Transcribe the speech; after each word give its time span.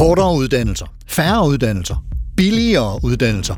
Kortere 0.00 0.34
uddannelser, 0.34 0.86
færre 1.06 1.48
uddannelser, 1.48 2.04
billigere 2.36 3.00
uddannelser 3.04 3.54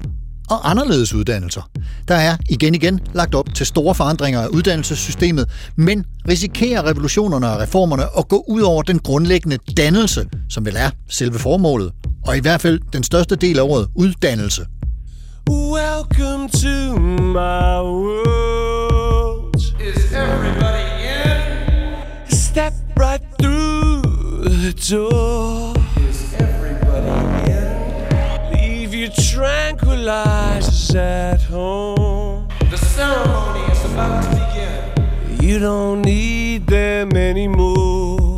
og 0.50 0.70
anderledes 0.70 1.14
uddannelser. 1.14 1.70
Der 2.08 2.14
er 2.14 2.36
igen 2.50 2.74
igen 2.74 3.00
lagt 3.14 3.34
op 3.34 3.54
til 3.54 3.66
store 3.66 3.94
forandringer 3.94 4.40
af 4.40 4.46
uddannelsessystemet, 4.46 5.48
men 5.76 6.04
risikerer 6.28 6.86
revolutionerne 6.86 7.50
og 7.50 7.60
reformerne 7.60 8.02
at 8.18 8.28
gå 8.28 8.44
ud 8.48 8.60
over 8.60 8.82
den 8.82 8.98
grundlæggende 8.98 9.58
dannelse, 9.76 10.28
som 10.48 10.66
vel 10.66 10.76
er 10.76 10.90
selve 11.08 11.38
formålet, 11.38 11.92
og 12.26 12.36
i 12.36 12.40
hvert 12.40 12.60
fald 12.60 12.80
den 12.92 13.02
største 13.02 13.36
del 13.36 13.58
af 13.58 13.62
ordet 13.62 13.88
uddannelse. 13.94 14.66
Welcome 15.50 16.48
to 16.48 16.98
my 17.20 17.78
world. 18.02 19.56
Is 19.56 20.12
everybody 20.12 20.86
in? 21.02 22.38
Step 22.38 22.72
right 22.96 23.22
through 23.38 24.02
the 24.48 24.96
door. 24.96 25.81
Leave 28.52 28.94
your 28.94 29.10
tranquilizers 29.10 30.94
at 30.94 31.42
home. 31.42 32.48
The 32.70 32.76
ceremony 32.76 33.60
is 33.72 33.84
about 33.92 34.22
to 34.22 34.28
begin. 34.30 35.42
You 35.42 35.58
don't 35.58 36.02
need 36.02 36.66
them 36.66 37.16
anymore. 37.16 38.31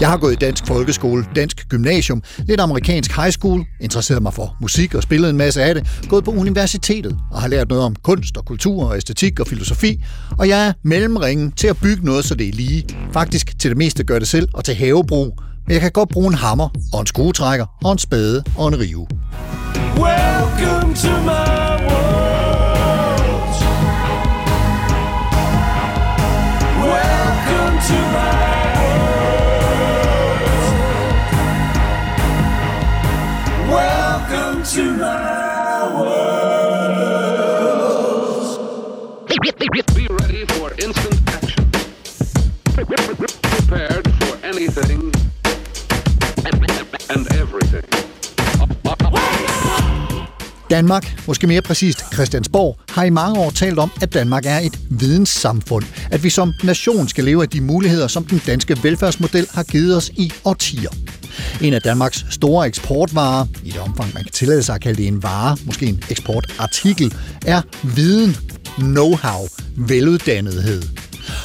Jeg 0.00 0.08
har 0.08 0.16
gået 0.16 0.32
i 0.32 0.36
dansk 0.36 0.66
folkeskole, 0.66 1.24
dansk 1.36 1.68
gymnasium, 1.68 2.22
lidt 2.38 2.60
amerikansk 2.60 3.16
high 3.16 3.30
school, 3.30 3.64
interesseret 3.80 4.22
mig 4.22 4.34
for 4.34 4.56
musik 4.60 4.94
og 4.94 5.02
spillet 5.02 5.30
en 5.30 5.36
masse 5.36 5.62
af 5.62 5.74
det, 5.74 6.04
gået 6.08 6.24
på 6.24 6.30
universitetet 6.30 7.18
og 7.32 7.40
har 7.40 7.48
lært 7.48 7.68
noget 7.68 7.84
om 7.84 7.96
kunst 8.02 8.36
og 8.36 8.44
kultur 8.44 8.84
og 8.84 8.96
æstetik 8.96 9.40
og 9.40 9.46
filosofi, 9.46 10.04
og 10.38 10.48
jeg 10.48 10.66
er 10.66 10.72
mellemringen 10.82 11.52
til 11.52 11.66
at 11.66 11.76
bygge 11.76 12.04
noget, 12.04 12.24
så 12.24 12.34
det 12.34 12.48
er 12.48 12.52
lige. 12.52 12.84
Faktisk 13.12 13.58
til 13.58 13.70
det 13.70 13.78
meste 13.78 14.04
gør 14.04 14.18
det 14.18 14.28
selv 14.28 14.48
og 14.54 14.64
til 14.64 14.74
havebrug, 14.74 15.38
men 15.66 15.72
jeg 15.72 15.80
kan 15.80 15.90
godt 15.90 16.08
bruge 16.08 16.26
en 16.26 16.34
hammer 16.34 16.68
og 16.92 17.00
en 17.00 17.06
skruetrækker 17.06 17.66
og 17.84 17.92
en 17.92 17.98
spade 17.98 18.44
og 18.56 18.68
en 18.68 18.80
rive. 18.80 19.06
Welcome 19.96 20.94
to 20.94 21.10
my 21.22 21.86
world. 21.86 22.33
Danmark, 50.84 51.22
måske 51.26 51.46
mere 51.46 51.62
præcist 51.62 52.04
Christiansborg, 52.14 52.78
har 52.88 53.04
i 53.04 53.10
mange 53.10 53.40
år 53.40 53.50
talt 53.50 53.78
om, 53.78 53.90
at 54.02 54.14
Danmark 54.14 54.46
er 54.46 54.58
et 54.58 54.78
videnssamfund. 54.90 55.84
At 56.10 56.24
vi 56.24 56.30
som 56.30 56.52
nation 56.64 57.08
skal 57.08 57.24
leve 57.24 57.42
af 57.42 57.48
de 57.48 57.60
muligheder, 57.60 58.06
som 58.06 58.24
den 58.24 58.40
danske 58.46 58.78
velfærdsmodel 58.82 59.46
har 59.50 59.62
givet 59.62 59.96
os 59.96 60.10
i 60.16 60.32
årtier. 60.44 60.90
En 61.60 61.74
af 61.74 61.82
Danmarks 61.82 62.26
store 62.30 62.66
eksportvarer, 62.66 63.46
i 63.64 63.70
det 63.70 63.80
omfang 63.80 64.14
man 64.14 64.22
kan 64.22 64.32
tillade 64.32 64.62
sig 64.62 64.74
at 64.74 64.80
kalde 64.80 64.96
det 64.96 65.06
en 65.06 65.22
vare, 65.22 65.56
måske 65.66 65.86
en 65.86 66.02
eksportartikel, 66.10 67.14
er 67.46 67.62
viden, 67.82 68.36
know-how, 68.78 69.48
veluddannethed. 69.76 70.82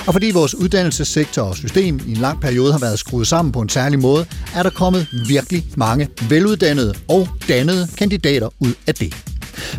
Og 0.09 0.13
fordi 0.13 0.31
vores 0.31 0.55
uddannelsessektor 0.55 1.41
og 1.41 1.55
system 1.55 1.99
i 2.07 2.11
en 2.11 2.17
lang 2.17 2.41
periode 2.41 2.71
har 2.71 2.79
været 2.79 2.99
skruet 2.99 3.27
sammen 3.27 3.51
på 3.51 3.61
en 3.61 3.69
særlig 3.69 3.99
måde, 3.99 4.25
er 4.55 4.63
der 4.63 4.69
kommet 4.69 5.07
virkelig 5.27 5.65
mange 5.75 6.07
veluddannede 6.29 6.93
og 7.07 7.27
dannede 7.47 7.87
kandidater 7.97 8.49
ud 8.59 8.73
af 8.87 8.95
det. 8.95 9.15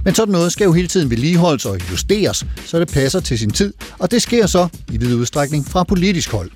Men 0.05 0.15
sådan 0.15 0.33
noget 0.33 0.53
skal 0.53 0.65
jo 0.65 0.73
hele 0.73 0.89
tiden 0.89 1.11
vedligeholdes 1.11 1.67
og 1.67 1.79
justeres, 1.91 2.47
så 2.67 2.81
det 2.81 2.89
passer 2.89 3.21
til 3.21 3.39
sin 3.39 3.51
tid, 3.51 3.73
og 3.99 4.11
det 4.11 4.23
sker 4.23 4.47
så 4.47 4.69
i 4.93 4.97
vid 4.97 5.15
udstrækning 5.15 5.67
fra 5.67 5.85
politisk 5.85 6.31
hold. 6.31 6.51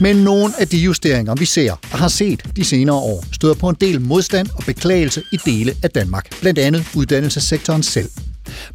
Men 0.00 0.16
nogle 0.16 0.52
af 0.58 0.68
de 0.68 0.78
justeringer, 0.78 1.34
vi 1.34 1.44
ser 1.44 1.72
og 1.72 1.98
har 1.98 2.08
set 2.08 2.42
de 2.56 2.64
senere 2.64 2.96
år, 2.96 3.24
støder 3.32 3.54
på 3.54 3.68
en 3.68 3.76
del 3.80 4.00
modstand 4.00 4.48
og 4.54 4.64
beklagelse 4.64 5.22
i 5.32 5.36
dele 5.36 5.74
af 5.82 5.90
Danmark, 5.90 6.40
blandt 6.40 6.58
andet 6.58 6.84
uddannelsessektoren 6.94 7.82
selv. 7.82 8.08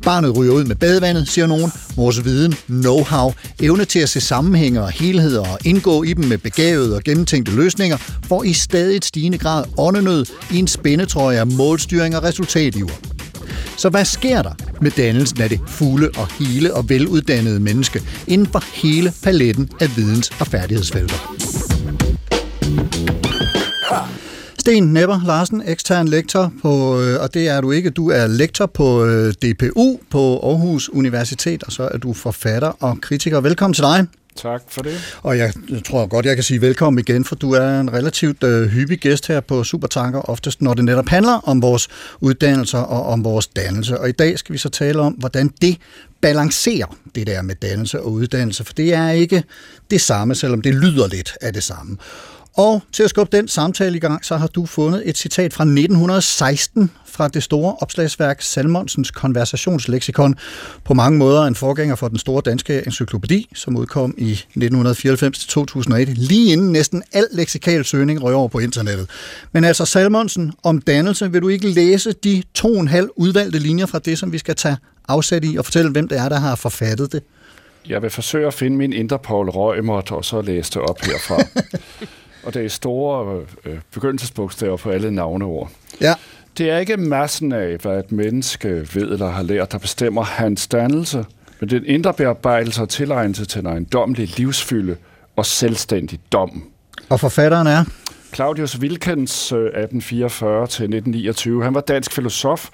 Barnet 0.04 0.38
ryger 0.38 0.54
ud 0.54 0.64
med 0.64 0.76
badevandet, 0.76 1.28
siger 1.28 1.48
nogen. 1.48 1.72
Vores 1.96 2.26
viden, 2.26 2.56
know-how, 2.70 3.34
evne 3.60 3.86
til 3.86 4.00
at 4.00 4.10
se 4.10 4.22
sammenhænge 4.22 4.82
og 4.82 4.90
helheder 4.90 5.42
og 5.42 5.60
indgå 5.66 6.04
i 6.04 6.14
dem 6.14 6.26
med 6.26 6.38
begavede 6.38 6.96
og 6.96 7.04
gennemtænkte 7.04 7.52
løsninger, 7.56 7.98
får 8.28 8.44
i 8.44 8.54
stadig 8.54 9.04
stigende 9.04 9.38
grad 9.38 9.64
åndenød 9.78 10.26
i 10.52 10.60
en 10.60 10.68
spændetrøje 10.68 11.40
af 11.40 11.48
målstyring 11.48 12.18
og 12.18 12.24
resultativer. 12.24 12.94
Så 13.78 13.90
hvad 13.90 14.06
sker 14.06 14.42
der 14.42 14.54
med 14.82 14.92
dannelsen 14.92 15.42
af 15.42 15.50
det 15.50 15.60
fulde 15.68 16.10
og 16.18 16.28
hele 16.40 16.74
og 16.74 16.90
veluddannede 16.90 17.60
menneske 17.60 18.02
inden 18.28 18.48
for 18.48 18.64
hele 18.74 19.14
paletten 19.24 19.70
af 19.80 19.98
videns- 19.98 20.32
og 20.40 20.48
færdighedsfelter? 20.48 21.18
Sten 24.68 24.84
Nepper 24.94 25.22
Larsen, 25.26 25.64
ekstern 25.66 26.08
lektor 26.08 26.54
på, 26.62 27.02
øh, 27.02 27.22
og 27.22 27.34
det 27.34 27.48
er 27.48 27.62
du 27.62 27.72
ikke, 27.72 27.90
du 27.90 28.10
er 28.10 28.28
lektor 28.28 28.66
på 28.66 29.06
øh, 29.06 29.34
DPU 29.34 30.00
på 30.10 30.40
Aarhus 30.44 30.90
Universitet, 30.90 31.64
og 31.64 31.72
så 31.72 31.84
er 31.84 31.98
du 31.98 32.14
forfatter 32.14 32.68
og 32.68 32.98
kritiker. 33.02 33.42
Velkommen 33.42 33.74
til 33.74 33.84
dig. 33.84 34.08
Tak 34.36 34.62
for 34.70 34.82
det. 34.82 35.20
Og 35.24 35.38
jeg 35.38 35.54
tror 35.86 36.08
godt, 36.08 36.26
jeg 36.26 36.36
kan 36.36 36.44
sige 36.44 36.62
velkommen 36.62 37.00
igen, 37.00 37.26
for 37.26 37.36
du 37.36 37.52
er 37.52 37.80
en 37.80 37.94
relativt 37.94 38.44
øh, 38.44 38.68
hyppig 38.68 39.00
gæst 39.00 39.28
her 39.28 39.40
på 39.40 39.64
Supertanker, 39.64 40.30
oftest 40.30 40.62
når 40.62 40.74
det 40.74 40.86
netop 40.86 41.10
handler 41.10 41.50
om 41.50 41.62
vores 41.62 41.88
uddannelser 42.20 42.80
og 42.80 43.06
om 43.06 43.24
vores 43.24 43.48
dannelse. 43.48 44.00
Og 44.00 44.10
i 44.10 44.12
dag 44.12 44.40
skal 44.40 44.54
vi 44.54 44.58
så 44.58 44.70
tale 44.70 45.02
om, 45.02 45.14
hvordan 45.14 45.52
det 45.62 45.78
balancerer 46.22 46.96
det 47.16 47.28
der 47.28 47.42
med 47.42 47.56
dannelse 47.56 48.02
og 48.02 48.12
uddannelse, 48.12 48.64
for 48.64 48.74
det 48.74 48.94
er 48.94 49.10
ikke 49.10 49.44
det 49.92 50.02
samme, 50.02 50.36
selvom 50.36 50.62
det 50.62 50.76
lyder 50.76 51.08
lidt 51.08 51.38
af 51.42 51.54
det 51.54 51.64
samme. 51.64 51.98
Og 52.58 52.82
til 52.92 53.04
at 53.04 53.10
skubbe 53.10 53.38
den 53.38 53.48
samtale 53.48 53.98
i 53.98 54.00
gang, 54.00 54.26
så 54.26 54.38
har 54.38 54.48
du 54.48 54.66
fundet 54.66 55.10
et 55.10 55.18
citat 55.18 55.54
fra 55.54 55.64
1916 55.64 56.92
fra 57.06 57.28
det 57.28 57.44
store 57.44 57.76
opslagsværk 57.80 58.42
Salmonsens 58.42 59.12
konversationsleksikon. 59.12 60.36
På 60.84 60.94
mange 60.94 61.20
måder 61.20 61.44
en 61.44 61.56
forgænger 61.56 61.96
for 61.96 62.08
den 62.08 62.18
store 62.18 62.42
danske 62.46 62.84
encyklopædi, 62.86 63.50
som 63.56 63.78
udkom 63.78 64.16
i 64.18 64.34
1994-2001, 64.34 65.94
lige 66.16 66.52
inden 66.54 66.72
næsten 66.72 67.04
al 67.14 67.28
leksikal 67.32 67.86
søgning 67.86 68.24
røg 68.24 68.36
over 68.36 68.48
på 68.48 68.60
internettet. 68.60 69.10
Men 69.52 69.64
altså 69.64 69.86
Salmonsen 69.86 70.54
om 70.64 70.82
dannelse, 70.82 71.32
vil 71.32 71.42
du 71.42 71.48
ikke 71.48 71.70
læse 71.70 72.12
de 72.12 72.44
to 72.54 72.74
og 72.74 72.80
en 72.80 72.88
halv 72.88 73.10
udvalgte 73.16 73.60
linjer 73.60 73.86
fra 73.86 74.00
det, 74.00 74.20
som 74.20 74.32
vi 74.32 74.38
skal 74.38 74.56
tage 74.56 74.78
afsæt 75.08 75.46
i, 75.46 75.58
og 75.58 75.66
fortælle, 75.66 75.92
hvem 75.92 76.08
det 76.08 76.18
er, 76.18 76.30
der 76.30 76.40
har 76.40 76.56
forfattet 76.56 77.12
det? 77.12 77.24
Jeg 77.90 78.02
vil 78.02 78.10
forsøge 78.10 78.48
at 78.48 78.54
finde 78.54 78.78
min 78.78 78.94
Interpol 78.94 79.50
Røgmert, 79.50 80.12
og 80.12 80.26
så 80.26 80.42
læse 80.42 80.72
det 80.72 80.82
op 80.82 81.02
herfra. 81.02 81.44
og 82.44 82.54
det 82.54 82.66
er 82.66 82.70
store 82.70 83.42
øh, 83.66 83.78
begyndelsesbogstaver 83.94 84.78
på 84.78 84.90
alle 84.90 85.12
navneord. 85.12 85.70
Ja. 86.02 86.14
Det 86.58 86.70
er 86.70 86.78
ikke 86.78 86.98
massen 86.98 87.52
af, 87.52 87.78
hvad 87.78 88.00
et 88.00 88.12
menneske 88.12 88.70
ved 88.70 89.12
eller 89.12 89.30
har 89.30 89.44
lært, 89.44 89.72
der 89.72 89.78
bestemmer 89.78 90.24
hans 90.24 90.68
dannelse, 90.68 91.26
men 91.60 91.70
den 91.70 91.86
indre 91.86 92.14
bearbejdelse 92.14 92.82
og 92.82 92.90
tilegnelse 92.90 93.46
til 93.46 93.60
en 93.60 93.66
ejendommelig 93.66 94.38
livsfylde 94.38 94.96
og 95.36 95.46
selvstændig 95.46 96.20
dom. 96.32 96.64
Og 97.10 97.20
forfatteren 97.20 97.68
er? 97.68 97.84
Claudius 98.34 98.80
Wilkens, 98.80 99.52
øh, 99.52 99.70
1844-1929. 99.84 101.64
Han 101.64 101.74
var 101.74 101.82
dansk 101.82 102.12
filosof, 102.12 102.70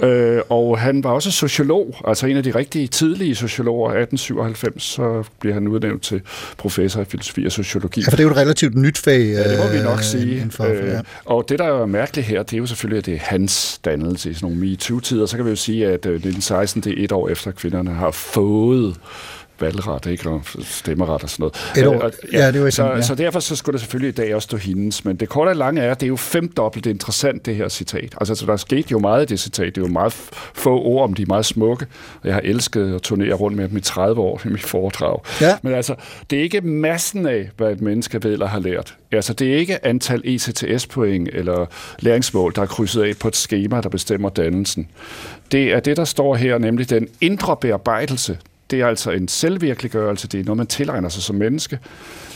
øh, 0.00 0.40
og 0.48 0.78
han 0.78 1.04
var 1.04 1.10
også 1.10 1.30
sociolog, 1.30 1.96
altså 2.04 2.26
en 2.26 2.36
af 2.36 2.42
de 2.42 2.50
rigtige 2.50 2.86
tidlige 2.86 3.34
sociologer. 3.34 3.90
1897 3.90 4.82
så 4.82 5.24
bliver 5.40 5.54
han 5.54 5.68
udnævnt 5.68 6.02
til 6.02 6.22
professor 6.58 7.00
i 7.00 7.04
filosofi 7.04 7.46
og 7.46 7.52
sociologi. 7.52 8.00
Ja, 8.00 8.04
for 8.04 8.10
det 8.10 8.20
er 8.20 8.24
jo 8.24 8.30
et 8.30 8.36
relativt 8.36 8.74
nyt 8.74 8.98
fag. 8.98 9.20
Ja, 9.20 9.50
det 9.50 9.58
må 9.58 9.78
vi 9.78 9.82
nok 9.82 9.98
øh, 9.98 10.02
sige. 10.02 10.36
indenfor, 10.36 10.64
ja. 10.64 10.96
Øh, 10.96 11.00
og 11.24 11.48
det, 11.48 11.58
der 11.58 11.64
er 11.64 11.86
mærkeligt 11.86 12.26
her, 12.26 12.42
det 12.42 12.52
er 12.52 12.58
jo 12.58 12.66
selvfølgelig, 12.66 12.98
at 12.98 13.06
det 13.06 13.14
er 13.14 13.18
hans 13.18 13.80
dannelse 13.84 14.30
i 14.30 14.34
sådan 14.34 14.50
nogle 14.50 14.70
MeToo-tider. 14.70 15.26
Så 15.26 15.36
kan 15.36 15.44
vi 15.44 15.50
jo 15.50 15.56
sige, 15.56 15.86
at 15.86 16.06
øh, 16.06 16.14
1916 16.14 16.82
det 16.82 17.00
er 17.00 17.04
et 17.04 17.12
år 17.12 17.28
efter, 17.28 17.50
at 17.50 17.56
kvinderne 17.56 17.90
har 17.90 18.10
fået 18.10 18.96
valgret, 19.62 20.06
ikke? 20.06 20.30
Og 20.30 20.42
stemmeret 20.60 21.22
og 21.22 21.30
sådan 21.30 21.42
noget. 21.42 21.72
Et 21.78 21.86
år. 21.86 21.94
Øh, 21.94 22.00
og- 22.04 22.12
Ja, 22.32 22.52
det 22.52 22.62
var 22.64 22.70
så, 22.70 22.86
ja. 22.86 23.02
så 23.02 23.14
derfor 23.14 23.40
så 23.40 23.56
skulle 23.56 23.72
det 23.72 23.80
selvfølgelig 23.80 24.08
i 24.08 24.26
dag 24.26 24.34
også 24.34 24.46
stå 24.46 24.56
hendes, 24.56 25.04
men 25.04 25.16
det 25.16 25.28
korte 25.28 25.48
og 25.48 25.56
lange 25.56 25.80
er, 25.80 25.90
at 25.90 26.00
det 26.00 26.06
er 26.06 26.08
jo 26.08 26.16
femdobbelt 26.16 26.86
interessant, 26.86 27.46
det 27.46 27.56
her 27.56 27.68
citat. 27.68 28.14
Altså, 28.20 28.34
så 28.34 28.46
der 28.46 28.56
skete 28.56 28.88
jo 28.92 28.98
meget 28.98 29.22
i 29.22 29.26
det 29.26 29.40
citat. 29.40 29.74
Det 29.74 29.80
er 29.82 29.86
jo 29.86 29.92
meget 29.92 30.12
få 30.54 30.82
ord 30.82 31.04
om 31.04 31.14
de 31.14 31.24
meget 31.24 31.46
smukke, 31.46 31.86
og 32.22 32.26
jeg 32.26 32.34
har 32.34 32.40
elsket 32.44 32.94
at 32.94 33.02
turnere 33.02 33.32
rundt 33.34 33.56
med 33.56 33.68
dem 33.68 33.76
i 33.76 33.80
30 33.80 34.20
år 34.20 34.40
i 34.44 34.48
mit 34.48 34.62
foredrag. 34.62 35.18
Ja. 35.40 35.56
Men 35.62 35.74
altså, 35.74 35.94
det 36.30 36.38
er 36.38 36.42
ikke 36.42 36.60
massen 36.60 37.26
af, 37.26 37.50
hvad 37.56 37.72
et 37.72 37.80
menneske 37.80 38.24
ved 38.24 38.32
eller 38.32 38.46
har 38.46 38.58
lært. 38.60 38.94
Altså, 39.12 39.32
det 39.32 39.52
er 39.52 39.56
ikke 39.56 39.86
antal 39.86 40.20
ECTS-point 40.24 41.28
eller 41.32 41.66
læringsmål, 42.00 42.52
der 42.56 42.62
er 42.62 42.66
krydset 42.66 43.02
af 43.02 43.12
på 43.20 43.28
et 43.28 43.36
schema, 43.36 43.80
der 43.80 43.88
bestemmer 43.88 44.28
dannelsen. 44.28 44.88
Det 45.52 45.72
er 45.72 45.80
det, 45.80 45.96
der 45.96 46.04
står 46.04 46.34
her, 46.34 46.58
nemlig 46.58 46.90
den 46.90 47.08
indre 47.20 47.56
bearbejdelse. 47.60 48.38
Det 48.72 48.80
er 48.80 48.86
altså 48.86 49.10
en 49.10 49.28
selvvirkeliggørelse, 49.28 50.28
det 50.28 50.40
er 50.40 50.44
noget, 50.44 50.56
man 50.56 50.66
tilegner 50.66 51.08
sig 51.08 51.22
som 51.22 51.36
menneske. 51.36 51.78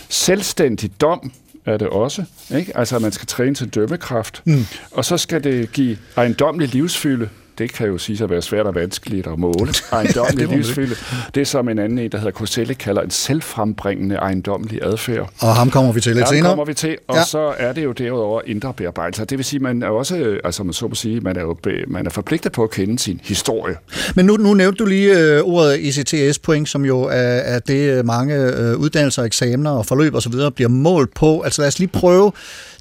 Selvstændig 0.08 1.00
dom 1.00 1.32
er 1.64 1.76
det 1.76 1.88
også. 1.88 2.24
Ikke? 2.56 2.76
Altså, 2.76 2.96
at 2.96 3.02
man 3.02 3.12
skal 3.12 3.26
træne 3.26 3.54
til 3.54 3.68
dømmekraft. 3.68 4.42
Mm. 4.44 4.64
Og 4.90 5.04
så 5.04 5.16
skal 5.16 5.44
det 5.44 5.72
give 5.72 5.98
ejendommelig 6.16 6.68
livsfylde. 6.68 7.28
Det 7.58 7.73
kan 7.73 7.87
jo 7.87 7.99
sige 7.99 8.25
at 8.25 8.31
være 8.31 8.43
svært 8.43 8.67
og 8.67 8.75
vanskeligt 8.75 9.26
at 9.26 9.38
måle. 9.38 9.55
Må 9.93 10.26
man 10.38 10.49
livsfylde. 10.49 10.94
Det 11.35 11.41
er 11.41 11.44
som 11.44 11.69
en 11.69 11.79
anden 11.79 11.99
en, 11.99 12.11
der 12.12 12.19
hedder 12.19 12.32
Coselli, 12.32 12.75
kalder 12.75 13.03
en 13.03 13.11
selvfrembringende 13.11 14.14
ejendommelig 14.14 14.81
adfærd. 14.82 15.31
Og 15.41 15.55
ham 15.56 15.70
kommer 15.70 15.93
vi 15.93 16.00
til 16.00 16.12
lidt 16.17 16.26
Ja, 16.26 16.31
senere. 16.35 16.50
kommer 16.50 16.64
vi 16.64 16.75
til, 16.75 16.97
og 17.08 17.14
Ja. 17.14 17.20
ja. 17.20 17.26
så 17.26 17.55
er 17.58 17.73
det 17.73 17.85
jo 17.85 17.93
derudover 17.93 18.41
indre 18.47 18.73
bearbejdelse. 18.75 19.25
Det 19.25 19.38
vil 19.38 19.44
sige, 19.44 19.61
man 19.61 19.82
er 19.82 19.88
også, 19.88 20.38
altså 20.44 20.64
man 20.64 20.73
så 20.73 20.88
må 20.88 20.94
sige, 20.94 21.20
man 21.20 21.37
er 21.37 21.41
jo 21.41 21.56
man 21.88 22.06
er 22.06 22.11
forpligtet 22.11 22.53
på 22.53 22.62
at 22.64 22.70
kende 22.70 22.99
sin 22.99 23.20
historie. 23.25 23.76
Men 24.14 24.26
nu, 24.26 24.37
nu 24.37 24.55
nævnte 24.55 24.79
du 24.85 24.88
lige 24.88 25.19
øh, 25.19 25.41
ordet 25.44 25.88
ECTS-point, 25.88 26.69
som 26.69 26.85
jo 26.85 27.00
er, 27.03 27.11
er 27.17 27.58
det, 27.58 27.99
øh, 27.99 28.05
mange 28.06 28.35
øh, 28.35 28.76
uddannelser, 28.76 29.23
eksamener 29.23 29.70
og 29.70 29.87
forløb 29.87 30.14
osv. 30.14 30.32
bliver 30.55 30.69
målt 30.69 31.14
på. 31.14 31.41
Altså 31.41 31.62
lad 31.62 31.69
os 31.69 31.79
lige 31.79 31.88
prøve 31.88 32.32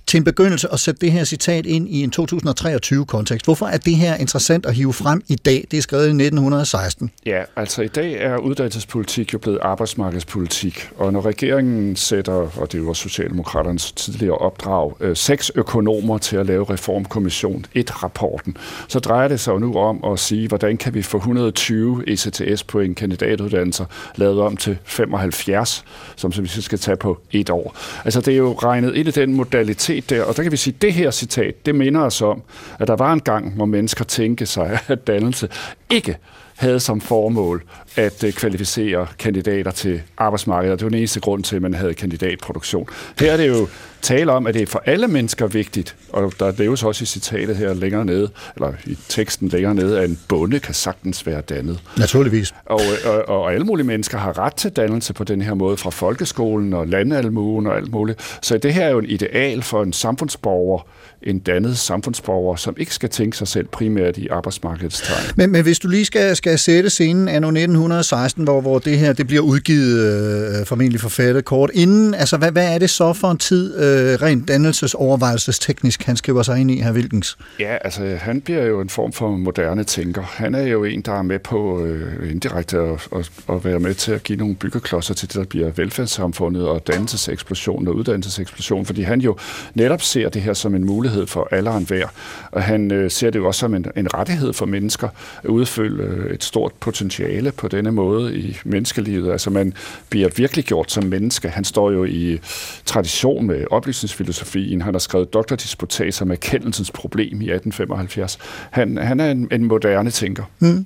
til 0.08 0.18
en 0.18 0.24
begyndelse 0.24 0.68
at 0.74 0.80
sætte 0.80 1.02
det 1.02 1.12
her 1.12 1.24
citat 1.24 1.66
ind 1.66 1.90
i 1.90 2.04
en 2.04 2.14
2023-kontekst. 2.20 3.46
Hvorfor 3.46 3.66
er 3.66 3.78
det 3.78 3.96
her 3.96 4.16
interessant 4.16 4.66
at 4.66 4.76
hive 4.76 4.94
frem 4.94 5.24
i 5.28 5.36
dag? 5.36 5.68
Det 5.72 5.78
er 5.78 5.82
skrevet 5.82 6.06
i 6.06 6.10
1916. 6.10 7.12
Ja, 7.26 7.44
altså 7.56 7.82
i 7.82 7.88
dag 7.88 8.14
er 8.14 8.38
uddannelsespolitik 8.38 9.34
jo 9.34 9.38
blevet 9.38 9.60
arbejdsmarkedspolitik, 9.62 10.90
og 10.98 11.14
når 11.14 11.26
regeringen 11.26 11.96
sætter, 11.96 12.34
og 12.34 12.72
det 12.72 12.88
var 12.88 12.94
Socialdemokraternes 12.94 13.92
tidligere 13.92 14.38
opdrag, 14.38 14.94
øh, 15.00 15.16
seks 15.16 15.52
økonomer 15.56 16.18
til 16.18 16.38
at 16.38 16.46
lave 16.46 16.66
reformkommission, 16.70 17.66
et 17.74 18.04
rapporten, 18.04 18.58
så 18.88 19.00
drejer 19.00 19.28
det 19.28 19.40
sig 19.40 19.52
jo 19.52 19.58
nu 19.58 19.74
om 19.74 20.04
at 20.14 20.20
sige, 20.20 20.48
hvordan 20.48 20.78
kan 20.78 20.94
vi 20.94 21.02
få 21.02 21.18
120 21.18 22.04
ECTS 22.08 22.64
på 22.64 22.80
en 22.80 22.96
kandidatuddannelse 22.96 23.86
lavet 24.16 24.42
om 24.42 24.58
til 24.58 24.78
75, 24.84 25.84
som 26.16 26.34
vi 26.38 26.48
skal 26.48 26.80
tage 26.80 26.98
på 26.98 27.20
et 27.32 27.50
år. 27.50 27.78
Altså 28.06 28.22
det 28.22 28.34
er 28.34 28.38
jo 28.38 28.54
regnet 28.54 28.96
ind 28.96 29.08
i 29.08 29.12
den 29.12 29.34
modalitet 29.34 29.95
der, 30.02 30.24
og 30.24 30.38
der 30.38 30.44
kan 30.44 30.52
vi 30.52 30.58
sige, 30.58 30.74
at 30.76 30.82
det 30.82 30.94
her 30.94 31.12
citat, 31.12 31.66
det 31.66 31.76
minder 31.76 32.02
os 32.02 32.22
om, 32.22 32.42
at 32.80 32.88
der 32.88 32.96
var 32.96 33.14
en 33.14 33.20
gang, 33.20 33.56
hvor 33.56 33.66
mennesker 33.66 34.06
tænkte 34.06 34.46
sig, 34.46 34.80
at 34.88 35.08
dannelse 35.08 35.50
ikke 35.90 36.18
havde 36.56 36.80
som 36.80 37.02
formål 37.02 37.64
at 37.96 38.24
øh, 38.24 38.34
kvalificere 38.34 39.08
kandidater 39.20 39.72
til 39.72 40.02
arbejdsmarkedet, 40.18 40.74
og 40.74 40.80
det 40.80 40.86
var 40.86 40.90
den 40.90 40.98
eneste 40.98 41.20
grund 41.20 41.44
til, 41.44 41.56
at 41.56 41.62
man 41.62 41.74
havde 41.74 41.94
kandidatproduktion. 41.94 42.88
Her 43.20 43.32
er 43.32 43.38
det 43.38 43.48
jo 43.48 43.68
tale 44.02 44.32
om, 44.32 44.48
at 44.48 44.54
det 44.54 44.62
er 44.62 44.66
for 44.66 44.84
alle 44.86 45.08
mennesker 45.08 45.48
vigtigt, 45.48 45.96
og 46.10 46.34
der 46.40 46.52
leves 46.58 46.84
også 46.84 47.04
i 47.04 47.06
citatet 47.06 47.56
her 47.56 47.74
længere 47.74 48.06
nede, 48.06 48.30
eller 48.56 48.74
i 48.86 48.98
teksten 49.10 49.48
længere 49.48 49.76
nede, 49.76 50.00
at 50.00 50.10
en 50.10 50.20
bonde 50.28 50.60
kan 50.60 50.74
sagtens 50.74 51.26
være 51.26 51.42
dannet. 51.42 51.80
Naturligvis. 51.98 52.54
Og, 52.66 52.82
øh, 53.06 53.12
og, 53.12 53.30
og 53.30 53.54
alle 53.54 53.66
mulige 53.66 53.86
mennesker 53.86 54.18
har 54.18 54.40
ret 54.40 54.56
til 54.56 54.72
dannelse 54.72 55.14
på 55.14 55.24
den 55.24 55.42
her 55.42 55.54
måde, 55.54 55.78
fra 55.78 55.90
folkeskolen 55.90 56.74
og 56.74 56.88
landalmuen 56.88 57.68
og 57.68 57.78
alt 57.78 57.92
muligt. 57.92 58.38
Så 58.42 58.58
det 58.58 58.74
her 58.74 58.86
er 58.86 58.90
jo 58.90 59.00
en 59.00 59.06
ideal 59.06 59.64
for 59.64 59.84
en 59.84 59.94
samfundsborger, 59.94 60.88
en 61.24 61.40
dannet 61.40 61.78
samfundsborger, 61.78 62.56
som 62.56 62.76
ikke 62.78 62.94
skal 62.94 63.10
tænke 63.10 63.38
sig 63.38 63.48
selv 63.48 63.68
primært 63.68 64.18
i 64.18 64.28
arbejdsmarkedets 64.28 65.02
tegn. 65.02 65.26
Men, 65.36 65.52
men 65.52 65.64
hvis 65.64 65.80
du 65.80 65.88
lige 65.88 66.06
skal, 66.06 66.36
skal 66.36 66.60
sætte 66.60 66.90
scenen 66.90 67.28
af 67.28 67.42
1916, 67.86 68.44
hvor, 68.44 68.62
hvor 68.62 68.80
det 68.80 69.00
her 69.00 69.14
det 69.14 69.28
bliver 69.28 69.42
udgivet, 69.42 70.60
øh, 70.60 70.66
formentlig 70.66 71.02
forfattet 71.02 71.46
kort 71.46 71.72
inden, 71.74 72.14
altså 72.14 72.38
hvad, 72.38 72.52
hvad 72.52 72.74
er 72.74 72.78
det 72.78 72.90
så 72.90 73.14
for 73.14 73.32
en 73.32 73.38
tid, 73.38 73.76
øh, 73.76 74.22
rent 74.22 74.48
dannelsesovervejelsesteknisk, 74.48 76.04
han 76.04 76.18
skriver 76.18 76.44
sig 76.44 76.60
ind 76.60 76.72
i, 76.72 76.82
her 76.82 76.94
Wilkens? 76.94 77.38
Ja, 77.60 77.78
altså 77.82 78.18
han 78.20 78.42
bliver 78.42 78.64
jo 78.64 78.82
en 78.82 78.90
form 78.90 79.14
for 79.14 79.30
moderne 79.30 79.84
tænker. 79.84 80.22
Han 80.22 80.56
er 80.56 80.68
jo 80.68 80.84
en, 80.84 81.02
der 81.02 81.12
er 81.12 81.22
med 81.22 81.40
på 81.40 81.86
øh, 81.86 82.32
indirekte 82.32 82.78
at, 82.78 83.08
at, 83.16 83.32
at 83.50 83.66
være 83.66 83.80
med 83.80 83.94
til 83.94 84.12
at 84.12 84.24
give 84.24 84.38
nogle 84.38 84.56
byggeklodser 84.56 85.14
til 85.14 85.28
det, 85.28 85.36
der 85.36 85.46
bliver 85.46 85.72
velfærdssamfundet 85.76 86.68
og 86.68 86.88
dannelseseksplosion 86.88 87.88
og 87.88 87.96
uddannelseseksplosion, 87.96 88.86
fordi 88.86 89.02
han 89.02 89.22
jo 89.22 89.38
netop 89.74 90.02
ser 90.02 90.30
det 90.30 90.42
her 90.42 90.54
som 90.54 90.76
en 90.76 90.86
mulighed 90.86 91.28
for 91.28 91.48
alle 91.52 91.70
og 91.70 91.78
enhver. 91.78 92.08
Og 92.52 92.64
han 92.64 92.92
øh, 92.92 93.12
ser 93.12 93.30
det 93.30 93.40
jo 93.40 93.48
også 93.48 93.60
som 93.60 93.76
en, 93.76 93.86
en 93.96 94.14
rettighed 94.14 94.54
for 94.54 94.66
mennesker 94.66 95.10
at 95.44 95.50
udfylde 95.50 96.04
øh, 96.04 96.34
et 96.34 96.44
stort 96.44 96.72
potentiale 96.80 97.52
på 97.52 97.68
denne 97.76 97.92
måde 97.92 98.38
i 98.38 98.58
menneskelivet. 98.66 99.32
Altså 99.32 99.50
man 99.50 99.74
bliver 100.10 100.30
virkelig 100.38 100.66
gjort 100.66 100.92
som 100.92 101.04
menneske. 101.04 101.50
Han 101.50 101.64
står 101.64 101.92
jo 101.92 102.06
i 102.06 102.40
tradition 102.86 103.48
med 103.48 103.66
oplysningsfilosofien. 103.72 104.82
Han 104.82 104.94
har 104.94 105.00
skrevet 105.00 105.34
doktordisputatser 105.34 106.26
med 106.26 106.38
kendelsens 106.38 106.92
problem 106.92 107.42
i 107.42 107.50
1875. 107.52 108.38
Han, 108.72 108.98
han 108.98 109.20
er 109.20 109.32
en, 109.32 109.48
en 109.52 109.66
moderne 109.66 110.12
tænker. 110.12 110.44
Mm. 110.60 110.86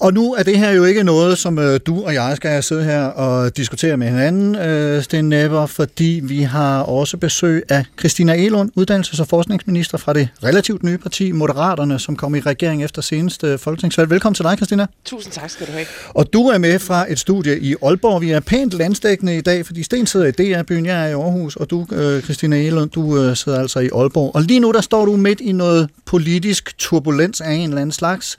Og 0.00 0.14
nu 0.14 0.34
er 0.34 0.42
det 0.42 0.58
her 0.58 0.70
jo 0.70 0.84
ikke 0.84 1.04
noget, 1.04 1.38
som 1.38 1.58
øh, 1.58 1.80
du 1.86 2.04
og 2.04 2.14
jeg 2.14 2.32
skal 2.36 2.62
sidde 2.62 2.84
her 2.84 3.04
og 3.04 3.56
diskutere 3.56 3.96
med 3.96 4.08
hinanden, 4.08 4.56
øh, 4.56 5.02
Sten 5.02 5.28
Nepper, 5.28 5.66
fordi 5.66 6.20
vi 6.22 6.42
har 6.42 6.82
også 6.82 7.16
besøg 7.16 7.62
af 7.68 7.84
Christina 7.98 8.34
Elund, 8.34 8.70
uddannelses- 8.76 9.20
og 9.20 9.26
forskningsminister 9.28 9.98
fra 9.98 10.12
det 10.12 10.28
relativt 10.44 10.82
nye 10.82 10.98
parti, 10.98 11.32
Moderaterne, 11.32 11.98
som 11.98 12.16
kom 12.16 12.34
i 12.34 12.40
regering 12.40 12.84
efter 12.84 13.02
seneste 13.02 13.58
folketingsvalg. 13.58 14.10
Velkommen 14.10 14.34
til 14.34 14.44
dig, 14.44 14.56
Christina. 14.56 14.86
Tusind 15.04 15.32
tak 15.32 15.50
skal 15.50 15.66
du 15.66 15.72
have. 15.72 15.86
Og 16.08 16.32
du 16.32 16.48
er 16.48 16.58
med 16.58 16.78
fra 16.78 17.12
et 17.12 17.18
studie 17.18 17.60
i 17.60 17.74
Aalborg. 17.82 18.22
Vi 18.22 18.30
er 18.30 18.40
pænt 18.40 18.74
landstækkende 18.74 19.36
i 19.36 19.40
dag, 19.40 19.66
fordi 19.66 19.82
Sten 19.82 20.06
sidder 20.06 20.26
i 20.26 20.30
DR-byen, 20.30 20.86
jeg 20.86 21.04
er 21.04 21.08
i 21.08 21.12
Aarhus, 21.12 21.56
og 21.56 21.70
du, 21.70 21.86
øh, 21.92 22.22
Christina 22.22 22.56
Elund, 22.56 22.90
du 22.90 23.18
øh, 23.22 23.36
sidder 23.36 23.60
altså 23.60 23.80
i 23.80 23.88
Aalborg. 23.94 24.34
Og 24.34 24.42
lige 24.42 24.60
nu, 24.60 24.72
der 24.72 24.80
står 24.80 25.04
du 25.04 25.16
midt 25.16 25.40
i 25.40 25.52
noget 25.52 25.88
politisk 26.06 26.78
turbulens 26.78 27.40
af 27.40 27.52
en 27.52 27.68
eller 27.68 27.80
anden 27.80 27.92
slags. 27.92 28.36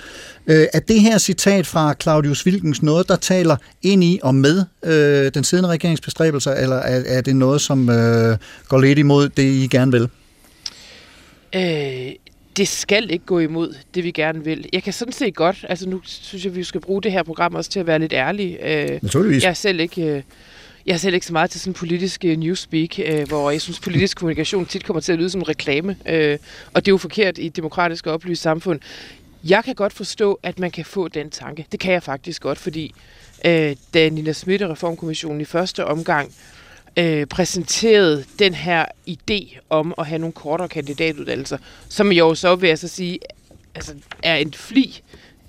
Øh, 0.47 0.67
er 0.73 0.79
det 0.79 0.90
her 0.99 1.17
citat 1.17 1.67
fra 1.67 1.93
Claudius 2.01 2.45
Wilkens 2.45 2.83
noget, 2.83 3.07
der 3.07 3.15
taler 3.15 3.57
ind 3.81 4.03
i 4.03 4.19
og 4.23 4.35
med 4.35 4.65
øh, 4.83 5.31
den 5.33 5.43
siddende 5.43 5.69
regeringsbestræbelser, 5.69 6.51
eller 6.51 6.75
er, 6.75 7.03
er 7.05 7.21
det 7.21 7.35
noget, 7.35 7.61
som 7.61 7.89
øh, 7.89 8.37
går 8.67 8.81
lidt 8.81 8.99
imod 8.99 9.29
det, 9.29 9.43
I 9.43 9.67
gerne 9.71 9.91
vil? 9.91 10.09
Øh, 11.55 12.11
det 12.57 12.67
skal 12.67 13.11
ikke 13.11 13.25
gå 13.25 13.39
imod 13.39 13.75
det, 13.95 14.03
vi 14.03 14.11
gerne 14.11 14.43
vil. 14.43 14.69
Jeg 14.73 14.83
kan 14.83 14.93
sådan 14.93 15.13
set 15.13 15.35
godt, 15.35 15.65
altså 15.69 15.89
nu 15.89 16.01
synes 16.03 16.45
jeg, 16.45 16.55
vi 16.55 16.63
skal 16.63 16.81
bruge 16.81 17.01
det 17.01 17.11
her 17.11 17.23
program 17.23 17.55
også 17.55 17.69
til 17.69 17.79
at 17.79 17.87
være 17.87 17.99
lidt 17.99 18.13
ærlige. 18.13 18.83
Øh, 18.91 18.99
Naturligvis. 19.01 19.43
jeg 19.43 19.49
er 19.49 19.53
selv 19.53 19.79
ikke... 19.79 20.01
Øh, 20.01 20.21
jeg 20.85 20.93
er 20.93 20.97
selv 20.97 21.13
ikke 21.13 21.25
så 21.25 21.33
meget 21.33 21.49
til 21.49 21.59
sådan 21.59 21.73
politisk 21.73 22.25
uh, 22.27 22.31
newspeak, 22.31 22.99
uh, 22.99 23.27
hvor 23.27 23.51
jeg 23.51 23.61
synes, 23.61 23.79
politisk 23.79 24.17
kommunikation 24.17 24.65
tit 24.65 24.85
kommer 24.85 25.01
til 25.01 25.11
at 25.11 25.19
lyde 25.19 25.29
som 25.29 25.41
reklame. 25.41 25.89
Uh, 25.89 26.37
og 26.73 26.85
det 26.85 26.87
er 26.87 26.93
jo 26.93 26.97
forkert 26.97 27.37
i 27.37 27.45
et 27.45 27.55
demokratisk 27.55 28.07
og 28.07 28.13
oplyst 28.13 28.41
samfund. 28.41 28.79
Jeg 29.43 29.63
kan 29.63 29.75
godt 29.75 29.93
forstå, 29.93 30.39
at 30.43 30.59
man 30.59 30.71
kan 30.71 30.85
få 30.85 31.07
den 31.07 31.29
tanke. 31.29 31.65
Det 31.71 31.79
kan 31.79 31.93
jeg 31.93 32.03
faktisk 32.03 32.41
godt, 32.41 32.57
fordi 32.57 32.93
øh, 33.45 33.75
da 33.93 34.09
Nina 34.09 34.31
Schmidt 34.31 34.61
og 34.61 34.69
Reformkommissionen 34.69 35.41
i 35.41 35.45
første 35.45 35.85
omgang 35.85 36.33
øh, 36.97 37.25
præsenterede 37.25 38.25
den 38.39 38.53
her 38.53 38.85
idé 39.09 39.59
om 39.69 39.93
at 39.97 40.07
have 40.07 40.19
nogle 40.19 40.33
kortere 40.33 40.69
kandidatuddannelser, 40.69 41.57
som 41.89 42.11
jo 42.11 42.35
så 42.35 42.55
vil 42.55 42.67
jeg 42.67 42.79
så 42.79 42.87
sige, 42.87 43.19
altså 43.75 43.93
er 44.23 44.35
en 44.35 44.53
fli 44.53 45.01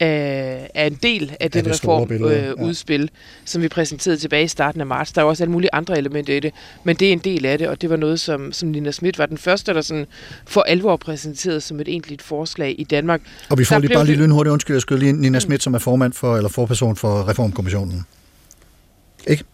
af, 0.02 0.70
er 0.74 0.86
en 0.86 0.98
del 1.02 1.36
af 1.40 1.50
den 1.50 1.70
reformudspil, 1.70 2.20
ja. 2.20 2.48
øh, 2.48 2.54
udspil, 2.56 3.10
som 3.44 3.62
vi 3.62 3.68
præsenterede 3.68 4.18
tilbage 4.18 4.44
i 4.44 4.48
starten 4.48 4.80
af 4.80 4.86
marts. 4.86 5.12
Der 5.12 5.20
er 5.20 5.24
jo 5.24 5.28
også 5.28 5.42
alle 5.42 5.52
mulige 5.52 5.70
andre 5.72 5.98
elementer 5.98 6.36
i 6.36 6.40
det, 6.40 6.52
men 6.84 6.96
det 6.96 7.08
er 7.08 7.12
en 7.12 7.18
del 7.18 7.46
af 7.46 7.58
det, 7.58 7.68
og 7.68 7.82
det 7.82 7.90
var 7.90 7.96
noget, 7.96 8.20
som, 8.20 8.52
som 8.52 8.68
Nina 8.68 8.90
Schmidt 8.90 9.18
var 9.18 9.26
den 9.26 9.38
første, 9.38 9.74
der 9.74 9.80
sådan 9.80 10.06
for 10.46 10.60
alvor 10.60 10.96
præsenterede 10.96 11.60
som 11.60 11.80
et 11.80 11.88
egentligt 11.88 12.22
forslag 12.22 12.74
i 12.78 12.84
Danmark. 12.84 13.20
Og 13.50 13.58
vi 13.58 13.64
får 13.64 13.74
Der 13.74 13.80
lige 13.80 13.94
bare 13.94 14.06
lige 14.06 14.16
lynhurtigt 14.16 14.52
undskyld, 14.52 14.76
jeg 14.76 14.82
skulle 14.82 15.00
lige 15.00 15.12
Nina 15.12 15.38
Schmidt, 15.38 15.62
som 15.62 15.74
er 15.74 15.78
formand 15.78 16.12
for, 16.12 16.36
eller 16.36 16.48
forperson 16.48 16.96
for 16.96 17.28
Reformkommissionen. 17.28 18.04
Ikke? 19.26 19.44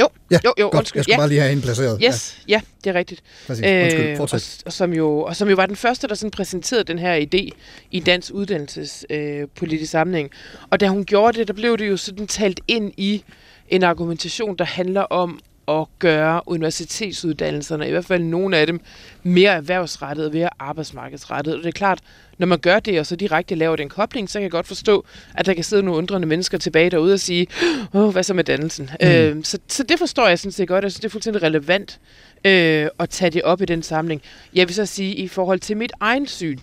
Jo, 0.00 0.08
Ja, 0.30 0.38
jo, 0.44 0.52
jo, 0.58 0.64
godt. 0.64 0.74
undskyld. 0.74 0.98
Jeg 0.98 1.04
skulle 1.04 1.14
Ja. 1.14 1.18
bare 1.20 1.28
lige 1.28 1.40
have 1.40 1.48
hende 1.50 1.62
placeret. 1.62 2.00
Yes, 2.04 2.38
ja, 2.48 2.52
ja 2.52 2.60
det 2.84 2.90
er 2.90 2.98
rigtigt. 2.98 3.22
Præcis. 3.46 3.64
Undskyld, 3.66 4.10
og, 4.12 4.16
fortsæt. 4.16 4.62
og, 4.66 4.72
som 4.72 4.92
jo, 4.92 5.20
og 5.22 5.36
som 5.36 5.48
jo 5.48 5.54
var 5.54 5.66
den 5.66 5.76
første, 5.76 6.08
der 6.08 6.14
sådan 6.14 6.30
præsenterede 6.30 6.84
den 6.84 6.98
her 6.98 7.20
idé 7.34 7.48
i 7.90 8.00
dansk 8.00 8.30
uddannelsespolitisk 8.34 9.82
øh, 9.82 9.86
sammenhæng. 9.88 10.30
Og 10.70 10.80
da 10.80 10.88
hun 10.88 11.04
gjorde 11.04 11.38
det, 11.38 11.48
der 11.48 11.54
blev 11.54 11.78
det 11.78 11.88
jo 11.88 11.96
sådan 11.96 12.26
talt 12.26 12.60
ind 12.68 12.92
i 12.96 13.24
en 13.68 13.82
argumentation, 13.82 14.56
der 14.56 14.64
handler 14.64 15.00
om 15.02 15.40
at 15.68 15.86
gøre 15.98 16.40
universitetsuddannelserne, 16.46 17.88
i 17.88 17.90
hvert 17.90 18.04
fald 18.04 18.22
nogle 18.22 18.56
af 18.56 18.66
dem, 18.66 18.80
mere 19.22 19.50
erhvervsrettet 19.52 20.26
og 20.26 20.32
mere 20.32 20.48
arbejdsmarkedsrettet. 20.58 21.54
Og 21.54 21.60
det 21.62 21.68
er 21.68 21.72
klart, 21.72 21.98
når 22.40 22.46
man 22.46 22.58
gør 22.58 22.80
det, 22.80 23.00
og 23.00 23.06
så 23.06 23.16
direkte 23.16 23.54
laver 23.54 23.76
den 23.76 23.88
kobling, 23.88 24.30
så 24.30 24.38
kan 24.38 24.42
jeg 24.42 24.50
godt 24.50 24.66
forstå, 24.66 25.04
at 25.34 25.46
der 25.46 25.54
kan 25.54 25.64
sidde 25.64 25.82
nogle 25.82 25.98
undrende 25.98 26.28
mennesker 26.28 26.58
tilbage 26.58 26.90
derude 26.90 27.14
og 27.14 27.20
sige, 27.20 27.46
Åh, 27.94 28.10
hvad 28.12 28.22
så 28.22 28.34
med 28.34 28.44
dannelsen? 28.44 28.90
Mm. 29.00 29.06
Øh, 29.06 29.44
så, 29.44 29.58
så 29.68 29.82
det 29.82 29.98
forstår 29.98 30.28
jeg 30.28 30.38
sådan 30.38 30.52
set 30.52 30.68
godt. 30.68 30.84
Jeg 30.84 30.92
synes, 30.92 31.00
det 31.00 31.08
er 31.08 31.10
fuldstændig 31.10 31.42
relevant 31.42 32.00
øh, 32.44 32.88
at 32.98 33.10
tage 33.10 33.30
det 33.30 33.42
op 33.42 33.62
i 33.62 33.64
den 33.64 33.82
samling. 33.82 34.22
Jeg 34.54 34.68
vil 34.68 34.74
så 34.74 34.86
sige, 34.86 35.14
i 35.14 35.28
forhold 35.28 35.60
til 35.60 35.76
mit 35.76 35.92
egen 36.00 36.26
syn 36.26 36.58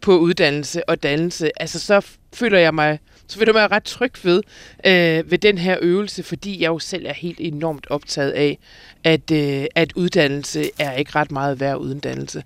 på 0.00 0.18
uddannelse 0.18 0.88
og 0.88 1.02
dannelse, 1.02 1.50
altså 1.62 1.78
så 1.78 2.06
føler 2.34 2.58
jeg 2.58 2.74
mig 2.74 2.98
så 3.32 3.38
føler 3.38 3.52
jeg 3.52 3.62
mig 3.62 3.70
ret 3.70 3.84
tryg 3.84 4.12
ved, 4.22 4.42
øh, 4.86 5.30
ved 5.30 5.38
den 5.38 5.58
her 5.58 5.78
øvelse, 5.82 6.22
fordi 6.22 6.62
jeg 6.62 6.68
jo 6.68 6.78
selv 6.78 7.06
er 7.06 7.12
helt 7.12 7.38
enormt 7.40 7.86
optaget 7.90 8.30
af, 8.30 8.58
at, 9.04 9.30
øh, 9.30 9.64
at 9.74 9.92
uddannelse 9.92 10.70
er 10.78 10.92
ikke 10.92 11.12
ret 11.14 11.30
meget 11.30 11.60
værd 11.60 11.76
uden 11.76 11.98
dannelse. 12.00 12.42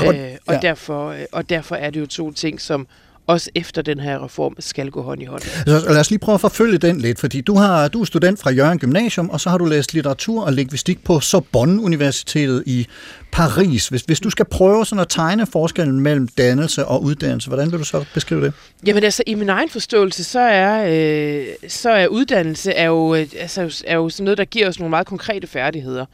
Og- 0.00 0.06
Og, 0.06 0.14
øh, 0.16 0.30
og, 0.46 0.54
ja. 0.54 0.60
derfor, 0.62 1.08
øh, 1.10 1.20
og 1.32 1.50
derfor 1.50 1.76
er 1.76 1.90
det 1.90 2.00
jo 2.00 2.06
to 2.06 2.32
ting, 2.32 2.60
som 2.60 2.86
også 3.26 3.50
efter 3.54 3.82
den 3.82 4.00
her 4.00 4.24
reform 4.24 4.54
skal 4.58 4.90
gå 4.90 5.02
hånd 5.02 5.22
i 5.22 5.24
hånd. 5.24 5.42
Så 5.42 5.84
lad 5.88 6.00
os 6.00 6.10
lige 6.10 6.18
prøve 6.18 6.34
at 6.34 6.40
forfølge 6.40 6.78
den 6.78 7.00
lidt, 7.00 7.20
fordi 7.20 7.40
du, 7.40 7.56
har, 7.56 7.88
du 7.88 8.00
er 8.00 8.04
student 8.04 8.40
fra 8.40 8.50
Jørgen 8.50 8.78
Gymnasium, 8.78 9.30
og 9.30 9.40
så 9.40 9.50
har 9.50 9.58
du 9.58 9.64
læst 9.64 9.94
litteratur 9.94 10.44
og 10.44 10.52
lingvistik 10.52 11.04
på 11.04 11.20
Sorbonne 11.20 11.82
Universitetet 11.82 12.62
i 12.66 12.86
Paris. 13.32 13.88
Hvis, 13.88 14.02
hvis 14.02 14.20
du 14.20 14.30
skal 14.30 14.44
prøve 14.44 14.86
sådan 14.86 15.02
at 15.02 15.08
tegne 15.08 15.46
forskellen 15.46 16.00
mellem 16.00 16.28
dannelse 16.28 16.84
og 16.84 17.02
uddannelse, 17.02 17.48
hvordan 17.48 17.72
vil 17.72 17.78
du 17.78 17.84
så 17.84 18.04
beskrive 18.14 18.44
det? 18.44 18.52
Jamen 18.86 19.04
altså, 19.04 19.22
i 19.26 19.34
min 19.34 19.48
egen 19.48 19.70
forståelse, 19.70 20.24
så 20.24 20.40
er, 20.40 20.86
øh, 20.88 21.46
så 21.68 21.90
er 21.90 22.06
uddannelse 22.06 22.72
er 22.72 22.86
jo, 22.86 23.14
øh, 23.14 23.26
altså, 23.40 23.82
er 23.86 23.96
jo 23.96 24.08
sådan 24.08 24.24
noget, 24.24 24.38
der 24.38 24.44
giver 24.44 24.68
os 24.68 24.78
nogle 24.78 24.90
meget 24.90 25.06
konkrete 25.06 25.46
færdigheder 25.46 26.06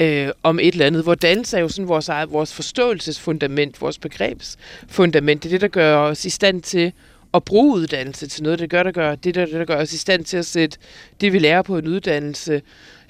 øh, 0.00 0.28
om 0.42 0.58
et 0.58 0.72
eller 0.72 0.86
andet. 0.86 1.02
Hvor 1.02 1.14
dannelse 1.14 1.56
er 1.56 1.60
jo 1.60 1.68
sådan 1.68 1.88
vores, 1.88 2.08
eget, 2.08 2.32
vores 2.32 2.54
forståelsesfundament, 2.54 3.80
vores 3.80 3.98
begrebsfundament. 3.98 5.42
Det 5.42 5.48
er 5.48 5.54
det, 5.54 5.60
der 5.60 5.68
gør 5.68 5.96
os 5.96 6.24
i 6.24 6.30
stand 6.30 6.62
til 6.62 6.92
at 7.34 7.44
bruge 7.44 7.76
uddannelse 7.76 8.26
til 8.26 8.42
noget. 8.42 8.58
Det 8.58 8.70
gør, 8.70 8.82
der 8.82 8.92
gør, 8.92 9.14
det, 9.14 9.34
der, 9.34 9.44
det, 9.44 9.54
der 9.54 9.64
gør 9.64 9.76
os 9.76 9.92
i 9.92 9.98
stand 9.98 10.24
til 10.24 10.36
at 10.36 10.46
sætte 10.46 10.78
det, 11.20 11.32
vi 11.32 11.38
lærer 11.38 11.62
på 11.62 11.78
en 11.78 11.86
uddannelse, 11.86 12.62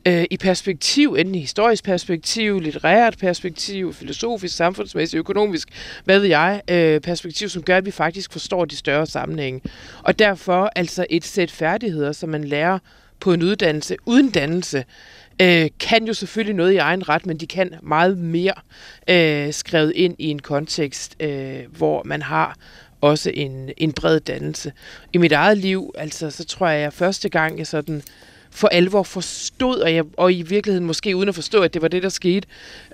øh, 0.06 0.24
i 0.30 0.36
perspektiv, 0.36 1.16
enten 1.18 1.34
i 1.34 1.40
historisk 1.40 1.84
perspektiv, 1.84 2.60
litterært 2.60 3.18
perspektiv, 3.18 3.94
filosofisk, 3.94 4.56
samfundsmæssigt, 4.56 5.18
økonomisk, 5.18 5.68
hvad 6.04 6.18
ved 6.18 6.28
jeg, 6.28 6.62
øh, 6.70 7.00
perspektiv, 7.00 7.48
som 7.48 7.62
gør, 7.62 7.76
at 7.76 7.86
vi 7.86 7.90
faktisk 7.90 8.32
forstår 8.32 8.64
de 8.64 8.76
større 8.76 9.06
sammenhænge. 9.06 9.60
Og 10.02 10.18
derfor 10.18 10.70
altså 10.76 11.06
et 11.10 11.24
sæt 11.24 11.50
færdigheder, 11.50 12.12
som 12.12 12.28
man 12.28 12.44
lærer 12.44 12.78
på 13.20 13.32
en 13.32 13.42
uddannelse 13.42 13.96
uden 14.06 14.30
dannelse, 14.30 14.84
øh, 15.40 15.68
kan 15.80 16.06
jo 16.06 16.14
selvfølgelig 16.14 16.54
noget 16.54 16.72
i 16.72 16.76
egen 16.76 17.08
ret, 17.08 17.26
men 17.26 17.36
de 17.36 17.46
kan 17.46 17.74
meget 17.82 18.18
mere 18.18 18.54
øh, 19.08 19.52
skrevet 19.52 19.92
ind 19.96 20.16
i 20.18 20.26
en 20.26 20.38
kontekst, 20.38 21.16
øh, 21.20 21.60
hvor 21.76 22.02
man 22.04 22.22
har 22.22 22.56
også 23.00 23.30
en, 23.34 23.70
en 23.76 23.92
bred 23.92 24.20
dannelse. 24.20 24.72
I 25.12 25.18
mit 25.18 25.32
eget 25.32 25.58
liv, 25.58 25.94
altså, 25.98 26.30
så 26.30 26.44
tror 26.44 26.68
jeg, 26.68 26.86
at 26.86 26.92
første 26.92 27.28
gang 27.28 27.58
jeg 27.58 27.66
sådan 27.66 28.02
for 28.50 28.68
alvor 28.68 29.02
forstod, 29.02 29.78
og, 29.78 29.94
jeg, 29.94 30.04
og 30.16 30.32
i 30.32 30.42
virkeligheden 30.42 30.86
måske 30.86 31.16
uden 31.16 31.28
at 31.28 31.34
forstå, 31.34 31.62
at 31.62 31.74
det 31.74 31.82
var 31.82 31.88
det, 31.88 32.02
der 32.02 32.08
skete, 32.08 32.48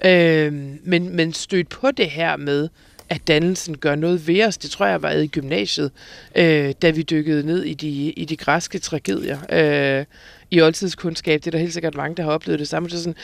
øh, 0.05 0.53
men, 0.85 1.17
men 1.17 1.33
stødt 1.33 1.69
på 1.69 1.91
det 1.91 2.11
her 2.11 2.37
med, 2.37 2.69
at 3.09 3.29
dannelsen 3.29 3.77
gør 3.77 3.95
noget 3.95 4.27
ved 4.27 4.45
os. 4.45 4.59
Det 4.59 4.71
tror 4.71 4.87
jeg 4.87 5.03
var 5.03 5.11
i 5.11 5.27
gymnasiet, 5.27 5.91
øh, 6.35 6.75
da 6.83 6.91
vi 6.91 7.03
dykkede 7.03 7.47
ned 7.47 7.63
i 7.63 7.75
de, 7.75 7.89
i 8.11 8.25
de 8.25 8.37
græske 8.37 8.79
tragedier 8.79 9.39
øh, 9.53 10.05
i 10.51 10.61
oldtidskundskab. 10.61 11.41
Det 11.41 11.47
er 11.47 11.51
der 11.51 11.59
helt 11.59 11.73
sikkert 11.73 11.95
mange, 11.95 12.17
der 12.17 12.23
har 12.23 12.31
oplevet 12.31 12.61
det 12.61 12.69
samme. 12.69 12.91
Så 12.91 12.99
sådan, 12.99 13.15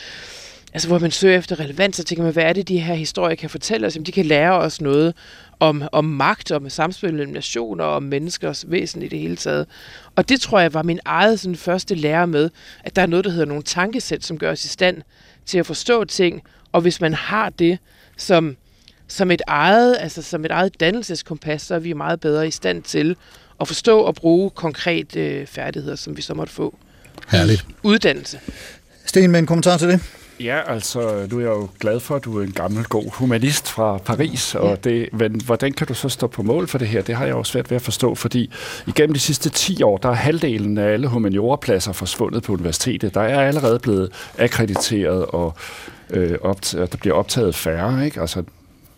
altså, 0.73 0.89
hvor 0.89 0.99
man 0.99 1.11
søger 1.11 1.39
efter 1.39 1.61
relevans, 1.61 1.97
så 1.97 2.05
tænker 2.05 2.25
man, 2.25 2.33
hvad 2.33 2.45
er 2.45 2.53
det, 2.53 2.69
de 2.69 2.79
her 2.79 2.95
historier 2.95 3.37
kan 3.37 3.51
fortælle 3.51 3.87
os? 3.87 3.95
Jamen, 3.95 4.07
de 4.07 4.13
kan 4.13 4.27
lære 4.27 4.53
os 4.53 4.81
noget 4.81 5.15
om, 5.61 5.83
om 5.93 6.05
magt, 6.05 6.53
om 6.53 6.71
samspil 6.71 7.15
mellem 7.15 7.33
nationer, 7.33 7.85
og 7.85 7.97
om 7.97 8.03
menneskers 8.03 8.65
væsen 8.69 9.03
i 9.03 9.09
det 9.09 9.19
hele 9.19 9.37
taget. 9.37 9.67
Og 10.17 10.29
det 10.29 10.41
tror 10.41 10.61
jeg 10.61 10.75
var 10.75 10.83
min 10.83 11.01
eget 11.05 11.41
sådan, 11.41 11.57
første 11.57 11.95
lære 11.95 12.27
med, 12.27 12.51
at 12.85 12.97
der 12.97 13.03
er 13.03 13.07
noget, 13.07 13.25
der 13.25 13.31
hedder 13.31 13.47
nogle 13.47 13.63
tankesæt, 13.63 14.25
som 14.25 14.39
gør 14.39 14.51
os 14.51 14.65
i 14.65 14.69
stand 14.69 15.03
til 15.47 15.59
at 15.59 15.67
forstå 15.67 16.05
ting, 16.05 16.43
og 16.73 16.81
hvis 16.81 17.01
man 17.01 17.15
har 17.15 17.51
det 17.51 17.79
som, 18.17 18.57
som 19.09 19.31
et 19.31 19.43
eget, 19.47 19.97
altså 20.01 20.23
som 20.23 20.45
et 20.45 20.51
eget 20.51 20.81
dannelseskompas, 20.81 21.63
så 21.63 21.75
er 21.75 21.79
vi 21.79 21.93
meget 21.93 22.21
bedre 22.21 22.49
i 22.49 22.51
stand 22.51 22.83
til 22.83 23.17
at 23.61 23.69
forstå 23.69 24.01
og 24.01 24.15
bruge 24.15 24.51
konkrete 24.51 25.21
øh, 25.21 25.47
færdigheder, 25.47 25.97
som 25.97 26.17
vi 26.17 26.23
så 26.23 26.35
måtte 26.35 26.53
få. 26.53 26.79
Herligt. 27.29 27.67
Uddannelse. 27.83 28.41
Sten, 29.05 29.31
med 29.31 29.39
en 29.41 29.47
kommentar 29.47 29.77
til 29.77 29.89
det? 29.89 30.01
Ja, 30.41 30.73
altså, 30.73 31.27
du 31.31 31.41
er 31.41 31.45
jo 31.45 31.69
glad 31.81 32.01
for, 32.01 32.17
at 32.17 32.25
du 32.25 32.39
er 32.39 32.45
en 32.45 32.53
gammel, 32.53 32.85
god 32.85 33.11
humanist 33.13 33.69
fra 33.69 33.99
Paris, 33.99 34.55
og 34.55 34.85
det, 34.85 35.09
men 35.13 35.41
hvordan 35.41 35.73
kan 35.73 35.87
du 35.87 35.95
så 35.95 36.09
stå 36.09 36.27
på 36.27 36.43
mål 36.43 36.69
for 36.69 36.79
det 36.79 36.89
her? 36.89 37.03
Det 37.03 37.15
har 37.15 37.25
jeg 37.25 37.33
jo 37.33 37.45
svært 37.45 37.71
ved 37.71 37.77
at 37.77 37.83
forstå, 37.83 38.15
fordi 38.15 38.53
igennem 38.87 39.15
de 39.15 39.21
sidste 39.21 39.51
10 39.51 39.83
år, 39.83 39.97
der 39.97 40.09
er 40.09 40.15
halvdelen 40.15 40.79
af 40.79 40.93
alle 40.93 41.07
humaniorapladser 41.07 41.93
forsvundet 41.93 42.43
på 42.43 42.53
universitetet. 42.53 43.15
Der 43.15 43.21
er 43.21 43.47
allerede 43.47 43.79
blevet 43.79 44.13
akkrediteret, 44.39 45.27
og 45.27 45.55
øh, 46.11 46.39
optaget, 46.41 46.93
der 46.93 46.99
bliver 46.99 47.15
optaget 47.15 47.55
færre, 47.55 48.05
ikke? 48.05 48.21
Altså, 48.21 48.43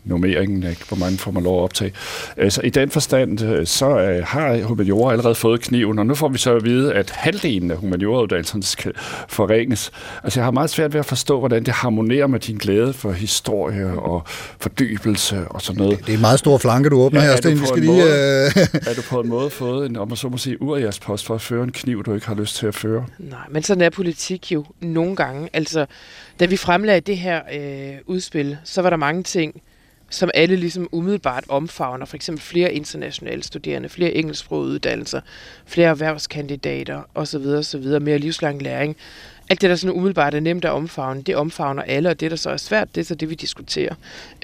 nummeringen 0.05 0.63
af, 0.65 0.77
hvor 0.89 0.97
mange 0.97 1.19
får 1.19 1.31
man 1.31 1.43
lov 1.43 1.59
at 1.59 1.63
optage. 1.65 1.93
Altså, 2.37 2.61
I 2.65 2.71
den 2.71 2.91
forstand, 2.91 3.43
øh, 3.43 3.67
så 3.67 3.99
øh, 3.99 4.25
har 4.27 4.63
humaniora 4.63 5.13
allerede 5.13 5.35
fået 5.35 5.61
kniven, 5.61 5.99
og 5.99 6.07
nu 6.07 6.15
får 6.15 6.29
vi 6.29 6.39
så 6.39 6.57
at 6.57 6.65
vide, 6.65 6.95
at 6.95 7.11
halvdelen 7.11 7.71
af 7.71 7.77
humaniorauddannelsen 7.77 8.63
skal 8.63 8.93
forringes. 9.29 9.91
Altså, 10.25 10.41
jeg 10.41 10.45
har 10.47 10.51
meget 10.51 10.71
svært 10.71 10.93
ved 10.93 11.01
at 11.01 11.07
forstå, 11.07 11.39
hvordan 11.39 11.65
det 11.65 11.75
harmonerer 11.75 12.27
med 12.27 12.41
din 12.41 12.57
glæde 12.57 12.93
for 12.93 13.13
historie 13.13 13.87
og 13.99 14.23
fordybelse 14.61 15.45
og 15.49 15.63
sådan 15.63 15.83
noget. 15.83 15.99
Det 15.99 16.09
er 16.09 16.15
en 16.15 16.21
meget 16.21 16.39
stor 16.39 16.59
flanke, 16.59 16.89
du 16.91 17.01
åbner 17.01 17.21
Ja, 17.21 17.27
her, 17.27 17.33
er 17.33 17.37
du 17.37 17.43
Sten. 17.43 17.55
Vi 17.55 17.59
på 17.61 17.67
skal 17.67 17.79
en 17.79 17.85
lige... 17.85 17.93
måde- 18.05 18.05
Øh, 18.05 18.67
Er 18.91 18.95
du 18.97 19.03
på 19.11 19.21
en 19.21 19.29
måde 19.29 19.51
fået 19.51 19.91
en, 19.91 19.97
om 19.97 20.09
man 20.09 20.17
så 20.17 20.29
må 20.29 20.37
sige, 20.37 20.57
post 21.03 21.27
for 21.27 21.35
at 21.35 21.41
føre 21.41 21.65
en 21.65 21.73
kniv, 21.73 22.05
du 22.05 22.15
ikke 22.15 22.27
har 22.27 22.35
lyst 22.35 22.57
til 22.57 22.67
at 22.67 22.75
føre? 22.75 23.05
Nej, 23.19 23.39
men 23.51 23.63
sådan 23.63 23.83
er 23.83 23.91
politik 23.91 24.53
jo 24.53 24.65
nogle 24.81 25.17
gange. 25.17 25.49
Altså, 25.53 25.87
da 26.41 26.47
vi 26.47 26.57
fremlagde 26.57 27.01
det 27.01 27.17
her 27.19 27.41
øh, 27.55 27.95
udspil, 28.07 28.57
så 28.65 28.83
var 28.83 28.91
der 28.91 28.97
mange 28.97 29.23
ting, 29.23 29.63
som 30.15 30.31
alle 30.35 30.57
ligesom 30.57 30.89
umiddelbart 30.93 31.45
omfavner. 31.49 32.07
For 32.07 32.17
eksempel 32.17 32.43
flere 32.43 32.73
internationale 32.73 33.43
studerende, 33.43 33.89
flere 33.89 34.13
engelsksprogede 34.13 34.73
uddannelser, 34.73 35.21
flere 35.67 35.89
erhvervskandidater 35.89 37.03
osv. 37.15 37.47
osv. 37.47 38.01
Mere 38.01 38.19
livslang 38.19 38.63
læring. 38.63 38.97
Alt 39.51 39.61
det, 39.61 39.71
der 39.71 39.77
sådan 39.77 39.97
umiddelbart 39.97 40.35
er 40.35 40.41
nemt 40.41 40.65
at 40.65 40.71
omfavne, 40.71 41.23
det 41.23 41.37
omfavner 41.37 41.83
alle, 41.83 42.09
og 42.09 42.21
det, 42.21 42.31
der 42.31 42.37
så 42.37 42.51
er 42.51 42.57
svært, 42.57 42.95
det 42.95 43.01
er 43.01 43.05
så 43.05 43.15
det, 43.15 43.31
vi 43.31 43.35
diskuterer. 43.35 43.95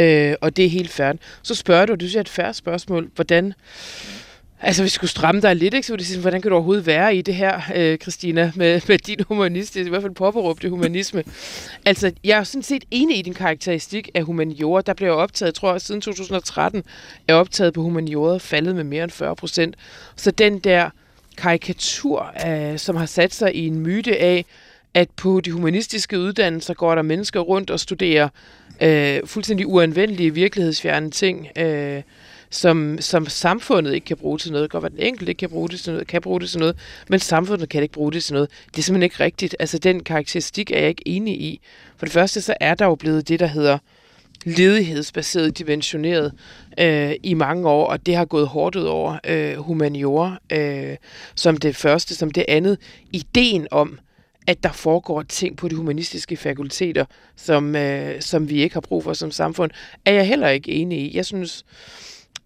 Øh, 0.01 0.35
og 0.41 0.57
det 0.57 0.65
er 0.65 0.69
helt 0.71 0.91
færdigt. 0.91 1.23
Så 1.43 1.55
spørger 1.55 1.87
du, 1.87 1.95
du 1.95 2.09
siger 2.09 2.21
et 2.21 2.29
færre 2.29 2.55
spørgsmål, 2.55 3.11
hvordan 3.15 3.55
Altså, 4.63 4.83
hvis 4.83 4.93
vi 4.93 4.95
skulle 4.95 5.11
stramme 5.11 5.41
dig 5.41 5.57
lidt, 5.57 5.75
ikke, 5.75 5.87
så 5.87 5.93
ville 5.93 5.99
det 5.99 6.07
sige, 6.07 6.21
hvordan 6.21 6.43
kan 6.43 6.49
du 6.49 6.55
overhovedet 6.55 6.87
være 6.87 7.17
i 7.17 7.23
det 7.23 7.35
her, 7.35 7.61
øh, 7.75 7.99
Christina, 7.99 8.53
med, 8.55 8.81
med 8.89 8.99
din 8.99 9.19
humanist, 9.29 9.77
i 9.77 9.89
hvert 9.89 10.03
fald 10.03 10.15
påberåbte 10.15 10.71
humanisme. 10.71 11.25
Altså, 11.85 12.13
jeg 12.25 12.39
er 12.39 12.45
sådan 12.45 12.63
set 12.63 12.85
enig 12.91 13.19
i 13.19 13.23
din 13.23 13.35
karakteristik 13.35 14.11
af 14.15 14.23
humaniora. 14.23 14.83
Der 14.83 14.95
blev 14.95 15.13
optaget, 15.13 15.55
tror 15.55 15.73
jeg, 15.73 15.81
siden 15.81 16.01
2013, 16.01 16.83
er 17.29 17.35
optaget 17.35 17.75
på 17.75 17.83
humaniora 17.83 18.39
faldet 18.39 18.77
med 18.77 18.85
mere 18.85 19.05
end 19.05 19.11
40 19.11 19.37
procent. 19.37 19.77
Så 20.17 20.31
den 20.31 20.59
der 20.59 20.91
karikatur, 21.37 22.35
øh, 22.47 22.79
som 22.79 22.97
har 22.97 23.07
sat 23.07 23.35
sig 23.35 23.55
i 23.55 23.67
en 23.67 23.79
myte 23.79 24.19
af, 24.19 24.45
at 24.95 25.11
på 25.11 25.41
de 25.41 25.51
humanistiske 25.51 26.19
uddannelser 26.19 26.75
går 26.75 26.95
der 26.95 27.03
mennesker 27.03 27.41
rundt 27.41 27.71
og 27.71 27.81
studerer 27.81 28.29
øh, 28.81 29.21
fuldstændig 29.25 29.67
uanvendelige, 29.67 30.35
virkelighedsfjerne 30.35 31.11
ting, 31.11 31.49
øh, 31.59 32.03
som, 32.51 32.99
som 33.01 33.27
samfundet 33.27 33.95
ikke 33.95 34.05
kan 34.05 34.17
bruge 34.17 34.39
til 34.39 34.53
noget. 34.53 34.63
Det 34.63 34.71
kan 34.71 34.81
godt 34.81 34.93
være, 34.93 35.01
den 35.01 35.07
enkelte 35.07 35.31
ikke 35.31 35.39
kan 35.39 35.51
bruge 35.51 35.69
det 35.69 35.81
til 35.81 35.93
noget, 35.93 36.07
kan 36.07 36.21
bruge 36.21 36.41
det 36.41 36.51
til 36.51 36.59
noget, 36.59 36.77
men 37.09 37.19
samfundet 37.21 37.69
kan 37.69 37.83
ikke 37.83 37.93
bruge 37.93 38.13
det 38.13 38.25
til 38.25 38.35
noget. 38.35 38.51
Det 38.67 38.79
er 38.79 38.83
simpelthen 38.83 39.03
ikke 39.03 39.25
rigtigt. 39.25 39.57
Altså, 39.59 39.79
den 39.79 40.03
karakteristik 40.03 40.71
er 40.71 40.79
jeg 40.79 40.89
ikke 40.89 41.09
enig 41.09 41.41
i. 41.41 41.61
For 41.97 42.07
det 42.07 42.13
første, 42.13 42.41
så 42.41 42.55
er 42.61 42.75
der 42.75 42.85
jo 42.85 42.95
blevet 42.95 43.29
det, 43.29 43.41
der 43.41 43.47
hedder 43.47 43.79
ledighedsbaseret 44.45 45.59
dimensioneret 45.59 46.33
øh, 46.79 47.13
i 47.23 47.35
mange 47.35 47.69
år, 47.69 47.87
og 47.87 48.07
det 48.07 48.17
har 48.17 48.25
gået 48.25 48.49
hårdt 48.49 48.77
ud 48.77 48.85
over 48.85 49.19
øh, 49.27 49.57
humaniora 49.57 50.39
øh, 50.53 50.97
som 51.35 51.57
det 51.57 51.77
første. 51.77 52.15
Som 52.15 52.31
det 52.31 52.45
andet, 52.49 52.79
ideen 53.13 53.69
om, 53.71 53.99
at 54.47 54.63
der 54.63 54.73
foregår 54.73 55.23
ting 55.23 55.57
på 55.57 55.69
de 55.69 55.75
humanistiske 55.75 56.37
fakulteter, 56.37 57.05
som, 57.37 57.77
øh, 57.77 58.21
som 58.21 58.49
vi 58.49 58.63
ikke 58.63 58.75
har 58.75 58.81
brug 58.81 59.05
for 59.05 59.13
som 59.13 59.31
samfund, 59.31 59.71
er 60.05 60.13
jeg 60.13 60.29
heller 60.29 60.49
ikke 60.49 60.73
enig 60.73 60.99
i. 60.99 61.17
Jeg 61.17 61.27
synes, 61.27 61.65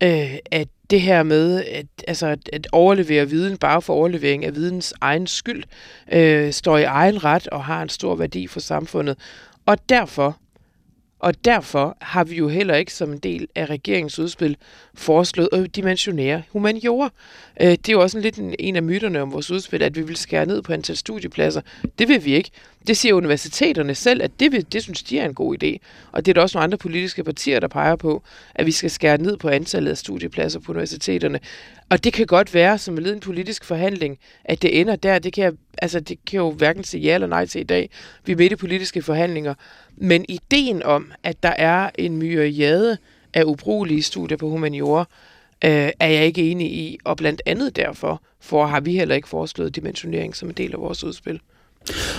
øh, 0.05 0.39
at 0.51 0.69
det 0.91 1.01
her 1.01 1.23
med 1.23 1.65
at, 1.65 1.87
altså 2.09 2.27
at, 2.27 2.51
at 2.53 2.67
overlevere 2.73 3.29
viden 3.29 3.57
bare 3.57 3.83
for 3.83 3.95
overlevering 3.95 4.45
af 4.45 4.55
videns 4.55 4.95
egen 5.01 5.27
skyld, 5.27 5.65
øh, 6.13 6.53
står 6.53 6.79
i 6.79 6.83
egen 6.83 7.25
ret 7.25 7.49
og 7.49 7.65
har 7.65 7.83
en 7.83 7.89
stor 7.89 8.15
værdi 8.15 8.47
for 8.47 8.61
samfundet. 8.61 9.19
Og 9.67 9.89
derfor, 9.89 10.37
og 11.25 11.45
derfor 11.45 11.97
har 12.01 12.25
vi 12.25 12.37
jo 12.37 12.49
heller 12.49 12.75
ikke 12.75 12.93
som 12.93 13.13
en 13.13 13.19
del 13.19 13.49
af 13.55 13.67
regeringens 13.67 14.19
udspil 14.19 14.57
foreslået 14.95 15.49
at 15.53 15.77
dimensionere 15.77 16.43
humaniora. 16.51 17.11
Øh, 17.61 17.71
det 17.71 17.89
er 17.89 17.93
jo 17.93 18.01
også 18.01 18.19
en 18.19 18.23
lidt 18.23 18.39
en, 18.59 18.77
af 18.77 18.83
myterne 18.83 19.23
om 19.23 19.33
vores 19.33 19.51
udspil, 19.51 19.83
at 19.83 19.97
vi 19.97 20.03
vil 20.03 20.17
skære 20.17 20.47
ned 20.47 20.63
på 20.63 20.73
antal 20.73 20.97
studiepladser. 20.97 21.61
Det 21.99 22.09
vil 22.09 22.25
vi 22.25 22.35
ikke. 22.35 22.51
Det 22.87 22.97
siger 22.97 23.15
universiteterne 23.15 23.95
selv, 23.95 24.23
at 24.23 24.31
det, 24.41 24.53
vil, 24.53 24.73
det 24.73 24.83
synes 24.83 25.03
de 25.03 25.19
er 25.19 25.25
en 25.25 25.35
god 25.35 25.63
idé. 25.63 25.77
Og 26.13 26.27
det 26.27 26.33
er 26.33 26.35
der 26.35 26.43
også 26.43 26.59
nogle 26.59 26.65
andre 26.65 26.79
politiske 26.79 27.25
partier, 27.25 27.61
der 27.61 27.69
peger 27.69 27.97
på, 27.97 28.23
at 28.55 28.67
vi 28.67 28.73
skal 28.73 28.91
skære 28.91 29.19
ned 29.19 29.37
på 29.37 29.49
antallet 29.49 29.91
af 29.91 29.99
studiepladser 29.99 30.61
på 30.61 30.73
universiteterne. 30.73 31.41
Og 31.91 32.05
det 32.05 32.13
kan 32.13 32.27
godt 32.27 32.55
være, 32.55 32.79
som 32.79 32.97
led 32.97 33.13
en 33.13 33.21
politisk 33.21 33.65
forhandling, 33.65 34.19
at 34.45 34.63
det 34.63 34.81
ender 34.81 34.97
der. 34.97 35.19
Det 35.19 35.33
kan, 35.33 35.45
jeg, 35.45 35.53
altså, 35.79 36.01
det 36.01 36.19
kan 36.27 36.37
jo 36.37 36.51
hverken 36.51 36.85
sige 36.85 37.01
ja 37.01 37.15
eller 37.15 37.27
nej 37.27 37.47
til 37.47 37.61
i 37.61 37.65
dag. 37.65 37.91
Vi 38.25 38.33
er 38.33 38.37
midt 38.37 38.53
i 38.53 38.57
politiske 38.57 39.03
forhandlinger. 39.03 39.55
Men 39.97 40.25
ideen 40.29 40.83
om, 40.83 41.13
at 41.23 41.43
der 41.43 41.49
er 41.59 41.91
en 41.95 42.17
myriade 42.17 42.99
af 43.35 43.43
ubrugelige 43.43 44.03
studier 44.03 44.37
på 44.37 44.49
humaniora, 44.49 45.05
øh, 45.65 45.91
er 46.01 46.09
jeg 46.09 46.27
ikke 46.27 46.51
enig 46.51 46.73
i. 46.73 46.99
Og 47.05 47.17
blandt 47.17 47.43
andet 47.47 47.77
derfor 47.77 48.23
for 48.41 48.67
har 48.67 48.81
vi 48.81 48.97
heller 48.97 49.15
ikke 49.15 49.29
foreslået 49.29 49.77
dimensionering 49.77 50.37
som 50.37 50.49
en 50.49 50.55
del 50.55 50.73
af 50.73 50.81
vores 50.81 51.05
udspil. 51.05 51.41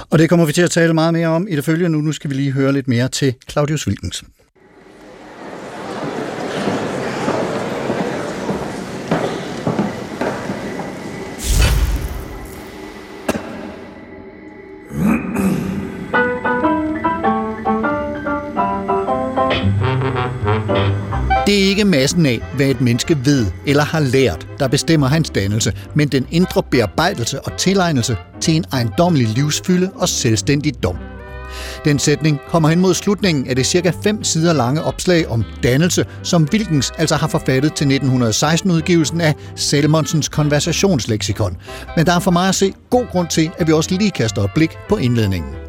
Og 0.09 0.19
det 0.19 0.29
kommer 0.29 0.45
vi 0.45 0.53
til 0.53 0.61
at 0.61 0.71
tale 0.71 0.93
meget 0.93 1.13
mere 1.13 1.27
om 1.27 1.47
i 1.47 1.55
det 1.55 1.65
følgende 1.65 1.89
nu. 1.89 2.01
Nu 2.01 2.11
skal 2.11 2.29
vi 2.29 2.35
lige 2.35 2.51
høre 2.51 2.73
lidt 2.73 2.87
mere 2.87 3.07
til 3.07 3.33
Claudius 3.49 3.87
Wilkens. 3.87 4.23
Det 21.47 21.63
er 21.63 21.69
ikke 21.69 21.85
massen 21.85 22.25
af, 22.25 22.39
hvad 22.55 22.65
et 22.65 22.81
menneske 22.81 23.17
ved 23.25 23.45
eller 23.65 23.83
har 23.83 23.99
lært, 23.99 24.47
der 24.59 24.67
bestemmer 24.67 25.07
hans 25.07 25.29
dannelse, 25.29 25.73
men 25.95 26.07
den 26.07 26.27
indre 26.31 26.63
bearbejdelse 26.71 27.41
og 27.41 27.57
tilegnelse 27.57 28.17
til 28.41 28.55
en 28.55 28.65
ejendommelig 28.71 29.27
livsfylde 29.27 29.91
og 29.95 30.09
selvstændig 30.09 30.83
dom. 30.83 30.95
Den 31.85 31.99
sætning 31.99 32.39
kommer 32.49 32.69
hen 32.69 32.79
mod 32.79 32.93
slutningen 32.93 33.47
af 33.47 33.55
det 33.55 33.65
cirka 33.65 33.91
5 34.03 34.23
sider 34.23 34.53
lange 34.53 34.83
opslag 34.83 35.27
om 35.27 35.43
dannelse, 35.63 36.05
som 36.23 36.47
Wilkens 36.53 36.91
altså 36.97 37.15
har 37.15 37.27
forfattet 37.27 37.73
til 37.73 37.85
1916-udgivelsen 37.85 39.21
af 39.21 39.35
Salmonsens 39.55 40.29
konversationsleksikon. 40.29 41.57
Men 41.95 42.05
der 42.05 42.13
er 42.13 42.19
for 42.19 42.31
mig 42.31 42.49
at 42.49 42.55
se 42.55 42.73
god 42.89 43.05
grund 43.11 43.27
til, 43.27 43.51
at 43.57 43.67
vi 43.67 43.73
også 43.73 43.95
lige 43.95 44.11
kaster 44.11 44.43
et 44.43 44.51
blik 44.55 44.71
på 44.89 44.97
indledningen. 44.97 45.64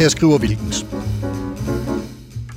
Her 0.00 0.08
skriver 0.08 0.38
Wilkens. 0.38 0.86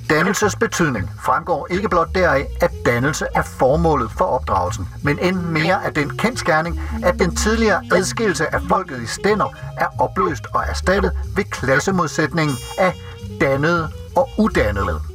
Dannelses 0.09 0.55
betydning 0.55 1.09
fremgår 1.25 1.67
ikke 1.71 1.89
blot 1.89 2.15
deraf, 2.15 2.45
at 2.61 2.71
dannelse 2.85 3.25
er 3.35 3.41
formålet 3.41 4.11
for 4.17 4.25
opdragelsen, 4.25 4.87
men 5.03 5.19
end 5.19 5.35
mere 5.35 5.85
af 5.85 5.93
den 5.93 6.17
kendskærning, 6.17 6.81
at 7.03 7.19
den 7.19 7.35
tidligere 7.35 7.83
adskillelse 7.91 8.55
af 8.55 8.61
folket 8.69 9.01
i 9.01 9.05
stænder 9.05 9.55
er 9.79 9.87
opløst 9.99 10.43
og 10.53 10.63
erstattet 10.67 11.11
ved 11.35 11.43
klassemodsætningen 11.43 12.57
af 12.77 12.93
dannede 13.41 13.89
og 14.15 14.29
uddannede. 14.37 15.12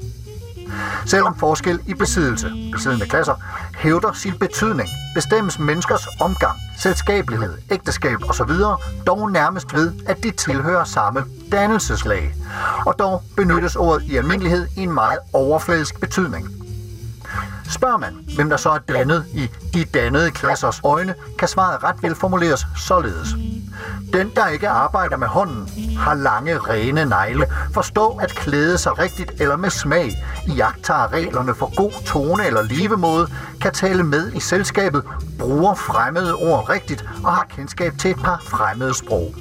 Selvom 1.07 1.37
forskel 1.39 1.81
i 1.87 1.95
besiddelse, 1.95 2.53
besiddende 2.73 3.07
klasser, 3.07 3.35
hævder 3.77 4.13
sin 4.13 4.39
betydning, 4.39 4.89
bestemmes 5.15 5.59
menneskers 5.59 6.07
omgang, 6.21 6.59
selskabelighed, 6.79 7.59
ægteskab 7.71 8.19
osv. 8.29 8.51
dog 9.07 9.31
nærmest 9.31 9.75
ved, 9.75 9.93
at 10.07 10.23
de 10.23 10.31
tilhører 10.31 10.85
samme 10.85 11.25
dannelseslag, 11.53 12.35
og 12.87 12.95
dog 12.99 13.23
benyttes 13.37 13.77
ordet 13.77 14.03
i 14.07 14.17
almindelighed 14.17 14.67
i 14.77 14.81
en 14.81 14.95
meget 14.95 15.19
overfladisk 15.33 16.01
betydning. 16.01 16.68
Spørger 17.71 17.97
man, 17.97 18.17
hvem 18.35 18.51
der 18.51 18.57
så 18.57 18.71
er 18.71 18.79
dannet 18.79 19.25
i 19.35 19.51
de 19.75 19.85
dannede 19.85 20.31
klassers 20.31 20.81
øjne, 20.85 21.15
kan 21.39 21.49
svaret 21.49 21.85
ret 21.85 22.03
vel 22.03 22.15
formuleres 22.15 22.67
således. 22.77 23.29
Den, 24.13 24.31
der 24.37 24.47
ikke 24.47 24.69
arbejder 24.69 25.17
med 25.17 25.27
hånden, 25.27 25.97
har 25.99 26.15
lange, 26.15 26.59
rene 26.59 27.05
negle, 27.05 27.47
forstå 27.75 28.09
at 28.09 28.31
klæde 28.31 28.79
sig 28.79 28.99
rigtigt 28.99 29.33
eller 29.41 29.57
med 29.57 29.71
smag, 29.71 30.25
I 30.47 30.53
iagtager 30.53 31.13
reglerne 31.13 31.55
for 31.55 31.77
god 31.77 32.05
tone 32.07 32.47
eller 32.47 32.63
levemåde, 32.63 33.29
kan 33.61 33.73
tale 33.73 34.03
med 34.03 34.33
i 34.33 34.41
selskabet, 34.41 35.03
bruger 35.39 35.75
fremmede 35.75 36.35
ord 36.35 36.69
rigtigt 36.69 37.05
og 37.25 37.33
har 37.33 37.47
kendskab 37.57 37.93
til 37.99 38.11
et 38.11 38.17
par 38.17 38.43
fremmede 38.47 38.95
sprog. 38.95 39.35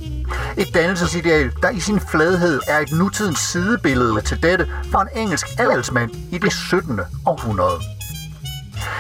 Et 0.57 0.73
dannelsesideal, 0.73 1.51
der 1.61 1.69
i 1.69 1.79
sin 1.79 1.99
fladhed 1.99 2.59
er 2.67 2.79
et 2.79 2.91
nutidens 2.91 3.39
sidebillede 3.39 4.21
til 4.21 4.43
dette 4.43 4.67
fra 4.91 5.01
en 5.01 5.07
engelsk 5.15 5.47
adelsmand 5.59 6.11
i 6.31 6.37
det 6.37 6.53
17. 6.53 6.99
århundrede. 7.25 7.96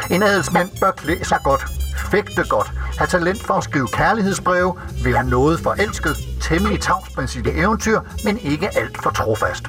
En 0.09 0.23
adelsmand 0.23 0.69
bør 0.81 0.91
klæde 0.91 1.25
sig 1.25 1.39
godt, 1.43 1.65
fægte 2.11 2.43
godt, 2.49 2.71
have 2.97 3.07
talent 3.07 3.43
for 3.43 3.53
at 3.53 3.63
skrive 3.63 3.87
kærlighedsbreve, 3.87 4.73
være 5.03 5.23
noget 5.23 5.59
forelsket, 5.59 6.17
temmelig 6.41 6.81
tavsprincip 6.81 7.47
i 7.47 7.49
eventyr, 7.49 7.99
men 8.23 8.37
ikke 8.37 8.77
alt 8.77 9.03
for 9.03 9.09
trofast. 9.09 9.63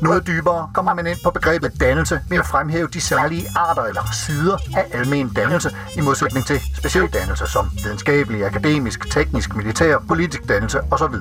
Noget 0.00 0.26
dybere 0.26 0.70
kommer 0.74 0.94
man 0.94 1.06
ind 1.06 1.18
på 1.24 1.30
begrebet 1.30 1.80
dannelse 1.80 2.20
ved 2.28 2.38
at 2.38 2.46
fremhæve 2.46 2.88
de 2.92 3.00
særlige 3.00 3.46
arter 3.56 3.82
eller 3.82 4.02
sider 4.12 4.56
af 4.76 4.86
almen 4.92 5.28
dannelse 5.28 5.70
i 5.96 6.00
modsætning 6.00 6.46
til 6.46 6.60
speciel 6.76 7.06
dannelse 7.06 7.46
som 7.46 7.70
videnskabelig, 7.84 8.44
akademisk, 8.44 9.10
teknisk, 9.10 9.56
militær, 9.56 9.98
politisk 10.08 10.48
dannelse 10.48 10.80
osv. 10.90 11.14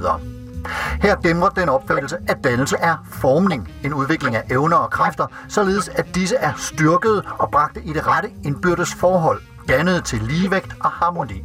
Her 1.02 1.16
dæmrer 1.16 1.50
den 1.50 1.70
opfattelse, 1.70 2.18
at 2.28 2.44
dannelse 2.44 2.78
er 2.80 2.96
formning, 3.12 3.72
en 3.84 3.94
udvikling 3.94 4.36
af 4.36 4.44
evner 4.50 4.78
og 4.78 4.90
kræfter, 4.90 5.28
således 5.48 5.90
at 5.90 6.16
disse 6.16 6.36
er 6.36 6.54
styrket 6.58 7.24
og 7.38 7.52
bragte 7.52 7.82
i 7.84 7.94
det 7.94 8.08
rette 8.08 8.30
indbyrdes 8.44 8.94
forhold, 8.94 9.42
dannet 9.68 10.04
til 10.04 10.22
ligevægt 10.22 10.76
og 10.84 10.90
harmoni. 10.92 11.44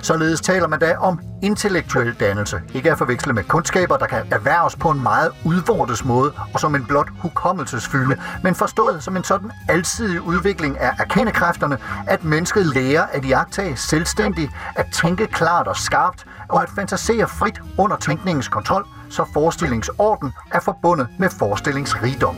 Således 0.00 0.40
taler 0.40 0.68
man 0.68 0.78
da 0.78 0.96
om 0.96 1.20
intellektuel 1.42 2.14
dannelse, 2.20 2.60
ikke 2.74 2.90
at 2.92 2.98
forveksle 2.98 3.32
med 3.32 3.44
kundskaber, 3.44 3.96
der 3.96 4.06
kan 4.06 4.22
erhverves 4.30 4.76
på 4.76 4.90
en 4.90 5.02
meget 5.02 5.30
udvortes 5.44 6.04
måde 6.04 6.32
og 6.54 6.60
som 6.60 6.74
en 6.74 6.84
blot 6.84 7.08
hukommelsesfylde, 7.18 8.16
men 8.42 8.54
forstået 8.54 9.02
som 9.02 9.16
en 9.16 9.24
sådan 9.24 9.50
alsidig 9.68 10.20
udvikling 10.20 10.78
af 10.78 10.90
erkendekræfterne, 10.98 11.78
at 12.06 12.24
mennesket 12.24 12.66
lærer 12.66 13.06
at 13.12 13.24
iagtage 13.24 13.76
selvstændigt, 13.76 14.52
at 14.76 14.86
tænke 14.92 15.26
klart 15.26 15.68
og 15.68 15.76
skarpt, 15.76 16.26
og 16.48 16.62
at 16.62 16.68
fantasere 16.76 17.28
frit 17.28 17.60
under 17.78 17.96
tænkningens 17.96 18.48
kontrol, 18.48 18.86
så 19.10 19.24
forestillingsorden 19.32 20.32
er 20.52 20.60
forbundet 20.60 21.06
med 21.18 21.28
forestillingsrigdom. 21.38 22.36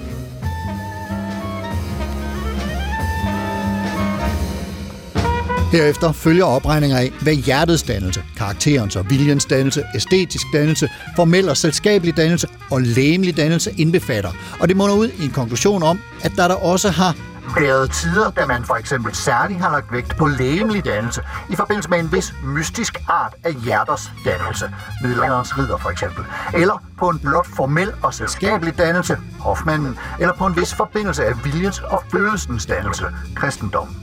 Herefter 5.74 6.12
følger 6.12 6.44
opregninger 6.44 6.98
af, 6.98 7.12
hvad 7.22 7.34
hjertets 7.34 7.82
dannelse, 7.82 8.22
karakterens 8.36 8.96
og 8.96 9.10
viljens 9.10 9.44
dannelse, 9.44 9.84
æstetisk 9.94 10.46
dannelse, 10.52 10.88
formel 11.16 11.48
og 11.48 11.56
selskabelig 11.56 12.16
dannelse 12.16 12.48
og 12.70 12.82
læmelig 12.82 13.36
dannelse 13.36 13.74
indbefatter. 13.78 14.30
Og 14.60 14.68
det 14.68 14.76
munder 14.76 14.94
ud 14.94 15.08
i 15.08 15.24
en 15.24 15.30
konklusion 15.30 15.82
om, 15.82 16.00
at 16.24 16.32
der 16.36 16.48
der 16.48 16.54
også 16.54 16.88
har 16.88 17.16
været 17.56 17.90
tider, 17.90 18.30
da 18.30 18.46
man 18.46 18.64
for 18.64 18.74
eksempel 18.74 19.14
særligt 19.14 19.60
har 19.60 19.70
lagt 19.70 19.92
vægt 19.92 20.16
på 20.16 20.26
lægemlig 20.26 20.84
dannelse 20.84 21.22
i 21.48 21.56
forbindelse 21.56 21.90
med 21.90 21.98
en 21.98 22.12
vis 22.12 22.34
mystisk 22.44 22.98
art 23.08 23.34
af 23.44 23.54
hjerters 23.54 24.12
dannelse, 24.24 24.74
middelalderens 25.02 25.58
ridder 25.58 25.76
for 25.76 25.90
eksempel, 25.90 26.24
eller 26.54 26.82
på 26.98 27.08
en 27.08 27.18
blot 27.18 27.46
formel 27.46 27.92
og 28.02 28.14
selskabelig 28.14 28.78
dannelse, 28.78 29.18
hofmanden, 29.40 29.98
eller 30.20 30.34
på 30.34 30.46
en 30.46 30.56
vis 30.56 30.74
forbindelse 30.74 31.24
af 31.24 31.44
viljens 31.44 31.78
og 31.78 32.02
følelsens 32.12 32.66
dannelse, 32.66 33.04
kristendommen. 33.34 33.96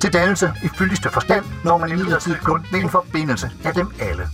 Til 0.00 0.12
dannelse 0.12 0.52
i 0.62 0.68
fyldigste 0.68 1.10
forstand 1.10 1.44
når 1.64 1.78
man 1.78 1.90
imidlertid 1.90 2.34
kun 2.34 2.66
ved 2.72 2.80
en 2.80 2.90
forbindelse 2.90 3.50
af 3.64 3.74
dem 3.74 3.90
alle. 4.00 4.28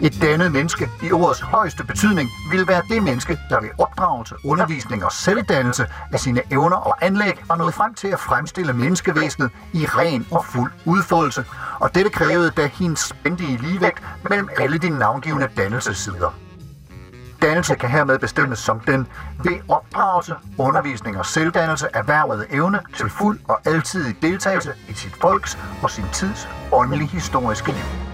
Et 0.00 0.22
dannet 0.22 0.52
menneske 0.52 0.90
i 1.02 1.12
ordets 1.12 1.40
højeste 1.40 1.84
betydning 1.84 2.30
vil 2.50 2.68
være 2.68 2.82
det 2.88 3.02
menneske, 3.02 3.38
der 3.50 3.60
ved 3.60 3.68
opdragelse, 3.78 4.34
undervisning 4.44 5.04
og 5.04 5.12
selvdannelse 5.12 5.86
af 6.12 6.20
sine 6.20 6.42
evner 6.50 6.76
og 6.76 6.96
anlæg 7.00 7.44
var 7.48 7.56
nået 7.56 7.74
frem 7.74 7.94
til 7.94 8.08
at 8.08 8.20
fremstille 8.20 8.72
menneskevæsenet 8.72 9.50
i 9.72 9.86
ren 9.86 10.26
og 10.30 10.44
fuld 10.44 10.72
udfoldelse, 10.84 11.44
og 11.80 11.94
dette 11.94 12.10
krævede 12.10 12.50
da 12.50 12.66
hendes 12.66 13.00
spændige 13.00 13.56
ligevægt 13.56 14.02
mellem 14.30 14.48
alle 14.58 14.78
de 14.78 14.88
navngivende 14.88 15.48
dannelsesider. 15.56 16.34
Dannelse 17.42 17.74
kan 17.74 17.90
hermed 17.90 18.18
bestemmes 18.18 18.58
som 18.58 18.80
den 18.80 19.06
ved 19.44 19.58
opdragelse, 19.68 20.34
undervisning 20.58 21.18
og 21.18 21.26
selvdannelse 21.26 21.86
erhvervede 21.94 22.46
evne 22.50 22.80
til 22.96 23.10
fuld 23.10 23.40
og 23.48 23.60
altidig 23.64 24.16
deltagelse 24.22 24.72
i 24.88 24.92
sit 24.94 25.16
folks 25.20 25.58
og 25.82 25.90
sin 25.90 26.04
tids 26.12 26.48
åndelige 26.72 27.08
historiske 27.08 27.72
liv. 27.72 28.07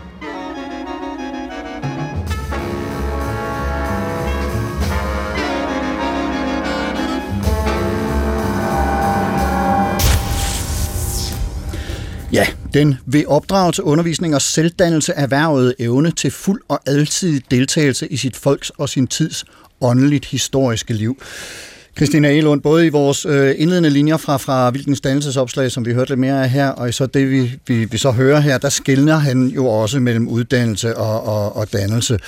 Den 12.74 12.98
ved 13.06 13.72
til 13.72 13.84
undervisning 13.84 14.34
og 14.34 14.42
selvdannelse 14.42 15.12
erhvervede 15.12 15.74
evne 15.78 16.10
til 16.10 16.30
fuld 16.30 16.62
og 16.68 16.80
alsidig 16.86 17.42
deltagelse 17.50 18.08
i 18.08 18.16
sit 18.16 18.36
folks 18.36 18.70
og 18.70 18.88
sin 18.88 19.06
tids 19.06 19.44
åndeligt 19.80 20.24
historiske 20.24 20.94
liv. 20.94 21.22
Christina 21.96 22.28
Elund, 22.32 22.60
både 22.60 22.86
i 22.86 22.88
vores 22.88 23.26
øh, 23.26 23.54
indledende 23.58 23.90
linjer 23.90 24.16
fra, 24.16 24.36
fra 24.36 24.70
Hvilkens 24.70 25.00
dannelsesopslag, 25.00 25.70
som 25.70 25.86
vi 25.86 25.92
hørte 25.92 26.10
lidt 26.10 26.20
mere 26.20 26.42
af 26.42 26.50
her, 26.50 26.68
og 26.68 26.88
i 26.88 26.92
så 26.92 27.06
det, 27.06 27.30
vi, 27.30 27.58
vi, 27.66 27.84
vi 27.84 27.98
så 27.98 28.10
hører 28.10 28.40
her, 28.40 28.58
der 28.58 28.68
skiller 28.68 29.16
han 29.16 29.46
jo 29.46 29.66
også 29.66 30.00
mellem 30.00 30.28
uddannelse 30.28 30.96
og, 30.96 31.24
og, 31.24 31.56
og 31.56 31.72
dannelse. 31.72 32.18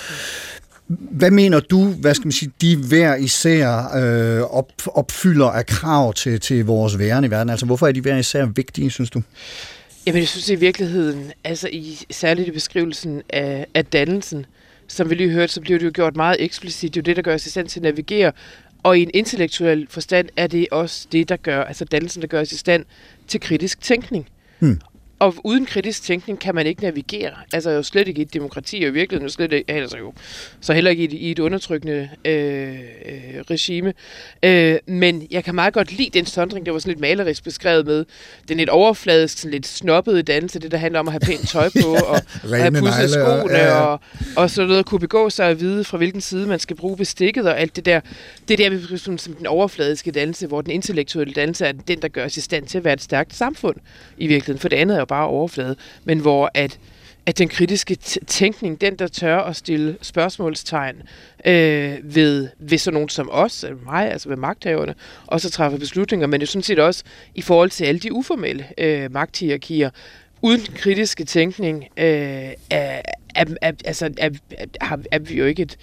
Hvad 0.89 1.31
mener 1.31 1.61
du, 1.61 1.85
hvad 1.85 2.15
skal 2.15 2.27
man 2.27 2.33
sige, 2.33 2.53
de 2.61 2.77
hver 2.77 3.15
især 3.15 3.97
øh, 3.97 4.41
op, 4.41 4.73
opfylder 4.87 5.47
af 5.47 5.67
krav 5.67 6.15
til, 6.15 6.41
til 6.41 6.65
vores 6.65 6.99
væren 6.99 7.25
i 7.25 7.31
verden? 7.31 7.51
Altså, 7.51 7.67
hvorfor 7.67 7.87
er 7.87 7.93
de 7.93 8.01
hver 8.01 8.17
især 8.17 8.45
vigtige, 8.45 8.91
synes 8.91 9.11
du? 9.11 9.23
Jamen, 10.07 10.21
jeg 10.21 10.29
synes 10.29 10.49
i 10.51 10.55
virkeligheden, 10.55 11.33
altså 11.45 11.69
i, 11.73 11.99
særligt 12.11 12.49
i 12.49 12.51
beskrivelsen 12.51 13.23
af, 13.29 13.66
af 13.75 13.85
dannelsen, 13.85 14.47
som 14.88 15.11
vi 15.11 15.14
lige 15.14 15.31
hørte, 15.31 15.53
så 15.53 15.61
bliver 15.61 15.79
det 15.79 15.87
jo 15.87 15.90
gjort 15.95 16.16
meget 16.16 16.37
eksplicit. 16.40 16.95
Det 16.95 17.01
er 17.01 17.03
jo 17.03 17.05
det, 17.05 17.16
der 17.16 17.23
gør 17.23 17.35
os 17.35 17.47
i 17.47 17.51
stand 17.51 17.69
til 17.69 17.79
at 17.79 17.83
navigere. 17.83 18.33
Og 18.83 18.99
i 18.99 19.03
en 19.03 19.11
intellektuel 19.14 19.87
forstand 19.90 20.29
er 20.37 20.47
det 20.47 20.66
også 20.71 21.09
det, 21.12 21.29
der 21.29 21.37
gør, 21.37 21.64
altså 21.64 21.85
dannelsen, 21.85 22.23
der 22.23 22.29
gør 22.29 22.40
os 22.40 22.53
i 22.53 22.57
stand 22.57 22.85
til 23.29 23.40
kritisk 23.40 23.81
tænkning. 23.81 24.29
Hmm. 24.59 24.81
Og 25.19 25.35
uden 25.45 25.67
kritisk 25.67 26.03
tænkning 26.03 26.41
kan 26.41 26.55
man 26.55 26.67
ikke 26.67 26.83
navigere. 26.83 27.33
Altså 27.53 27.71
jo 27.71 27.83
slet 27.83 28.09
ikke 28.09 28.19
i 28.19 28.23
et 28.23 28.35
demokrati, 28.35 28.77
og 28.77 28.89
i 28.89 28.91
virkeligheden 28.91 29.29
jo 29.29 29.33
slet 29.33 29.53
ikke, 29.53 29.73
altså 29.73 29.99
jo, 29.99 30.13
så 30.61 30.73
heller 30.73 30.91
ikke 30.91 31.03
i 31.03 31.05
et, 31.05 31.13
i 31.13 31.31
et 31.31 31.39
undertrykkende 31.39 32.09
øh, 32.25 32.69
øh, 32.69 33.41
regime. 33.51 33.93
Øh, 34.43 34.79
men 34.87 35.27
jeg 35.31 35.45
kan 35.45 35.55
meget 35.55 35.75
godt 35.75 35.93
lide 35.93 36.11
den 36.19 36.27
sondring, 36.27 36.67
der 36.67 36.73
var 36.73 36.79
sådan 36.79 36.91
lidt 36.91 37.01
malerisk 37.01 37.45
beskrevet 37.45 37.87
med 37.87 38.05
den 38.49 38.57
lidt 38.57 38.69
overfladisk, 38.69 39.39
sådan 39.39 39.51
lidt 39.51 39.67
snobbede 39.67 40.23
dannelse, 40.23 40.59
det 40.59 40.71
der 40.71 40.79
handler 40.79 41.01
om 41.01 41.09
at 41.09 41.13
have 41.13 41.21
pænt 41.21 41.49
tøj 41.49 41.69
på, 41.83 41.89
og, 42.13 42.21
og 42.45 42.57
have 42.57 42.73
pudset 42.73 43.05
og- 43.23 43.39
skoene, 43.39 43.59
ja, 43.59 43.67
ja. 43.67 43.81
og, 43.81 44.01
og 44.37 44.51
så 44.51 44.67
noget 44.67 44.79
at 44.79 44.87
kunne 44.87 45.01
begå 45.01 45.31
sig 45.31 45.49
at 45.49 45.61
vide, 45.61 45.85
fra 45.85 45.97
hvilken 45.99 46.21
side 46.21 46.47
man 46.47 46.59
skal 46.59 46.77
bruge 46.77 46.97
bestikket, 46.97 47.47
og 47.49 47.61
alt 47.61 47.77
det 47.77 47.85
der. 47.87 48.01
Det 48.49 48.59
der, 48.59 48.71
vi 48.71 48.99
som, 48.99 49.19
som 49.19 49.35
den 49.35 49.47
overfladiske 49.47 50.11
dannelse, 50.11 50.47
hvor 50.47 50.61
den 50.61 50.71
intellektuelle 50.71 51.35
dannelse 51.35 51.67
er 51.67 51.73
den, 51.73 52.03
der 52.03 52.09
gør 52.09 52.25
os 52.25 52.37
i 52.37 52.41
stand 52.41 52.67
til 52.67 52.79
at 52.79 52.85
være 52.85 52.95
et 52.95 53.03
stærkt 53.03 53.35
samfund 53.35 53.77
i 54.19 54.27
virkeligheden. 54.27 54.61
For 54.61 54.69
det 54.69 54.77
andet 54.77 54.97
er 54.99 55.06
og 55.07 55.09
bare 55.09 55.27
overflade. 55.27 55.77
Men 56.05 56.19
hvor 56.19 56.51
at, 56.55 56.79
at 57.27 57.38
den 57.38 57.49
kritiske 57.49 57.97
t- 58.05 58.16
tænkning, 58.27 58.81
den 58.81 58.97
der 58.97 59.07
tør 59.07 59.38
at 59.38 59.57
stille 59.57 59.97
spørgsmålstegn 60.03 60.97
øh, 61.45 61.99
ved, 62.03 62.49
ved 62.59 62.79
sådan 62.79 62.95
nogen 62.95 63.09
som 63.09 63.29
os, 63.33 63.64
eller 63.64 63.79
mig, 63.85 64.11
altså 64.12 64.29
ved 64.29 64.37
magthaverne, 64.37 64.95
og 65.27 65.40
så 65.40 65.51
træffer 65.51 65.79
beslutninger, 65.79 66.27
men 66.27 66.40
det 66.40 66.47
er 66.47 66.51
sådan 66.51 66.62
set 66.62 66.79
også 66.79 67.05
i 67.35 67.42
forhold 67.42 67.71
til 67.71 67.85
alle 67.85 67.99
de 68.01 68.12
uformelle 68.12 68.66
øh, 68.79 69.12
magthierarkier, 69.12 69.90
uden 70.42 70.61
kritiske 70.75 71.25
tænkning 71.25 71.85
øh, 71.97 72.07
er, 72.71 73.01
er, 73.35 73.45
er, 73.62 73.73
altså, 73.85 74.11
er, 74.19 74.31
er, 74.51 74.66
har- 74.85 75.01
er 75.11 75.19
vi 75.19 75.35
jo 75.38 75.45
ikke 75.45 75.62
et, 75.62 75.77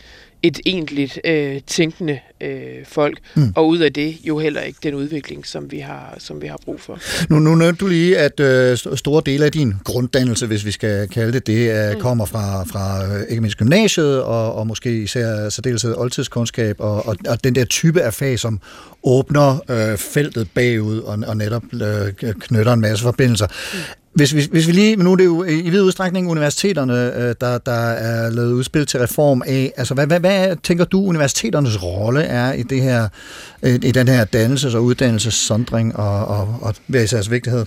et 0.43 0.59
egentligt 0.65 1.19
øh, 1.25 1.61
tænkende 1.67 2.19
øh, 2.41 2.85
folk, 2.85 3.17
mm. 3.35 3.53
og 3.55 3.67
ud 3.67 3.77
af 3.77 3.93
det 3.93 4.17
jo 4.23 4.39
heller 4.39 4.61
ikke 4.61 4.79
den 4.83 4.93
udvikling, 4.93 5.47
som 5.47 5.71
vi 5.71 5.79
har, 5.79 6.15
som 6.17 6.41
vi 6.41 6.47
har 6.47 6.57
brug 6.65 6.81
for. 6.81 6.99
Nu, 7.29 7.39
nu 7.39 7.55
nævnte 7.55 7.79
du 7.79 7.87
lige, 7.87 8.17
at 8.17 8.39
øh, 8.39 8.73
st- 8.73 8.95
store 8.95 9.21
dele 9.25 9.45
af 9.45 9.51
din 9.51 9.73
grunddannelse, 9.83 10.47
hvis 10.47 10.65
vi 10.65 10.71
skal 10.71 11.07
kalde 11.07 11.33
det 11.33 11.47
det, 11.47 11.91
øh, 11.91 12.01
kommer 12.01 12.25
fra, 12.25 12.63
fra 12.63 13.15
øh, 13.15 13.23
ikke 13.29 13.41
mindst 13.41 13.57
gymnasiet, 13.57 14.23
og, 14.23 14.55
og 14.55 14.67
måske 14.67 15.01
især 15.01 15.49
særdeleshed 15.49 15.95
oldtidskundskab, 15.97 16.75
og, 16.79 17.05
og, 17.05 17.17
og 17.27 17.43
den 17.43 17.55
der 17.55 17.65
type 17.65 18.01
af 18.01 18.13
fag, 18.13 18.39
som 18.39 18.59
åbner 19.03 19.59
øh, 19.69 19.97
feltet 19.97 20.47
bagud, 20.53 20.99
og, 20.99 21.17
og 21.27 21.37
netop 21.37 21.63
øh, 21.73 22.33
knytter 22.39 22.73
en 22.73 22.81
masse 22.81 23.03
forbindelser. 23.03 23.47
Hvis, 24.13 24.31
hvis, 24.31 24.45
hvis 24.45 24.67
vi 24.67 24.71
lige, 24.71 24.95
nu 24.95 25.11
er 25.11 25.15
det 25.15 25.25
jo 25.25 25.43
i 25.43 25.69
vid 25.69 25.81
udstrækning 25.81 26.29
universiteterne, 26.31 27.15
øh, 27.15 27.35
der, 27.41 27.57
der 27.57 27.71
er 27.71 28.29
lavet 28.29 28.53
udspil 28.53 28.85
til 28.85 28.99
reform 28.99 29.41
af. 29.45 29.73
Altså, 29.77 29.93
hvad, 29.93 30.07
hvad, 30.07 30.19
hvad 30.19 30.55
tænker 30.63 30.85
du, 30.85 31.05
universiteternes 31.05 31.83
rolle 31.83 32.23
er 32.23 32.53
i 32.53 32.63
det 32.63 32.81
her, 32.81 33.07
øh, 33.63 33.73
i 33.73 33.91
den 33.91 34.07
her 34.07 34.25
dannelses- 34.35 34.75
og 34.75 34.83
uddannelsessondring 34.83 35.95
og, 35.95 36.25
og, 36.25 36.57
og 36.61 36.75
hvad 36.87 37.03
især 37.03 37.29
vigtighed? 37.29 37.65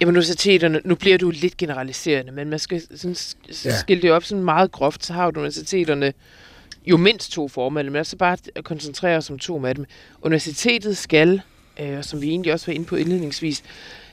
Jamen 0.00 0.12
universiteterne, 0.12 0.80
nu 0.84 0.94
bliver 0.94 1.18
du 1.18 1.30
lidt 1.30 1.56
generaliserende, 1.56 2.32
men 2.32 2.50
man 2.50 2.58
skal 2.58 2.82
sådan, 2.96 3.16
Ja. 3.64 3.78
skille 3.78 4.02
det 4.02 4.12
op 4.12 4.24
sådan 4.24 4.44
meget 4.44 4.72
groft, 4.72 5.06
så 5.06 5.12
har 5.12 5.30
du 5.30 5.40
universiteterne 5.40 6.12
jo 6.86 6.96
mindst 6.96 7.32
to 7.32 7.48
former, 7.48 7.82
men 7.82 7.96
også 7.96 8.10
så 8.10 8.16
bare 8.16 8.36
at 8.54 8.64
koncentrere 8.64 9.16
os 9.16 9.30
om 9.30 9.38
to 9.38 9.66
af 9.66 9.74
dem. 9.74 9.84
Universitetet 10.22 10.96
skal, 10.96 11.40
øh, 11.80 12.04
som 12.04 12.22
vi 12.22 12.28
egentlig 12.28 12.52
også 12.52 12.66
var 12.66 12.74
inde 12.74 12.86
på 12.86 12.96
indledningsvis, 12.96 13.62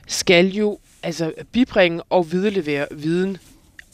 skal 0.06 0.48
jo 0.48 0.78
altså 1.02 1.32
bibringe 1.52 2.02
og 2.02 2.32
viderelevere 2.32 2.86
viden, 2.90 3.38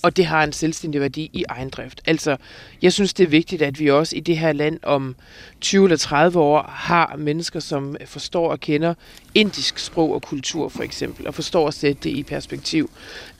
og 0.02 0.16
det 0.16 0.26
har 0.26 0.44
en 0.44 0.52
selvstændig 0.52 1.00
værdi 1.00 1.30
i 1.32 1.44
egen 1.48 1.68
drift. 1.68 2.00
Altså, 2.06 2.36
jeg 2.82 2.92
synes, 2.92 3.14
det 3.14 3.24
er 3.24 3.28
vigtigt, 3.28 3.62
at 3.62 3.80
vi 3.80 3.90
også 3.90 4.16
i 4.16 4.20
det 4.20 4.38
her 4.38 4.52
land 4.52 4.78
om 4.82 5.16
20 5.60 5.84
eller 5.84 5.96
30 5.96 6.38
år 6.38 6.62
har 6.62 7.16
mennesker, 7.18 7.60
som 7.60 7.96
forstår 8.04 8.50
og 8.50 8.60
kender 8.60 8.94
indisk 9.34 9.78
sprog 9.78 10.14
og 10.14 10.22
kultur, 10.22 10.68
for 10.68 10.82
eksempel, 10.82 11.26
og 11.26 11.34
forstår 11.34 11.68
at 11.68 11.74
sætte 11.74 12.02
det 12.02 12.10
i 12.10 12.22
perspektiv. 12.22 12.90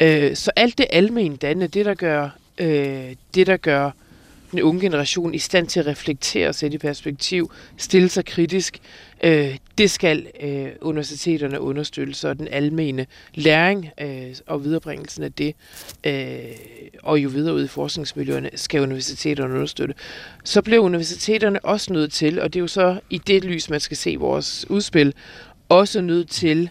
Øh, 0.00 0.37
så 0.37 0.50
alt 0.57 0.79
det 0.79 0.87
almen 0.90 1.37
danne, 1.37 1.66
det 1.66 1.87
der 1.87 1.94
gør, 1.94 2.29
øh, 2.59 3.14
det 3.35 3.46
der 3.46 3.57
gør 3.57 3.90
den 4.50 4.62
unge 4.62 4.80
generation 4.80 5.34
i 5.34 5.38
stand 5.38 5.66
til 5.66 5.80
at 5.80 5.86
reflektere 5.86 6.48
og 6.48 6.54
sætte 6.54 6.74
i 6.74 6.78
perspektiv, 6.78 7.52
stille 7.76 8.08
sig 8.08 8.24
kritisk, 8.24 8.78
øh, 9.24 9.56
det 9.78 9.90
skal 9.90 10.26
øh, 10.42 10.68
universiteterne 10.80 11.60
understøtte, 11.60 12.14
så 12.14 12.34
den 12.34 12.48
almene 12.50 13.06
læring 13.34 13.90
øh, 14.00 14.34
og 14.46 14.64
viderebringelsen 14.64 15.22
af 15.22 15.32
det, 15.32 15.54
øh, 16.04 16.38
og 17.02 17.18
jo 17.18 17.28
videre 17.28 17.54
ud 17.54 17.64
i 17.64 17.68
forskningsmiljøerne, 17.68 18.50
skal 18.54 18.80
universiteterne 18.80 19.54
understøtte. 19.54 19.94
Så 20.44 20.62
bliver 20.62 20.80
universiteterne 20.80 21.64
også 21.64 21.92
nødt 21.92 22.12
til, 22.12 22.40
og 22.40 22.52
det 22.52 22.58
er 22.58 22.62
jo 22.62 22.66
så 22.66 23.00
i 23.10 23.18
det 23.18 23.44
lys, 23.44 23.70
man 23.70 23.80
skal 23.80 23.96
se 23.96 24.16
vores 24.16 24.70
udspil, 24.70 25.14
også 25.68 26.00
nødt 26.00 26.30
til 26.30 26.70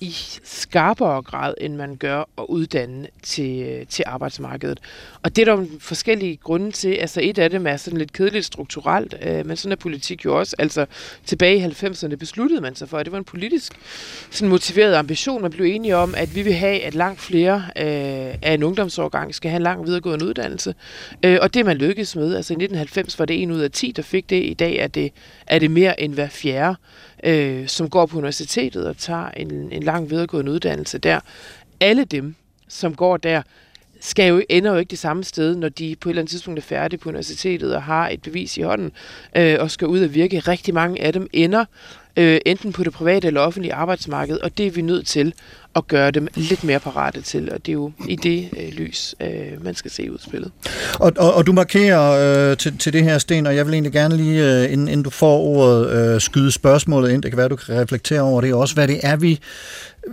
i 0.00 0.14
skarpere 0.44 1.22
grad, 1.22 1.54
end 1.60 1.76
man 1.76 1.96
gør 1.96 2.18
at 2.18 2.44
uddanne 2.48 3.06
til, 3.22 3.86
til 3.86 4.04
arbejdsmarkedet. 4.06 4.80
Og 5.22 5.36
det 5.36 5.48
er 5.48 5.54
der 5.54 5.62
jo 5.62 5.68
forskellige 5.80 6.36
grunde 6.36 6.72
til. 6.72 6.92
Altså 6.94 7.20
et 7.22 7.38
af 7.38 7.50
dem 7.50 7.66
er 7.66 7.76
sådan 7.76 7.98
lidt 7.98 8.12
kedeligt 8.12 8.44
strukturelt, 8.44 9.14
øh, 9.22 9.46
men 9.46 9.56
sådan 9.56 9.72
er 9.72 9.76
politik 9.76 10.24
jo 10.24 10.38
også. 10.38 10.56
Altså 10.58 10.86
tilbage 11.26 11.56
i 11.56 11.64
90'erne 11.64 12.14
besluttede 12.14 12.60
man 12.60 12.74
sig 12.74 12.88
for, 12.88 12.98
at 12.98 13.06
det 13.06 13.12
var 13.12 13.18
en 13.18 13.24
politisk 13.24 13.72
sådan 14.30 14.48
motiveret 14.48 14.94
ambition. 14.94 15.42
Man 15.42 15.50
blev 15.50 15.66
enige 15.66 15.96
om, 15.96 16.14
at 16.16 16.34
vi 16.34 16.42
vil 16.42 16.54
have, 16.54 16.82
at 16.82 16.94
langt 16.94 17.20
flere 17.20 17.56
øh, 17.56 18.34
af 18.42 18.54
en 18.54 18.62
ungdomsårgang 18.62 19.34
skal 19.34 19.50
have 19.50 19.56
en 19.56 19.62
lang 19.62 19.86
videregående 19.86 20.26
uddannelse. 20.26 20.74
Øh, 21.22 21.38
og 21.42 21.54
det 21.54 21.64
man 21.66 21.76
lykkedes 21.76 22.16
med. 22.16 22.36
Altså 22.36 22.52
i 22.52 22.56
1990 22.56 23.18
var 23.18 23.24
det 23.24 23.42
en 23.42 23.50
ud 23.50 23.60
af 23.60 23.70
10, 23.70 23.92
der 23.96 24.02
fik 24.02 24.30
det. 24.30 24.44
I 24.44 24.54
dag 24.54 24.76
er 24.76 24.86
det, 24.86 25.12
er 25.46 25.58
det 25.58 25.70
mere 25.70 26.00
end 26.00 26.14
hver 26.14 26.28
fjerde 26.28 26.76
øh, 27.24 27.68
som 27.68 27.90
går 27.90 28.06
på 28.06 28.18
universitetet 28.18 28.86
og 28.86 28.96
tager 28.96 29.28
en, 29.30 29.72
en 29.72 29.82
lang 29.82 30.10
videregående 30.10 30.52
uddannelse 30.52 30.98
der. 30.98 31.20
Alle 31.80 32.04
dem, 32.04 32.34
som 32.68 32.94
går 32.94 33.16
der, 33.16 33.42
skal 34.00 34.28
jo, 34.28 34.42
ender 34.48 34.70
jo 34.72 34.76
ikke 34.76 34.90
det 34.90 34.98
samme 34.98 35.24
sted, 35.24 35.56
når 35.56 35.68
de 35.68 35.96
på 36.00 36.08
et 36.08 36.10
eller 36.10 36.22
andet 36.22 36.30
tidspunkt 36.30 36.58
er 36.58 36.62
færdige 36.62 36.98
på 36.98 37.08
universitetet 37.08 37.74
og 37.74 37.82
har 37.82 38.08
et 38.08 38.22
bevis 38.22 38.56
i 38.56 38.60
hånden 38.60 38.92
øh, 39.36 39.56
og 39.60 39.70
skal 39.70 39.88
ud 39.88 40.00
og 40.00 40.14
virke. 40.14 40.38
Rigtig 40.38 40.74
mange 40.74 41.02
af 41.02 41.12
dem 41.12 41.28
ender 41.32 41.64
øh, 42.16 42.38
enten 42.46 42.72
på 42.72 42.84
det 42.84 42.92
private 42.92 43.26
eller 43.26 43.40
offentlige 43.40 43.74
arbejdsmarked, 43.74 44.38
og 44.38 44.58
det 44.58 44.66
er 44.66 44.70
vi 44.70 44.82
nødt 44.82 45.06
til 45.06 45.34
at 45.76 45.86
gøre 45.88 46.10
dem 46.10 46.28
lidt 46.34 46.64
mere 46.64 46.80
parate 46.80 47.20
til, 47.20 47.52
og 47.52 47.66
det 47.66 47.72
er 47.72 47.74
jo 47.74 47.92
i 48.08 48.16
det 48.16 48.48
øh, 48.60 48.72
lys, 48.72 49.14
øh, 49.20 49.64
man 49.64 49.74
skal 49.74 49.90
se 49.90 50.12
udspillet. 50.12 50.50
Og, 51.00 51.12
og, 51.18 51.34
og 51.34 51.46
du 51.46 51.52
markerer 51.52 52.50
øh, 52.50 52.56
til, 52.56 52.78
til 52.78 52.92
det 52.92 53.02
her, 53.02 53.18
Sten, 53.18 53.46
og 53.46 53.56
jeg 53.56 53.66
vil 53.66 53.74
egentlig 53.74 53.92
gerne 53.92 54.16
lige, 54.16 54.44
øh, 54.44 54.72
inden, 54.72 54.88
inden 54.88 55.02
du 55.02 55.10
får 55.10 55.38
ordet, 55.38 55.90
øh, 55.90 56.20
skyde 56.20 56.52
spørgsmålet 56.52 57.12
ind. 57.12 57.22
Det 57.22 57.30
kan 57.30 57.38
være, 57.38 57.48
du 57.48 57.56
kan 57.56 57.80
reflektere 57.80 58.20
over 58.20 58.40
det 58.40 58.54
også. 58.54 58.74
Hvad 58.74 58.88
det 58.88 59.00
er, 59.02 59.16
vi 59.16 59.40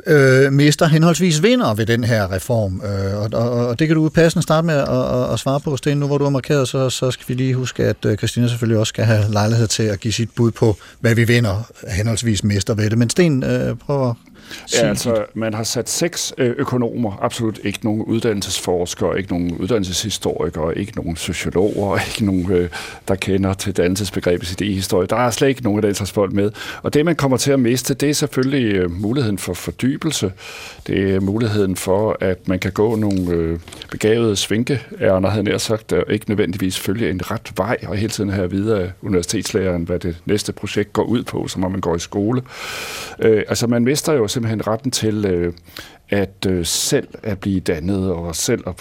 øh, 0.08 0.54
mister 0.54 0.86
henholdsvis 0.86 1.44
vinder 1.44 1.74
ved 1.74 1.86
den 1.86 2.04
her 2.04 2.32
reform. 2.32 2.82
Øh, 2.86 3.20
og, 3.22 3.30
og, 3.34 3.68
og 3.68 3.80
det 3.80 3.88
kan 3.88 3.96
du 3.96 4.10
passende 4.10 4.44
starte 4.44 4.68
med 4.68 4.76
at, 4.76 4.88
at, 4.90 5.34
at 5.34 5.40
svare 5.40 5.60
på, 5.60 5.78
Sten. 5.78 5.98
Nu 5.98 6.08
hvor 6.08 6.18
du 6.18 6.24
har 6.24 6.32
markeret, 6.32 6.68
så, 6.68 6.90
så 6.90 7.12
skal 7.12 7.26
vi 7.28 7.34
lige 7.34 7.54
huske, 7.54 7.84
at 7.84 8.06
øh, 8.06 8.18
Christina 8.18 8.48
selvfølgelig 8.48 8.80
også 8.80 8.90
skal 8.90 9.06
have 9.06 9.32
lejlighed 9.32 9.68
til 9.68 9.84
at 9.84 10.00
give 10.00 10.14
sit 10.14 10.30
bud 10.36 10.52
på, 10.52 10.78
hvad 11.00 11.16
vi 11.16 11.24
vinder 11.24 11.72
henholdsvis 11.88 12.44
mister 12.44 12.74
ved 12.74 12.90
det. 12.90 12.98
Men 12.98 13.10
Sten, 13.10 13.44
øh, 13.44 13.76
prøv 13.76 14.10
at 14.10 14.16
Ja, 14.74 14.88
altså, 14.88 15.26
man 15.34 15.54
har 15.54 15.64
sat 15.64 15.90
seks 15.90 16.34
øh, 16.38 16.56
økonomer, 16.58 17.18
absolut 17.22 17.60
ikke 17.64 17.80
nogen 17.84 18.02
uddannelsesforskere, 18.02 19.18
ikke 19.18 19.30
nogen 19.32 19.58
uddannelseshistorikere, 19.58 20.78
ikke 20.78 20.92
nogen 20.96 21.16
sociologer, 21.16 21.98
ikke 22.08 22.26
nogen, 22.26 22.52
øh, 22.52 22.70
der 23.08 23.16
kender 23.16 23.54
til 23.54 23.80
i 23.80 24.80
idéhistorie. 24.80 25.06
Der 25.06 25.16
er 25.16 25.32
slet 25.32 25.48
ikke 25.48 25.64
nogen 25.64 25.78
af 25.78 25.82
den 25.82 25.96
slags 25.96 26.12
folk 26.12 26.34
med. 26.34 26.52
Og 26.84 26.94
det, 26.94 27.06
man 27.06 27.16
kommer 27.16 27.38
til 27.38 27.52
at 27.52 27.60
miste, 27.60 27.94
det 27.94 28.10
er 28.10 28.14
selvfølgelig 28.14 28.76
øh, 28.76 28.92
muligheden 28.92 29.38
for 29.38 29.54
fordybelse. 29.54 30.32
Det 30.88 31.16
er 31.16 31.20
muligheden 31.20 31.76
for, 31.76 32.18
at 32.20 32.48
man 32.48 32.60
kan 32.60 32.72
gå 32.72 32.96
nogle 32.96 33.60
begavede 33.92 34.36
svinkeærner, 34.36 35.30
havde 35.30 35.44
jeg 35.44 35.52
nær 35.52 35.58
sagt, 35.58 35.94
og 35.94 36.14
ikke 36.14 36.30
nødvendigvis 36.30 36.80
følge 36.80 37.10
en 37.10 37.32
ret 37.32 37.52
vej, 37.58 37.78
og 37.88 37.96
hele 37.96 38.10
tiden 38.10 38.30
have 38.30 38.52
videre 38.52 38.82
af 38.84 38.92
universitetslæreren, 39.02 39.84
hvad 39.84 40.00
det 40.00 40.18
næste 40.26 40.54
projekt 40.54 40.94
går 40.94 41.04
ud 41.04 41.24
på, 41.24 41.48
som 41.48 41.64
om 41.64 41.72
man 41.72 41.82
går 41.82 41.96
i 41.96 42.00
skole. 42.00 42.42
Altså, 43.20 43.68
man 43.68 43.84
mister 43.84 44.14
jo 44.14 44.28
simpelthen 44.34 44.68
retten 44.68 44.92
til 44.92 45.26
øh, 45.26 45.54
at 46.10 46.46
øh, 46.48 46.66
selv 46.66 47.08
at 47.24 47.40
blive 47.40 47.60
dannet 47.60 48.12
og 48.12 48.36
selv 48.36 48.64
at 48.68 48.76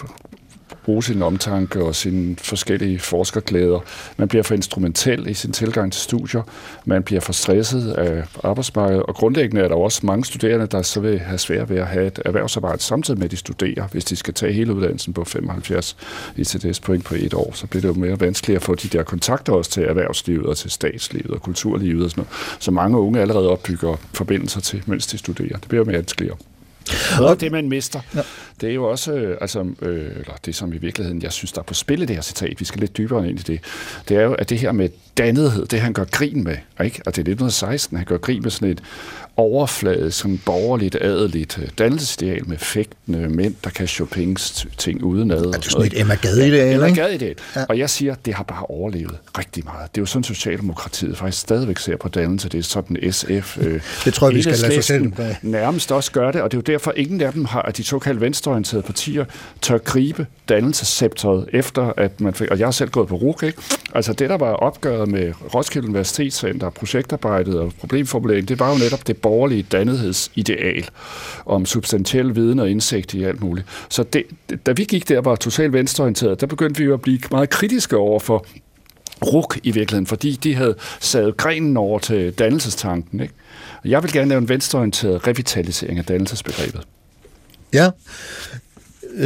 bruge 0.85 1.03
sin 1.03 1.21
omtanke 1.21 1.83
og 1.83 1.95
sine 1.95 2.35
forskellige 2.35 2.99
forskerglæder. 2.99 3.79
Man 4.17 4.27
bliver 4.27 4.43
for 4.43 4.55
instrumentel 4.55 5.27
i 5.27 5.33
sin 5.33 5.51
tilgang 5.51 5.93
til 5.93 6.01
studier. 6.01 6.41
Man 6.85 7.03
bliver 7.03 7.21
for 7.21 7.33
stresset 7.33 7.91
af 7.91 8.23
arbejdsmarkedet. 8.43 9.03
Og 9.03 9.15
grundlæggende 9.15 9.61
er 9.61 9.67
der 9.67 9.75
også 9.75 10.05
mange 10.05 10.25
studerende, 10.25 10.67
der 10.67 10.81
så 10.81 10.99
vil 10.99 11.19
have 11.19 11.37
svært 11.37 11.69
ved 11.69 11.77
at 11.77 11.87
have 11.87 12.07
et 12.07 12.19
erhvervsarbejde 12.25 12.81
samtidig 12.81 13.17
med, 13.17 13.25
at 13.25 13.31
de 13.31 13.37
studerer. 13.37 13.87
Hvis 13.87 14.05
de 14.05 14.15
skal 14.15 14.33
tage 14.33 14.53
hele 14.53 14.75
uddannelsen 14.75 15.13
på 15.13 15.23
75 15.23 15.97
ICDS-point 16.37 17.05
på 17.05 17.15
et 17.15 17.33
år, 17.33 17.51
så 17.53 17.67
bliver 17.67 17.81
det 17.81 17.87
jo 17.87 17.93
mere 17.93 18.19
vanskeligt 18.19 18.55
at 18.55 18.63
få 18.63 18.75
de 18.75 18.87
der 18.87 19.03
kontakter 19.03 19.53
også 19.53 19.71
til 19.71 19.83
erhvervslivet 19.83 20.45
og 20.45 20.57
til 20.57 20.71
statslivet 20.71 21.31
og 21.31 21.41
kulturlivet 21.41 22.03
og 22.03 22.09
sådan 22.09 22.21
noget. 22.21 22.57
Så 22.59 22.71
mange 22.71 22.97
unge 22.97 23.21
allerede 23.21 23.49
opbygger 23.49 23.95
forbindelser 24.13 24.61
til, 24.61 24.83
mens 24.85 25.07
de 25.07 25.17
studerer. 25.17 25.57
Det 25.57 25.67
bliver 25.67 25.85
mere 25.85 26.03
vanskeligere. 26.13 26.37
Og 27.19 27.41
det, 27.41 27.51
man 27.51 27.69
mister, 27.69 27.99
ja. 28.15 28.21
Det 28.61 28.69
er 28.69 28.73
jo 28.73 28.83
også, 28.83 29.13
øh, 29.13 29.37
altså, 29.41 29.65
øh, 29.81 30.05
eller 30.05 30.33
det 30.45 30.55
som 30.55 30.73
i 30.73 30.77
virkeligheden, 30.77 31.21
jeg 31.21 31.31
synes, 31.31 31.51
der 31.51 31.59
er 31.59 31.63
på 31.63 31.73
spil 31.73 32.01
i 32.01 32.05
det 32.05 32.15
her 32.15 32.23
citat, 32.23 32.59
vi 32.59 32.65
skal 32.65 32.79
lidt 32.79 32.97
dybere 32.97 33.29
ind 33.29 33.39
i 33.39 33.43
det, 33.43 33.59
det 34.09 34.17
er 34.17 34.21
jo, 34.21 34.33
at 34.33 34.49
det 34.49 34.59
her 34.59 34.71
med 34.71 34.89
dannethed, 35.17 35.65
det 35.65 35.79
han 35.81 35.93
gør 35.93 36.03
grin 36.03 36.43
med, 36.43 36.57
ikke? 36.83 37.01
og 37.05 37.15
det 37.15 37.17
er 37.17 37.31
1916, 37.31 37.97
han 37.97 38.05
gør 38.05 38.17
grin 38.17 38.41
med 38.43 38.51
sådan 38.51 38.69
et 38.69 38.81
overfladisk, 39.37 40.17
sådan 40.17 40.41
borgerligt, 40.45 40.95
adeligt 41.01 41.59
øh, 41.61 41.67
dannelsesideal 41.77 42.49
med 42.49 42.57
fægtende 42.57 43.29
mænd, 43.29 43.55
der 43.63 43.69
kan 43.69 43.87
Chopins 43.87 44.67
ting 44.77 45.03
udenad. 45.03 45.45
Er 45.45 45.51
det 45.51 45.65
sådan 45.65 45.87
et 45.87 45.99
Emma 45.99 46.15
Gade-ideal, 46.15 46.73
Emma 46.75 46.85
ikke? 46.85 47.01
Gade-ideal. 47.01 47.35
Ja. 47.55 47.65
Og 47.69 47.77
jeg 47.77 47.89
siger, 47.89 48.15
det 48.25 48.33
har 48.33 48.43
bare 48.43 48.65
overlevet 48.65 49.17
rigtig 49.37 49.63
meget. 49.65 49.95
Det 49.95 49.97
er 49.97 50.01
jo 50.01 50.05
sådan, 50.05 50.23
Socialdemokratiet 50.23 51.17
faktisk 51.17 51.41
stadigvæk 51.41 51.77
ser 51.77 51.97
på 51.97 52.07
dannelse. 52.07 52.49
Det 52.49 52.57
er 52.57 52.63
sådan 52.63 53.11
SF. 53.11 53.57
Øh, 53.61 53.81
Det 54.05 54.13
tror 54.13 54.27
jeg, 54.27 54.35
vi 54.35 54.41
skal 54.41 54.57
lade 54.57 54.73
fortælle 54.75 55.13
dem. 55.17 55.35
nærmest 55.41 55.91
også 55.91 56.11
gør 56.11 56.31
det, 56.31 56.41
og 56.41 56.51
det 56.51 56.57
er 56.57 56.61
jo 56.67 56.73
derfor, 56.73 56.93
ingen 56.95 57.21
af 57.21 57.33
dem 57.33 57.45
har, 57.45 57.61
at 57.61 57.77
de 57.77 57.83
såkaldte 57.83 58.21
venstreorienterede 58.55 58.85
partier 58.85 59.25
tør 59.61 59.77
gribe 59.77 60.27
dannelsescepteret 60.49 61.49
efter, 61.53 61.93
at 61.97 62.21
man 62.21 62.33
fik, 62.33 62.51
og 62.51 62.59
jeg 62.59 62.67
har 62.67 62.71
selv 62.71 62.89
gået 62.89 63.07
på 63.07 63.15
RUK, 63.15 63.43
ikke? 63.43 63.61
Altså 63.95 64.13
det, 64.13 64.29
der 64.29 64.37
var 64.37 64.51
opgøret 64.53 65.07
med 65.07 65.33
Roskilde 65.53 65.87
Universitetscenter, 65.87 66.69
projektarbejdet 66.69 67.59
og 67.59 67.73
problemformulering, 67.79 68.47
det 68.47 68.59
var 68.59 68.71
jo 68.71 68.77
netop 68.77 69.07
det 69.07 69.17
borgerlige 69.17 69.63
dannethedsideal 69.71 70.89
om 71.45 71.65
substantiel 71.65 72.35
viden 72.35 72.59
og 72.59 72.69
indsigt 72.69 73.13
i 73.13 73.23
alt 73.23 73.41
muligt. 73.41 73.67
Så 73.89 74.03
det, 74.03 74.23
da 74.65 74.71
vi 74.71 74.83
gik 74.83 75.09
der, 75.09 75.21
var 75.21 75.35
totalt 75.35 75.73
venstreorienteret, 75.73 76.41
der 76.41 76.47
begyndte 76.47 76.79
vi 76.79 76.85
jo 76.85 76.93
at 76.93 77.01
blive 77.01 77.19
meget 77.31 77.49
kritiske 77.49 77.97
over 77.97 78.19
for 78.19 78.45
RUK 79.25 79.59
i 79.63 79.71
virkeligheden, 79.71 80.07
fordi 80.07 80.31
de 80.31 80.55
havde 80.55 80.75
sadet 80.99 81.37
grenen 81.37 81.77
over 81.77 81.99
til 81.99 82.31
dannelsestanken. 82.31 83.19
Ikke? 83.19 83.33
Jeg 83.85 84.03
vil 84.03 84.11
gerne 84.11 84.29
lave 84.29 84.41
en 84.41 84.49
venstreorienteret 84.49 85.27
revitalisering 85.27 85.99
af 85.99 86.05
dannelsesbegrebet. 86.05 86.81
Ja. 87.73 87.89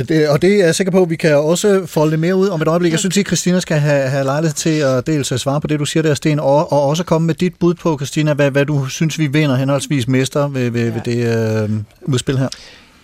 Det, 0.08 0.30
og 0.30 0.42
det 0.42 0.54
er 0.62 0.66
jeg 0.66 0.76
sikker 0.76 0.92
på, 0.92 1.02
at 1.02 1.10
vi 1.10 1.16
kan 1.16 1.36
også 1.38 1.86
folde 1.86 2.12
det 2.12 2.20
mere 2.20 2.36
ud 2.36 2.48
om 2.48 2.62
et 2.62 2.68
øjeblik. 2.68 2.92
Jeg 2.92 3.00
synes, 3.00 3.18
at 3.18 3.28
Christina 3.28 3.60
skal 3.60 3.80
have, 3.80 4.10
have 4.10 4.24
lejlighed 4.24 4.56
til 4.56 4.70
at 4.70 5.08
dels 5.08 5.32
at 5.32 5.40
svare 5.40 5.62
på 5.62 5.68
det, 5.68 5.80
du 5.80 5.86
siger 5.86 6.04
der, 6.04 6.14
Sten, 6.14 6.40
og, 6.40 6.72
og 6.72 6.84
også 6.84 7.04
komme 7.04 7.26
med 7.26 7.36
dit 7.36 7.54
bud 7.60 7.74
på, 7.74 7.98
Christina, 7.98 8.34
hvad, 8.34 8.52
hvad 8.52 8.66
du 8.66 8.86
synes, 8.86 9.20
vi 9.20 9.28
vinder 9.28 9.56
henholdsvis 9.56 10.08
mester 10.08 10.48
ved, 10.48 10.70
ved, 10.70 10.82
ja. 10.82 10.94
ved 10.94 11.02
det 11.06 11.64
øh, 11.64 11.70
udspil 12.02 12.38
her. 12.38 12.50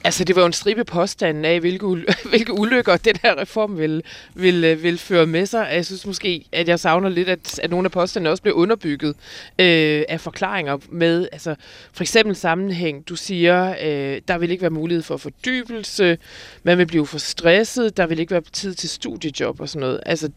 Altså, 0.05 0.23
det 0.23 0.35
var 0.35 0.41
jo 0.41 0.45
en 0.45 0.53
stribe 0.53 0.83
påstanden 0.83 1.45
af, 1.45 1.59
hvilke, 1.59 1.85
ul- 1.85 2.13
hvilke 2.29 2.53
ulykker 2.53 2.97
den 2.97 3.15
her 3.23 3.37
reform 3.37 3.77
vil, 3.77 4.03
vil, 4.33 4.63
øh, 4.63 4.83
vil 4.83 4.97
føre 4.97 5.25
med 5.25 5.45
sig. 5.45 5.69
Jeg 5.73 5.85
synes 5.85 6.05
måske, 6.05 6.45
at 6.51 6.67
jeg 6.67 6.79
savner 6.79 7.09
lidt, 7.09 7.29
at, 7.29 7.59
at 7.59 7.69
nogle 7.69 7.85
af 7.85 7.91
påstandene 7.91 8.29
også 8.29 8.43
blev 8.43 8.55
underbygget 8.55 9.15
øh, 9.59 10.03
af 10.09 10.19
forklaringer 10.19 10.77
med, 10.89 11.27
altså 11.31 11.55
for 11.93 12.03
eksempel 12.03 12.35
sammenhæng. 12.35 13.09
Du 13.09 13.15
siger, 13.15 13.75
øh, 13.81 14.21
der 14.27 14.37
vil 14.37 14.51
ikke 14.51 14.61
være 14.61 14.71
mulighed 14.71 15.03
for 15.03 15.17
fordybelse, 15.17 16.17
man 16.63 16.77
vil 16.77 16.85
blive 16.85 17.07
for 17.07 17.17
stresset, 17.17 17.97
der 17.97 18.05
vil 18.05 18.19
ikke 18.19 18.31
være 18.31 18.41
tid 18.53 18.73
til 18.73 18.89
studiejob 18.89 19.61
og 19.61 19.69
sådan 19.69 19.79
noget. 19.79 19.99
Altså, 20.05 20.29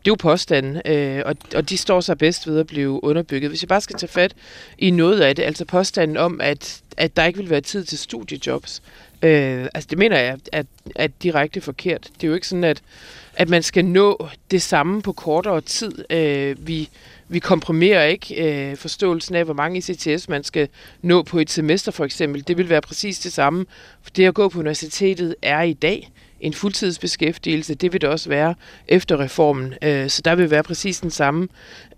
det 0.00 0.06
er 0.06 0.12
jo 0.12 0.14
påstanden, 0.14 0.82
øh, 0.84 1.22
og, 1.26 1.36
og 1.54 1.70
de 1.70 1.76
står 1.76 2.00
sig 2.00 2.18
bedst 2.18 2.46
ved 2.46 2.58
at 2.58 2.66
blive 2.66 3.04
underbygget. 3.04 3.50
Hvis 3.50 3.62
jeg 3.62 3.68
bare 3.68 3.80
skal 3.80 3.96
tage 3.96 4.10
fat 4.10 4.34
i 4.78 4.90
noget 4.90 5.20
af 5.20 5.36
det, 5.36 5.42
altså 5.42 5.64
påstanden 5.64 6.16
om, 6.16 6.40
at, 6.40 6.82
at 6.96 7.16
der 7.16 7.24
ikke 7.24 7.38
vil 7.38 7.50
være 7.50 7.60
tid 7.60 7.84
til 7.84 7.98
studiejobs, 7.98 8.82
øh, 9.22 9.66
altså 9.74 9.86
det 9.90 9.98
mener 9.98 10.18
jeg 10.18 10.38
er, 10.52 10.62
er 10.96 11.06
direkte 11.06 11.60
forkert. 11.60 12.02
Det 12.14 12.24
er 12.24 12.28
jo 12.28 12.34
ikke 12.34 12.48
sådan, 12.48 12.64
at, 12.64 12.82
at 13.34 13.48
man 13.48 13.62
skal 13.62 13.84
nå 13.84 14.28
det 14.50 14.62
samme 14.62 15.02
på 15.02 15.12
kortere 15.12 15.60
tid. 15.60 16.12
Øh, 16.12 16.66
vi, 16.66 16.88
vi 17.28 17.38
komprimerer 17.38 18.04
ikke 18.04 18.34
øh, 18.70 18.76
forståelsen 18.76 19.34
af, 19.34 19.44
hvor 19.44 19.54
mange 19.54 19.78
ICTS 19.78 20.28
man 20.28 20.44
skal 20.44 20.68
nå 21.02 21.22
på 21.22 21.38
et 21.38 21.50
semester 21.50 21.92
for 21.92 22.04
eksempel. 22.04 22.48
Det 22.48 22.56
vil 22.56 22.68
være 22.68 22.80
præcis 22.80 23.18
det 23.18 23.32
samme. 23.32 23.66
For 24.02 24.10
det 24.10 24.24
at 24.26 24.34
gå 24.34 24.48
på 24.48 24.58
universitetet 24.58 25.34
er 25.42 25.62
i 25.62 25.72
dag 25.72 26.10
en 26.40 26.54
fuldtidsbeskæftigelse. 26.54 27.74
Det 27.74 27.92
vil 27.92 28.00
det 28.00 28.08
også 28.08 28.28
være 28.28 28.54
efter 28.88 29.20
reformen. 29.20 29.74
Øh, 29.82 30.10
så 30.10 30.22
der 30.24 30.34
vil 30.34 30.50
være 30.50 30.62
præcis 30.62 31.00
den 31.00 31.10
samme, 31.10 31.48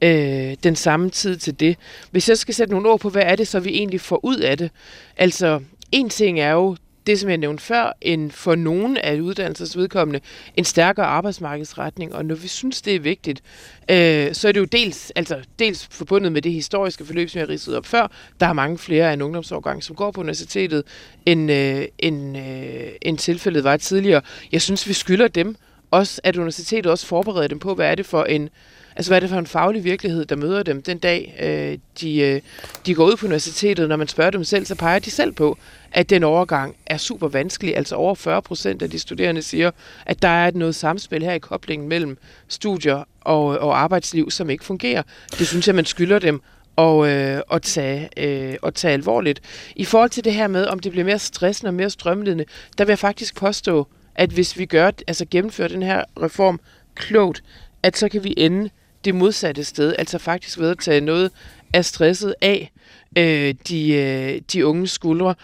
øh, 0.03 0.57
den 0.63 0.77
samme 0.77 1.11
tid 1.11 1.37
til 1.37 1.61
det. 1.61 1.77
Hvis 2.11 2.29
jeg 2.29 2.39
skal 2.39 2.55
sætte 2.55 2.73
nogle 2.73 2.89
ord 2.89 3.01
på, 3.01 3.09
hvad 3.09 3.23
er 3.23 3.37
det 3.37 3.49
så, 3.49 3.61
vi 3.61 3.71
egentlig 3.71 4.01
får 4.01 4.25
ud 4.25 4.37
af 4.37 4.59
det? 4.59 4.71
Altså, 5.17 5.61
en 5.93 6.09
ting 6.09 6.41
er 6.41 6.51
jo 6.51 6.77
det, 7.07 7.21
som 7.21 7.31
jeg 7.31 7.39
nævnte 7.39 7.63
før, 7.63 7.93
en 8.01 8.31
for 8.31 8.55
nogen 8.55 8.97
af 8.97 9.21
uddannelsers 9.21 9.77
vedkommende, 9.77 10.21
en 10.57 10.65
stærkere 10.65 11.07
arbejdsmarkedsretning. 11.07 12.15
Og 12.15 12.25
når 12.25 12.35
vi 12.35 12.49
synes, 12.49 12.83
det 12.83 12.95
er 12.95 13.01
vigtigt, 13.01 13.43
øh, 13.91 14.35
så 14.35 14.49
er 14.49 14.53
det 14.53 14.61
jo 14.61 14.65
dels, 14.65 15.13
altså, 15.17 15.39
dels 15.59 15.89
forbundet 15.91 16.33
med 16.33 16.43
det 16.43 16.53
historiske 16.53 17.05
forløb, 17.05 17.29
som 17.29 17.39
jeg 17.39 17.49
ridsede 17.49 17.77
op 17.77 17.87
før. 17.87 18.11
Der 18.41 18.47
er 18.47 18.53
mange 18.53 18.79
flere 18.79 19.09
af 19.09 19.13
en 19.13 19.23
ungdomsårgang, 19.23 19.85
som 19.85 19.97
går 19.97 20.11
på 20.11 20.21
universitetet, 20.21 20.83
end, 21.27 21.53
øh, 21.53 21.85
end, 21.99 22.39
øh, 22.39 22.89
end 23.03 23.19
tilfældet 23.19 23.65
var 23.65 23.77
tidligere. 23.77 24.23
Jeg 24.53 24.63
synes, 24.63 24.89
vi 24.89 24.93
skylder 24.93 25.29
dem 25.29 25.57
også, 25.91 26.21
at 26.25 26.37
universitetet 26.37 26.87
også 26.87 27.07
forbereder 27.07 27.49
dem 27.49 27.59
på, 27.59 27.75
hvad 27.75 27.91
er 27.91 27.95
det 27.95 28.07
for 28.07 28.25
en 28.25 28.49
Altså, 28.97 29.11
hvad 29.11 29.19
er 29.19 29.21
det 29.21 29.31
for 29.31 29.39
en 29.39 29.47
faglig 29.47 29.85
virkelighed, 29.85 30.25
der 30.25 30.37
møder 30.37 30.63
dem 30.63 30.83
den 30.83 30.99
dag, 30.99 31.37
øh, 31.41 31.79
de, 32.01 32.19
øh, 32.21 32.41
de 32.87 32.95
går 32.95 33.05
ud 33.05 33.17
på 33.17 33.27
universitetet? 33.27 33.89
Når 33.89 33.97
man 33.97 34.09
spørger 34.09 34.31
dem 34.31 34.45
selv, 34.45 34.67
så 34.67 34.75
peger 34.75 34.99
de 34.99 35.11
selv 35.11 35.33
på, 35.33 35.59
at 35.93 36.11
den 36.11 36.25
overgang 36.25 36.77
er 36.87 36.97
super 36.97 37.29
vanskelig. 37.29 37.77
Altså 37.77 37.97
over 37.97 38.15
40 38.15 38.43
procent 38.43 38.83
af 38.83 38.91
de 38.91 38.99
studerende 38.99 39.43
siger, 39.43 39.71
at 40.07 40.23
der 40.23 40.29
er 40.29 40.51
noget 40.55 40.75
samspil 40.75 41.23
her 41.23 41.33
i 41.33 41.39
koblingen 41.39 41.89
mellem 41.89 42.19
studier 42.49 43.05
og, 43.21 43.55
øh, 43.55 43.63
og 43.63 43.81
arbejdsliv, 43.81 44.31
som 44.31 44.51
ikke 44.51 44.65
fungerer. 44.65 45.03
Det 45.39 45.47
synes 45.47 45.67
jeg, 45.67 45.75
man 45.75 45.85
skylder 45.85 46.19
dem 46.19 46.41
og, 46.77 47.09
øh, 47.09 47.41
at, 47.53 47.63
tage, 47.63 48.09
øh, 48.17 48.57
at 48.63 48.75
tage 48.75 48.95
alvorligt. 48.95 49.41
I 49.77 49.85
forhold 49.85 50.11
til 50.11 50.25
det 50.25 50.35
her 50.35 50.49
med, 50.49 50.67
om 50.67 50.79
det 50.79 50.93
bliver 50.93 51.05
mere 51.05 51.19
stressende 51.19 51.71
og 51.71 51.75
mere 51.75 51.91
strømlidende, 51.91 52.45
der 52.79 52.85
vil 52.85 52.91
jeg 52.91 52.99
faktisk 52.99 53.37
påstå, 53.37 53.87
at 54.15 54.31
hvis 54.31 54.59
vi 54.59 54.67
gør, 54.67 54.91
altså 55.07 55.27
gennemfører 55.31 55.69
den 55.69 55.83
her 55.83 56.05
reform 56.23 56.61
klogt, 56.95 57.43
at 57.83 57.97
så 57.97 58.09
kan 58.09 58.25
vi 58.25 58.35
ende 58.37 58.71
det 59.05 59.15
modsatte 59.15 59.65
sted, 59.65 59.95
altså 59.99 60.19
faktisk 60.19 60.59
ved 60.59 60.71
at 60.71 60.79
tage 60.79 61.01
noget 61.01 61.31
af 61.73 61.85
stresset 61.85 62.35
af 62.41 62.73
øh, 63.19 63.55
de, 63.69 63.93
øh, 63.93 64.41
de 64.53 64.67
unge 64.67 64.87
skuldre, 64.87 65.35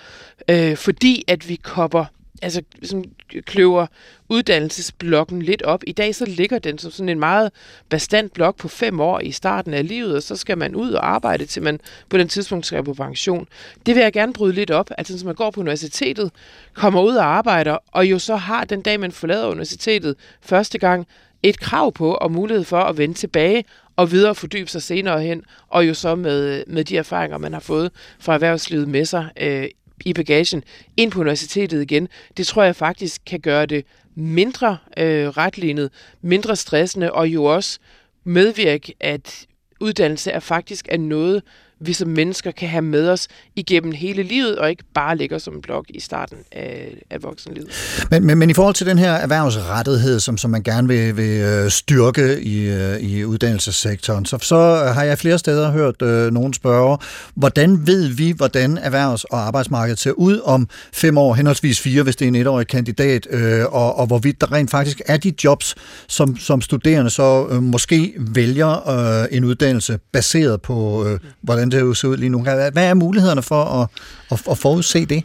øh, 0.50 0.76
fordi 0.76 1.24
at 1.28 1.48
vi 1.48 1.56
kopper, 1.56 2.04
altså 2.42 2.62
sådan 2.82 3.04
kløver 3.46 3.86
uddannelsesblokken 4.28 5.42
lidt 5.42 5.62
op. 5.62 5.82
I 5.86 5.92
dag 5.92 6.14
så 6.14 6.24
ligger 6.24 6.58
den 6.58 6.78
som 6.78 6.90
sådan 6.90 7.08
en 7.08 7.18
meget 7.18 7.52
bestand 7.88 8.30
blok 8.30 8.56
på 8.56 8.68
fem 8.68 9.00
år 9.00 9.20
i 9.20 9.32
starten 9.32 9.74
af 9.74 9.88
livet, 9.88 10.16
og 10.16 10.22
så 10.22 10.36
skal 10.36 10.58
man 10.58 10.74
ud 10.74 10.92
og 10.92 11.10
arbejde, 11.10 11.46
til 11.46 11.62
man 11.62 11.80
på 12.08 12.18
den 12.18 12.28
tidspunkt 12.28 12.66
skal 12.66 12.84
på 12.84 12.94
pension. 12.94 13.46
Det 13.86 13.94
vil 13.94 14.02
jeg 14.02 14.12
gerne 14.12 14.32
bryde 14.32 14.52
lidt 14.52 14.70
op, 14.70 14.90
altså 14.98 15.18
så 15.18 15.26
man 15.26 15.34
går 15.34 15.50
på 15.50 15.60
universitetet, 15.60 16.30
kommer 16.72 17.02
ud 17.02 17.14
og 17.14 17.24
arbejder, 17.24 17.78
og 17.92 18.06
jo 18.06 18.18
så 18.18 18.36
har 18.36 18.64
den 18.64 18.82
dag, 18.82 19.00
man 19.00 19.12
forlader 19.12 19.46
universitetet 19.46 20.16
første 20.40 20.78
gang, 20.78 21.06
et 21.42 21.60
krav 21.60 21.92
på 21.92 22.14
og 22.14 22.32
mulighed 22.32 22.64
for 22.64 22.80
at 22.80 22.98
vende 22.98 23.14
tilbage 23.14 23.64
og 23.96 24.10
videre 24.10 24.34
fordybe 24.34 24.70
sig 24.70 24.82
senere 24.82 25.22
hen, 25.22 25.42
og 25.68 25.88
jo 25.88 25.94
så 25.94 26.14
med, 26.14 26.64
med 26.66 26.84
de 26.84 26.96
erfaringer, 26.96 27.38
man 27.38 27.52
har 27.52 27.60
fået 27.60 27.90
fra 28.18 28.34
erhvervslivet 28.34 28.88
med 28.88 29.04
sig 29.04 29.28
øh, 29.40 29.68
i 30.04 30.12
bagagen 30.12 30.64
ind 30.96 31.10
på 31.10 31.20
universitetet 31.20 31.82
igen. 31.82 32.08
Det 32.36 32.46
tror 32.46 32.62
jeg 32.62 32.76
faktisk 32.76 33.22
kan 33.26 33.40
gøre 33.40 33.66
det 33.66 33.84
mindre 34.14 34.78
øh, 34.96 35.28
retlignet, 35.28 35.90
mindre 36.22 36.56
stressende, 36.56 37.12
og 37.12 37.28
jo 37.28 37.44
også 37.44 37.78
medvirke, 38.24 38.94
at 39.00 39.46
uddannelse 39.80 40.30
er 40.30 40.40
faktisk 40.40 40.88
er 40.90 40.98
noget, 40.98 41.42
vi 41.80 41.92
som 41.92 42.08
mennesker 42.08 42.50
kan 42.50 42.68
have 42.68 42.82
med 42.82 43.08
os 43.08 43.28
igennem 43.56 43.92
hele 43.92 44.22
livet, 44.22 44.58
og 44.58 44.70
ikke 44.70 44.84
bare 44.94 45.16
ligger 45.16 45.38
som 45.38 45.54
en 45.54 45.62
blok 45.62 45.84
i 45.88 46.00
starten 46.00 46.36
af, 46.52 47.02
af 47.10 47.22
voksenlivet. 47.22 47.68
Men, 48.10 48.26
men, 48.26 48.38
men 48.38 48.50
i 48.50 48.54
forhold 48.54 48.74
til 48.74 48.86
den 48.86 48.98
her 48.98 49.12
erhvervsrettighed, 49.12 50.20
som, 50.20 50.38
som 50.38 50.50
man 50.50 50.62
gerne 50.62 50.88
vil, 50.88 51.16
vil 51.16 51.40
øh, 51.40 51.70
styrke 51.70 52.40
i, 52.40 52.68
øh, 52.68 53.00
i 53.00 53.24
uddannelsessektoren, 53.24 54.26
så, 54.26 54.38
så 54.38 54.56
har 54.94 55.02
jeg 55.02 55.18
flere 55.18 55.38
steder 55.38 55.70
hørt 55.70 56.02
øh, 56.02 56.32
nogen 56.32 56.54
spørge, 56.54 56.98
hvordan 57.34 57.86
ved 57.86 58.08
vi, 58.08 58.32
hvordan 58.36 58.78
erhvervs- 58.78 59.24
og 59.24 59.46
arbejdsmarkedet 59.46 59.98
ser 59.98 60.10
ud 60.10 60.40
om 60.44 60.68
fem 60.92 61.18
år, 61.18 61.34
henholdsvis 61.34 61.80
fire, 61.80 62.02
hvis 62.02 62.16
det 62.16 62.24
er 62.24 62.28
en 62.28 62.34
etårig 62.34 62.66
kandidat, 62.66 63.26
øh, 63.30 63.64
og, 63.64 63.98
og 63.98 64.06
hvorvidt 64.06 64.40
der 64.40 64.52
rent 64.52 64.70
faktisk 64.70 65.02
er 65.06 65.16
de 65.16 65.32
jobs, 65.44 65.74
som, 66.08 66.36
som 66.36 66.60
studerende 66.60 67.10
så 67.10 67.46
øh, 67.50 67.62
måske 67.62 68.14
vælger 68.18 68.88
øh, 68.88 69.36
en 69.36 69.44
uddannelse 69.44 69.98
baseret 70.12 70.62
på, 70.62 71.06
øh, 71.06 71.20
hvordan 71.42 71.67
det 71.70 71.96
ser 71.96 72.08
ud 72.08 72.16
lige 72.16 72.28
nu. 72.28 72.42
Hvad 72.42 72.72
er 72.76 72.94
mulighederne 72.94 73.42
for 73.42 73.64
at, 73.64 73.88
at, 74.30 74.42
at 74.50 74.58
forudse 74.58 75.06
det? 75.06 75.24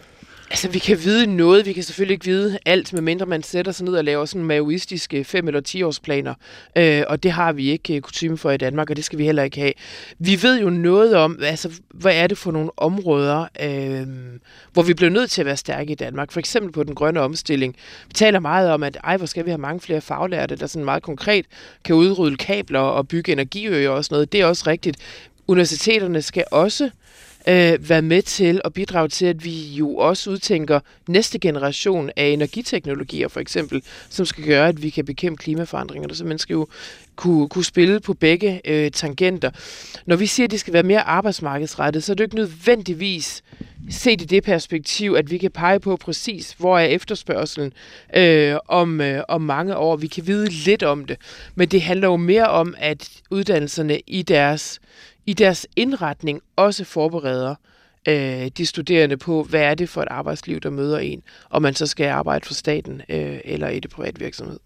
Altså, 0.54 0.70
vi 0.70 0.80
kan 0.80 1.04
vide 1.04 1.36
noget. 1.36 1.66
Vi 1.66 1.74
kan 1.74 1.84
selvfølgelig 1.84 2.14
ikke 2.14 2.26
vide 2.26 2.58
alt, 2.66 2.94
medmindre 2.94 3.26
man 3.26 3.44
sætter 3.44 3.72
sig 3.72 3.86
ned 3.86 3.94
og 3.94 4.04
laver 4.04 4.26
sådan 4.26 4.46
maoistiske 4.46 5.26
5- 5.34 5.38
eller 5.38 5.62
10-årsplaner. 5.68 6.34
Øh, 6.76 7.04
og 7.08 7.24
det 7.24 7.32
har 7.32 7.54
vi 7.54 7.70
ikke 7.70 7.96
øh, 7.96 8.02
kutume 8.02 8.38
for 8.38 8.52
i 8.52 8.58
Danmark, 8.58 8.90
og 8.90 8.96
det 8.96 9.06
skal 9.06 9.20
vi 9.20 9.26
heller 9.26 9.44
ikke 9.44 9.60
have. 9.60 9.74
Vi 10.20 10.40
ved 10.42 10.62
jo 10.62 10.70
noget 10.70 11.16
om, 11.16 11.40
altså, 11.44 11.70
hvad 11.94 12.16
er 12.16 12.28
det 12.28 12.38
for 12.38 12.52
nogle 12.52 12.70
områder, 12.78 13.46
øh, 13.62 14.08
hvor 14.74 14.84
vi 14.84 14.94
bliver 14.94 15.10
nødt 15.10 15.32
til 15.32 15.42
at 15.42 15.46
være 15.46 15.58
stærke 15.58 15.92
i 15.92 15.96
Danmark. 15.96 16.32
For 16.32 16.40
eksempel 16.40 16.72
på 16.72 16.84
den 16.84 16.96
grønne 16.96 17.20
omstilling. 17.20 17.76
Vi 18.08 18.14
taler 18.14 18.40
meget 18.40 18.72
om, 18.72 18.84
at 18.84 18.98
ej, 19.04 19.18
hvor 19.18 19.26
skal 19.26 19.46
vi 19.46 19.50
have 19.50 19.62
mange 19.62 19.80
flere 19.80 20.02
faglærte, 20.02 20.56
der 20.56 20.68
sådan 20.68 20.86
meget 20.86 21.04
konkret 21.04 21.46
kan 21.84 21.96
udrydde 21.96 22.38
kabler 22.38 22.80
og 22.80 23.08
bygge 23.08 23.32
energiøer 23.32 23.90
og 23.90 24.06
sådan 24.06 24.16
noget. 24.16 24.32
Det 24.32 24.42
er 24.42 24.46
også 24.46 24.64
rigtigt. 24.68 24.98
Universiteterne 25.48 26.22
skal 26.22 26.44
også 26.52 26.90
øh, 27.48 27.90
være 27.90 28.02
med 28.02 28.22
til 28.22 28.62
at 28.66 28.74
bidrage 28.74 29.08
til, 29.08 29.26
at 29.26 29.44
vi 29.44 29.60
jo 29.60 29.96
også 29.96 30.30
udtænker 30.30 30.80
næste 31.08 31.40
generation 31.40 32.12
af 32.16 32.26
energiteknologier, 32.26 33.28
for 33.28 33.40
eksempel, 33.40 33.84
som 34.10 34.26
skal 34.26 34.46
gøre, 34.46 34.68
at 34.68 34.84
vi 34.84 34.90
kan 34.90 35.06
bekæmpe 35.06 35.44
klimaforandringerne. 35.44 36.16
Så 36.16 36.26
man 36.26 36.40
skal 36.40 36.54
jo 36.54 36.68
kunne, 37.16 37.50
kunne 37.50 37.66
spille 37.66 38.00
på 38.00 38.14
begge 38.14 38.62
øh, 38.66 38.92
tangenter. 38.92 39.52
Når 40.06 40.16
vi 40.16 40.26
siger, 40.26 40.48
at 40.48 40.52
det 40.52 40.60
skal 40.60 40.74
være 40.74 40.84
mere 40.84 41.02
arbejdsmarkedsrettet, 41.02 42.04
så 42.04 42.12
er 42.12 42.14
det 42.14 42.20
jo 42.20 42.26
ikke 42.26 42.36
nødvendigvis 42.36 43.44
set 43.90 44.22
i 44.22 44.26
det 44.26 44.44
perspektiv, 44.44 45.16
at 45.18 45.32
vi 45.32 45.38
kan 45.38 45.52
pege 45.52 45.80
på 45.80 45.98
præcis, 45.98 46.56
hvor 46.58 46.80
er 46.80 46.86
efterspørgselen 46.86 47.74
øh, 48.16 48.56
om, 48.68 49.02
øh, 49.02 49.24
om 49.28 49.42
mange 49.42 49.78
år. 49.78 49.96
Vi 49.96 50.08
kan 50.08 50.28
vide 50.28 50.50
lidt 50.50 50.84
om 50.84 51.06
det, 51.06 51.18
men 51.56 51.68
det 51.68 51.82
handler 51.82 52.08
jo 52.08 52.18
mere 52.18 52.48
om, 52.48 52.76
at 52.78 53.10
uddannelserne 53.30 54.00
i 54.08 54.22
deres 54.22 54.80
i 55.26 55.34
deres 55.34 55.68
indretning 55.76 56.42
også 56.56 56.84
forbereder 56.84 57.56
øh, 58.08 58.48
de 58.58 58.66
studerende 58.66 59.18
på, 59.18 59.44
hvad 59.44 59.62
er 59.62 59.76
det 59.76 59.90
for 59.90 60.02
et 60.02 60.08
arbejdsliv, 60.12 60.60
der 60.60 60.70
møder 60.70 60.98
en, 60.98 61.24
og 61.50 61.62
man 61.62 61.76
så 61.76 61.88
skal 61.88 62.08
arbejde 62.08 62.46
for 62.46 62.54
staten 62.54 63.02
øh, 63.10 63.40
eller 63.46 63.70
i 63.70 63.80
det 63.80 63.92
private 63.92 64.20
virksomhed. 64.20 64.60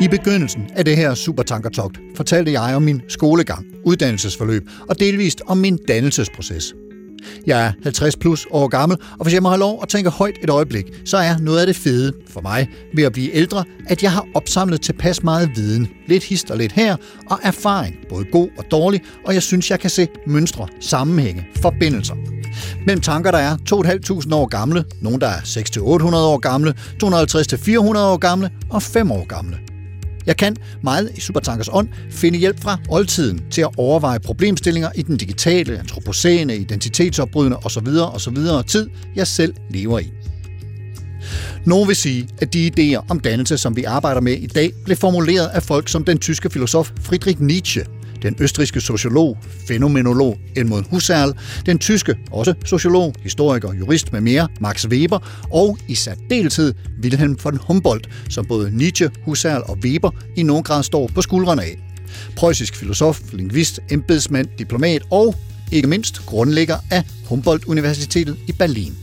I 0.00 0.08
begyndelsen 0.08 0.70
af 0.76 0.84
det 0.84 0.96
her 0.96 1.14
supertankertogt 1.14 1.98
fortalte 2.16 2.52
jeg 2.52 2.76
om 2.76 2.82
min 2.82 3.02
skolegang, 3.08 3.66
uddannelsesforløb 3.84 4.62
og 4.88 5.00
delvist 5.00 5.42
om 5.46 5.58
min 5.58 5.76
dannelsesproces. 5.88 6.74
Jeg 7.46 7.66
er 7.66 7.72
50 7.82 8.16
plus 8.16 8.46
år 8.50 8.68
gammel, 8.68 8.98
og 9.18 9.24
hvis 9.24 9.34
jeg 9.34 9.42
må 9.42 9.48
have 9.48 9.58
lov 9.58 9.78
at 9.82 9.88
tænke 9.88 10.10
højt 10.10 10.34
et 10.42 10.50
øjeblik, 10.50 10.84
så 11.04 11.16
er 11.16 11.38
noget 11.38 11.60
af 11.60 11.66
det 11.66 11.76
fede 11.76 12.12
for 12.28 12.40
mig 12.40 12.68
ved 12.94 13.04
at 13.04 13.12
blive 13.12 13.34
ældre, 13.34 13.64
at 13.86 14.02
jeg 14.02 14.12
har 14.12 14.26
opsamlet 14.34 14.80
tilpas 14.80 15.22
meget 15.22 15.50
viden, 15.54 15.88
lidt 16.08 16.24
hist 16.24 16.50
og 16.50 16.58
lidt 16.58 16.72
her, 16.72 16.96
og 17.30 17.38
erfaring, 17.42 17.96
både 18.08 18.24
god 18.24 18.48
og 18.58 18.64
dårlig, 18.70 19.00
og 19.26 19.34
jeg 19.34 19.42
synes, 19.42 19.70
jeg 19.70 19.80
kan 19.80 19.90
se 19.90 20.08
mønstre, 20.26 20.68
sammenhænge, 20.80 21.46
forbindelser. 21.56 22.14
Mellem 22.86 23.00
tanker, 23.00 23.30
der 23.30 23.38
er 23.38 23.56
2.500 23.56 24.34
år 24.34 24.46
gamle, 24.46 24.84
nogen, 25.00 25.20
der 25.20 25.28
er 25.28 25.40
6-800 25.40 25.80
år 26.16 26.38
gamle, 26.38 26.74
250-400 27.04 27.98
år 27.98 28.16
gamle 28.16 28.50
og 28.70 28.82
5 28.82 29.10
år 29.10 29.26
gamle. 29.26 29.73
Jeg 30.26 30.36
kan 30.36 30.56
meget 30.82 31.10
i 31.14 31.20
Supertankers 31.20 31.68
ånd 31.72 31.88
finde 32.10 32.38
hjælp 32.38 32.60
fra 32.60 32.78
oldtiden 32.88 33.42
til 33.50 33.60
at 33.60 33.70
overveje 33.76 34.20
problemstillinger 34.20 34.90
i 34.94 35.02
den 35.02 35.16
digitale, 35.16 35.78
antropocene, 35.78 36.56
identitetsopbrydende 36.56 37.56
osv. 37.56 37.88
osv. 38.14 38.36
tid, 38.66 38.88
jeg 39.16 39.26
selv 39.26 39.54
lever 39.70 39.98
i. 39.98 40.12
Nogle 41.64 41.86
vil 41.86 41.96
sige, 41.96 42.28
at 42.40 42.52
de 42.52 42.70
idéer 42.70 43.04
om 43.08 43.20
dannelse, 43.20 43.58
som 43.58 43.76
vi 43.76 43.84
arbejder 43.84 44.20
med 44.20 44.32
i 44.32 44.46
dag, 44.46 44.72
blev 44.84 44.96
formuleret 44.96 45.46
af 45.48 45.62
folk 45.62 45.88
som 45.88 46.04
den 46.04 46.18
tyske 46.18 46.50
filosof 46.50 46.90
Friedrich 47.00 47.40
Nietzsche, 47.40 47.84
den 48.24 48.36
østriske 48.40 48.80
sociolog, 48.80 49.38
fænomenolog 49.68 50.38
Edmund 50.56 50.84
Husserl, 50.90 51.34
den 51.66 51.78
tyske, 51.78 52.16
også 52.30 52.54
sociolog, 52.64 53.14
historiker, 53.22 53.74
jurist 53.74 54.12
med 54.12 54.20
mere, 54.20 54.48
Max 54.60 54.86
Weber, 54.86 55.46
og 55.50 55.78
i 55.88 55.94
særdeleshed 55.94 56.74
Wilhelm 57.02 57.38
von 57.44 57.56
Humboldt, 57.56 58.08
som 58.30 58.46
både 58.46 58.76
Nietzsche, 58.76 59.10
Husserl 59.24 59.62
og 59.68 59.78
Weber 59.84 60.10
i 60.36 60.42
nogen 60.42 60.64
grad 60.64 60.82
står 60.82 61.10
på 61.14 61.22
skuldrene 61.22 61.62
af. 61.62 61.78
Preussisk 62.36 62.76
filosof, 62.76 63.20
lingvist, 63.32 63.80
embedsmand, 63.90 64.48
diplomat 64.58 65.02
og, 65.10 65.34
ikke 65.72 65.88
mindst, 65.88 66.26
grundlægger 66.26 66.76
af 66.90 67.02
Humboldt-universitetet 67.28 68.36
i 68.48 68.52
Berlin. 68.52 68.94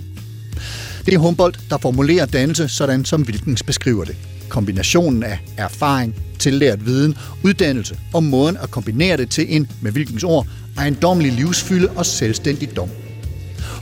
Det 1.06 1.14
er 1.14 1.18
Humboldt, 1.18 1.60
der 1.70 1.78
formulerer 1.78 2.26
dannelse 2.26 2.68
sådan, 2.68 3.06
som 3.06 3.22
Wilkens 3.22 3.64
beskriver 3.64 4.06
det. 4.06 4.31
Kombinationen 4.52 5.24
af 5.24 5.40
erfaring, 5.58 6.16
tillært 6.40 6.86
viden, 6.86 7.16
uddannelse 7.44 7.98
og 8.14 8.24
måden 8.24 8.58
at 8.58 8.72
kombinere 8.72 9.18
det 9.18 9.30
til 9.30 9.56
en, 9.56 9.72
med 9.82 9.92
hvilkens 9.92 10.24
ord, 10.24 10.48
ejendommelig 10.78 11.32
livsfylde 11.32 11.90
og 11.90 12.06
selvstændig 12.06 12.76
dom. 12.76 12.90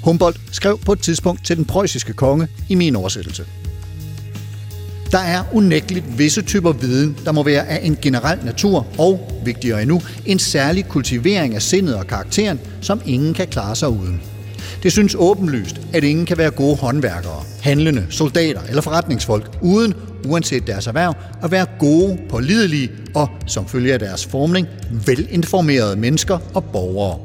Humboldt 0.03 0.39
skrev 0.51 0.79
på 0.79 0.93
et 0.93 0.99
tidspunkt 0.99 1.45
til 1.45 1.57
den 1.57 1.65
preussiske 1.65 2.13
konge 2.13 2.47
i 2.69 2.75
min 2.75 2.95
oversættelse. 2.95 3.45
Der 5.11 5.19
er 5.19 5.43
unægteligt 5.53 6.17
visse 6.17 6.41
typer 6.41 6.71
viden, 6.71 7.17
der 7.25 7.31
må 7.31 7.43
være 7.43 7.67
af 7.67 7.79
en 7.83 7.97
generel 8.01 8.39
natur 8.45 8.87
og, 8.97 9.41
vigtigere 9.45 9.81
endnu, 9.81 10.01
en 10.25 10.39
særlig 10.39 10.85
kultivering 10.87 11.55
af 11.55 11.61
sindet 11.61 11.95
og 11.95 12.07
karakteren, 12.07 12.59
som 12.81 13.01
ingen 13.05 13.33
kan 13.33 13.47
klare 13.47 13.75
sig 13.75 13.89
uden. 13.89 14.21
Det 14.83 14.91
synes 14.91 15.15
åbenlyst, 15.19 15.81
at 15.93 16.03
ingen 16.03 16.25
kan 16.25 16.37
være 16.37 16.51
gode 16.51 16.75
håndværkere, 16.75 17.43
handlende, 17.61 18.05
soldater 18.09 18.61
eller 18.69 18.81
forretningsfolk, 18.81 19.57
uden, 19.61 19.93
uanset 20.25 20.67
deres 20.67 20.87
erhverv, 20.87 21.13
at 21.43 21.51
være 21.51 21.65
gode, 21.79 22.19
pålidelige 22.29 22.91
og, 23.15 23.29
som 23.47 23.67
følge 23.67 23.93
af 23.93 23.99
deres 23.99 24.25
formning, 24.25 24.67
velinformerede 25.05 25.95
mennesker 25.95 26.39
og 26.53 26.63
borgere. 26.63 27.19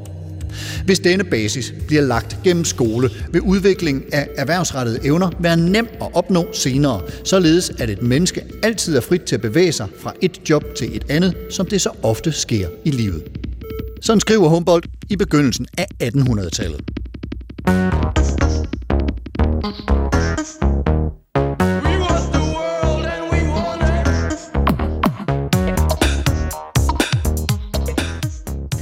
Hvis 0.85 0.99
denne 0.99 1.23
basis 1.23 1.73
bliver 1.87 2.01
lagt 2.01 2.37
gennem 2.43 2.65
skole, 2.65 3.09
vil 3.31 3.41
udviklingen 3.41 4.03
af 4.11 4.27
erhvervsrettede 4.37 4.99
evner 5.03 5.29
være 5.39 5.57
nem 5.57 5.87
at 6.01 6.07
opnå 6.13 6.45
senere, 6.53 7.01
således 7.23 7.71
at 7.79 7.89
et 7.89 8.01
menneske 8.01 8.43
altid 8.63 8.97
er 8.97 9.01
frit 9.01 9.21
til 9.21 9.35
at 9.35 9.41
bevæge 9.41 9.71
sig 9.71 9.87
fra 9.99 10.13
et 10.21 10.49
job 10.49 10.63
til 10.77 10.95
et 10.95 11.05
andet, 11.09 11.33
som 11.51 11.65
det 11.65 11.81
så 11.81 11.89
ofte 12.03 12.31
sker 12.31 12.67
i 12.85 12.91
livet. 12.91 13.23
Sådan 14.01 14.19
skriver 14.19 14.49
Humboldt 14.49 14.87
i 15.09 15.15
begyndelsen 15.15 15.67
af 15.77 15.87
1800-tallet. 16.03 16.81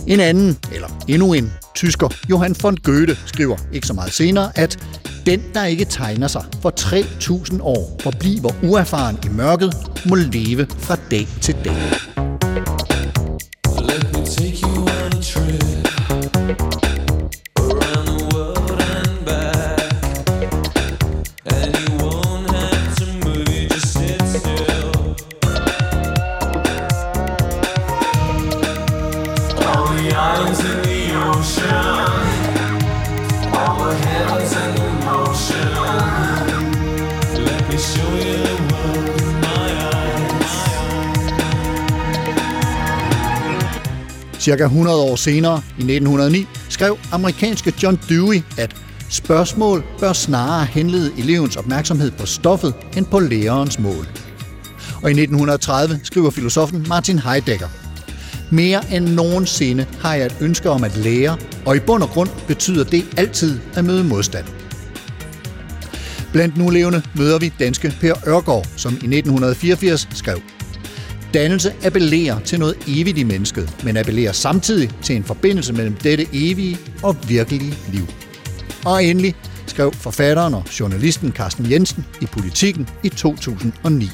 En 0.07 0.19
anden, 0.19 0.57
eller 0.73 0.87
endnu 1.07 1.33
en, 1.33 1.53
tysker, 1.75 2.07
Johann 2.29 2.55
von 2.61 2.77
Goethe, 2.77 3.17
skriver 3.25 3.57
ikke 3.73 3.87
så 3.87 3.93
meget 3.93 4.13
senere, 4.13 4.51
at 4.55 4.79
den, 5.25 5.41
der 5.53 5.63
ikke 5.63 5.85
tegner 5.85 6.27
sig 6.27 6.45
for 6.61 6.73
3.000 6.79 7.61
år, 7.61 7.99
forbliver 8.03 8.51
uerfaren 8.63 9.17
i 9.25 9.27
mørket, 9.27 9.73
må 10.05 10.15
leve 10.15 10.67
fra 10.77 10.97
dag 11.11 11.27
til 11.41 11.55
dag. 11.65 12.02
Cirka 44.43 44.63
100 44.63 44.97
år 44.97 45.15
senere, 45.15 45.61
i 45.67 45.81
1909, 45.81 46.47
skrev 46.69 46.97
amerikanske 47.11 47.73
John 47.83 47.99
Dewey, 48.09 48.41
at 48.57 48.75
spørgsmål 49.09 49.83
bør 49.99 50.13
snarere 50.13 50.65
henlede 50.65 51.11
elevens 51.17 51.55
opmærksomhed 51.55 52.11
på 52.11 52.25
stoffet 52.25 52.73
end 52.97 53.05
på 53.05 53.19
lærerens 53.19 53.79
mål. 53.79 54.07
Og 55.03 55.09
i 55.09 55.21
1930 55.21 55.99
skriver 56.03 56.29
filosofen 56.29 56.85
Martin 56.89 57.19
Heidegger, 57.19 57.67
mere 58.51 58.81
end 58.91 59.07
nogensinde 59.07 59.85
har 60.01 60.15
jeg 60.15 60.25
et 60.25 60.37
ønske 60.41 60.69
om 60.69 60.83
at 60.83 60.97
lære, 60.97 61.37
og 61.65 61.75
i 61.75 61.79
bund 61.79 62.03
og 62.03 62.09
grund 62.09 62.29
betyder 62.47 62.83
det 62.83 63.05
altid 63.17 63.59
at 63.75 63.85
møde 63.85 64.03
modstand. 64.03 64.45
Blandt 66.31 66.57
nulevende 66.57 67.01
møder 67.15 67.39
vi 67.39 67.53
danske 67.59 67.93
Per 68.01 68.13
Ørgaard, 68.27 68.67
som 68.75 68.91
i 68.91 68.95
1984 68.95 70.07
skrev, 70.13 70.39
Dannelse 71.33 71.73
appellerer 71.83 72.39
til 72.39 72.59
noget 72.59 72.75
evigt 72.87 73.17
i 73.17 73.23
mennesket, 73.23 73.75
men 73.83 73.97
appellerer 73.97 74.31
samtidig 74.31 74.89
til 75.01 75.15
en 75.15 75.23
forbindelse 75.23 75.73
mellem 75.73 75.95
dette 75.95 76.27
evige 76.33 76.77
og 77.03 77.17
virkelige 77.27 77.73
liv. 77.91 78.07
Og 78.85 79.03
endelig 79.03 79.35
skrev 79.67 79.93
forfatteren 79.93 80.53
og 80.53 80.63
journalisten 80.79 81.31
Carsten 81.31 81.71
Jensen 81.71 82.05
i 82.21 82.25
Politiken 82.25 82.89
i 83.03 83.09
2009. 83.09 84.09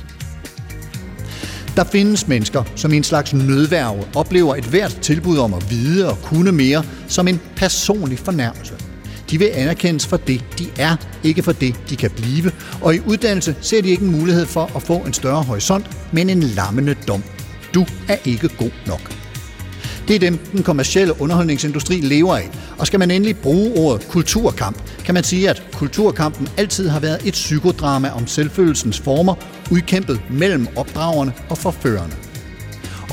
Der 1.76 1.84
findes 1.84 2.28
mennesker, 2.28 2.63
som 2.76 2.93
i 2.93 2.97
en 2.97 3.03
slags 3.03 3.34
nødværve 3.34 4.03
oplever 4.15 4.55
et 4.55 4.65
hvert 4.65 4.97
tilbud 5.01 5.38
om 5.38 5.53
at 5.53 5.72
vide 5.72 6.09
og 6.09 6.17
kunne 6.24 6.51
mere 6.51 6.84
som 7.07 7.28
en 7.28 7.41
personlig 7.55 8.20
fornærmelse. 8.20 8.89
De 9.32 9.40
vil 9.40 9.46
anerkendes 9.46 10.08
for 10.08 10.18
det, 10.18 10.44
de 10.60 10.68
er, 10.78 10.96
ikke 11.24 11.44
for 11.44 11.52
det, 11.52 11.76
de 11.90 11.96
kan 11.96 12.12
blive. 12.12 12.52
Og 12.82 12.96
i 12.96 13.00
uddannelse 13.06 13.56
ser 13.62 13.82
de 13.82 13.90
ikke 13.90 14.04
en 14.04 14.12
mulighed 14.12 14.46
for 14.46 14.72
at 14.76 14.84
få 14.84 14.98
en 14.98 15.14
større 15.14 15.44
horisont, 15.44 15.86
men 16.12 16.30
en 16.30 16.44
lammende 16.44 16.96
dom. 17.08 17.24
Du 17.74 17.86
er 18.08 18.16
ikke 18.26 18.50
god 18.58 18.72
nok. 18.88 19.16
Det 20.08 20.16
er 20.16 20.20
dem, 20.20 20.38
den 20.38 20.64
kommercielle 20.64 21.22
underholdningsindustri 21.22 21.96
lever 21.96 22.36
af. 22.36 22.50
Og 22.78 22.88
skal 22.88 23.00
man 23.00 23.12
endelig 23.12 23.38
bruge 23.38 23.80
ordet 23.80 24.08
kulturkamp, 24.08 24.78
kan 25.06 25.14
man 25.14 25.24
sige, 25.24 25.50
at 25.50 25.64
kulturkampen 25.74 26.48
altid 26.58 26.90
har 26.90 27.00
været 27.00 27.22
et 27.26 27.34
psykodrama 27.34 28.10
om 28.10 28.28
selvfølelsens 28.28 29.00
former, 29.00 29.36
udkæmpet 29.72 30.22
mellem 30.30 30.68
opdragerne 30.76 31.34
og 31.50 31.58
forførerne. 31.58 32.14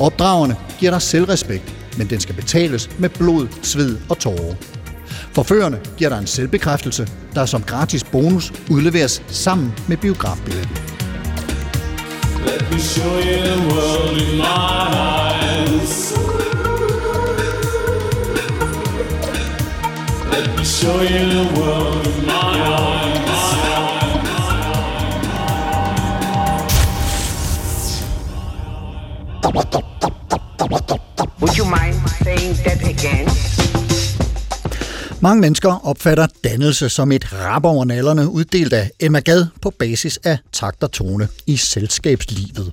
Opdragerne 0.01 0.57
giver 0.79 0.93
dig 0.93 1.03
selvrespekt, 1.03 1.75
men 1.99 2.11
den 2.11 2.21
skal 2.21 2.35
betales 2.35 2.91
med 2.99 3.09
blod, 3.09 3.49
sved 3.62 3.99
og 4.09 4.19
tårer. 4.19 4.76
Forførerne 5.37 5.80
giver 5.97 6.11
dig 6.11 6.18
en 6.18 6.26
selvbekræftelse, 6.26 7.09
der 7.34 7.47
som 7.47 7.62
gratis 7.62 8.05
bonus 8.05 8.53
udleveres 8.70 9.22
sammen 9.28 9.74
med 9.89 9.97
biografbilletten. 9.97 10.76
Let 12.47 12.70
me 12.72 12.80
show 12.80 13.16
you 13.16 13.43
the 13.45 13.74
world 13.74 14.22
in 14.22 14.37
my 14.37 14.87
eyes. 15.09 16.14
Let 20.32 20.59
me 20.59 20.64
show 20.64 21.01
you 21.01 21.30
the 21.30 21.61
world 21.61 22.07
in 22.07 22.26
my 22.26 22.32
eyes. 22.32 22.97
Mange 35.27 35.41
mennesker 35.41 35.87
opfatter 35.87 36.27
dannelse 36.45 36.89
som 36.89 37.12
et 37.12 37.33
rap 37.33 37.64
over 37.64 37.85
nallerne, 37.85 38.29
uddelt 38.29 38.72
af 38.72 38.91
Emma 39.01 39.20
Gad 39.20 39.47
på 39.62 39.70
basis 39.70 40.18
af 40.24 40.39
takt 40.53 40.83
og 40.83 40.93
tone 40.93 41.29
i 41.47 41.57
selskabslivet. 41.57 42.72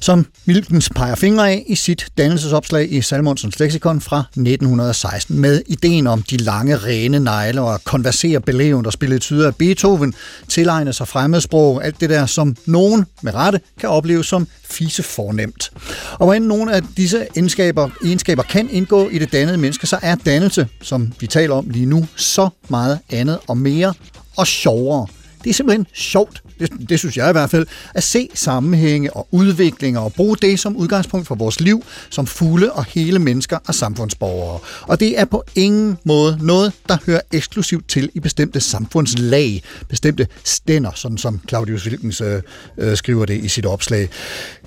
Som 0.00 0.26
Milkens 0.44 0.90
peger 0.90 1.14
fingre 1.14 1.50
af 1.50 1.64
i 1.66 1.74
sit 1.74 2.06
dannelsesopslag 2.18 2.92
i 2.92 3.00
Salmonsens 3.00 3.60
leksikon 3.60 4.00
fra 4.00 4.18
1916 4.18 5.38
med 5.38 5.62
ideen 5.66 6.06
om 6.06 6.22
de 6.22 6.36
lange, 6.36 6.76
rene 6.76 7.20
negle 7.20 7.60
og 7.60 7.84
konversere 7.84 8.40
belevent 8.40 8.86
og 8.86 8.92
spille 8.92 9.18
tyder 9.18 9.46
af 9.46 9.56
Beethoven, 9.56 10.14
tilegne 10.48 10.92
sig 10.92 11.08
fremmedsprog, 11.08 11.84
alt 11.84 12.00
det 12.00 12.10
der, 12.10 12.26
som 12.26 12.56
nogen 12.66 13.06
med 13.22 13.34
rette 13.34 13.60
kan 13.80 13.88
opleve 13.88 14.24
som 14.24 14.48
fise 14.64 15.02
fornemt. 15.02 15.72
Og 16.12 16.26
hvordan 16.26 16.42
nogle 16.42 16.74
af 16.74 16.82
disse 16.96 17.26
egenskaber, 17.36 17.90
egenskaber 18.04 18.42
kan 18.42 18.70
indgå 18.70 19.08
i 19.08 19.18
det 19.18 19.32
dannede 19.32 19.58
menneske, 19.58 19.86
så 19.86 19.98
er 20.02 20.14
dannelse, 20.14 20.68
som 20.82 21.12
vi 21.20 21.26
taler 21.26 21.54
om 21.54 21.70
lige 21.70 21.83
nu, 21.84 22.06
så 22.16 22.48
meget 22.68 22.98
andet 23.10 23.38
og 23.48 23.58
mere 23.58 23.94
og 24.36 24.46
sjovere. 24.46 25.06
Det 25.44 25.50
er 25.50 25.54
simpelthen 25.54 25.86
sjovt, 25.94 26.42
det, 26.60 26.70
det 26.88 26.98
synes 26.98 27.16
jeg 27.16 27.28
i 27.28 27.32
hvert 27.32 27.50
fald, 27.50 27.66
at 27.94 28.02
se 28.02 28.28
sammenhænge 28.34 29.16
og 29.16 29.28
udviklinger 29.30 30.00
og 30.00 30.12
bruge 30.12 30.36
det 30.36 30.60
som 30.60 30.76
udgangspunkt 30.76 31.26
for 31.26 31.34
vores 31.34 31.60
liv 31.60 31.84
som 32.10 32.26
fulde 32.26 32.72
og 32.72 32.84
hele 32.84 33.18
mennesker 33.18 33.58
og 33.66 33.74
samfundsborgere. 33.74 34.58
Og 34.82 35.00
det 35.00 35.20
er 35.20 35.24
på 35.24 35.44
ingen 35.54 35.98
måde 36.04 36.38
noget, 36.42 36.72
der 36.88 36.96
hører 37.06 37.20
eksklusivt 37.32 37.88
til 37.88 38.10
i 38.14 38.20
bestemte 38.20 38.60
samfundslag, 38.60 39.62
bestemte 39.88 40.26
stænder, 40.44 40.90
sådan 40.94 41.18
som 41.18 41.40
Claudius 41.48 41.86
Wilkens 41.86 42.20
øh, 42.20 42.42
øh, 42.78 42.96
skriver 42.96 43.24
det 43.24 43.44
i 43.44 43.48
sit 43.48 43.66
opslag. 43.66 44.08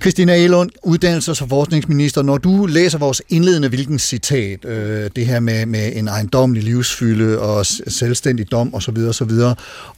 Christina 0.01 0.35
Elund, 0.35 0.69
uddannelses- 0.85 1.41
og 1.41 1.49
forskningsminister, 1.49 2.21
når 2.21 2.37
du 2.37 2.65
læser 2.65 2.97
vores 2.97 3.21
indledende 3.29 3.69
Wilkens 3.69 4.01
citat, 4.01 4.65
øh, 4.65 5.09
det 5.15 5.25
her 5.25 5.39
med, 5.39 5.65
med 5.65 5.91
en 5.95 6.07
ejendommelig 6.07 6.63
livsfylde 6.63 7.39
og 7.39 7.65
selvstændig 7.65 8.51
dom 8.51 8.75
osv., 8.75 8.97
osv., 8.97 9.31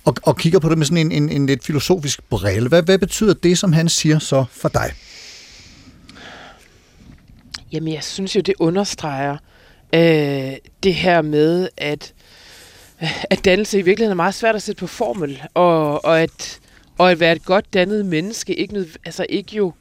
og, 0.06 0.16
og 0.24 0.38
kigger 0.38 0.60
på 0.60 0.70
det 0.70 0.78
med 0.78 0.86
sådan 0.86 0.98
en, 0.98 1.12
en, 1.12 1.30
en 1.30 1.46
lidt 1.46 1.64
filosofisk 1.80 2.24
brille. 2.30 2.70
Hvad, 2.70 2.84
hvad 2.84 2.98
betyder 2.98 3.34
det, 3.34 3.58
som 3.58 3.74
han 3.74 3.90
siger 3.90 4.20
så 4.20 4.46
for 4.52 4.70
dig? 4.70 4.94
Jamen, 7.72 7.94
jeg 7.94 8.04
synes 8.04 8.36
jo, 8.36 8.42
det 8.42 8.56
understreger 8.60 9.38
øh, 9.94 10.54
det 10.84 10.96
her 10.96 11.22
med, 11.22 11.70
at, 11.78 12.14
at 13.30 13.46
dannelse 13.46 13.80
i 13.80 13.82
virkeligheden 13.82 14.12
er 14.12 14.24
meget 14.24 14.34
svært 14.34 14.56
at 14.56 14.62
sætte 14.62 14.80
på 14.80 14.88
formel, 14.88 15.42
og, 15.54 16.06
og, 16.06 16.22
at, 16.22 16.60
og 16.98 17.12
at 17.12 17.20
være 17.20 17.36
et 17.36 17.46
godt 17.46 17.74
dannet 17.74 18.06
menneske 18.06 18.56
ikke, 18.56 18.74
nød, 18.74 18.88
altså 19.06 19.26
ikke 19.30 19.56
jo 19.56 19.74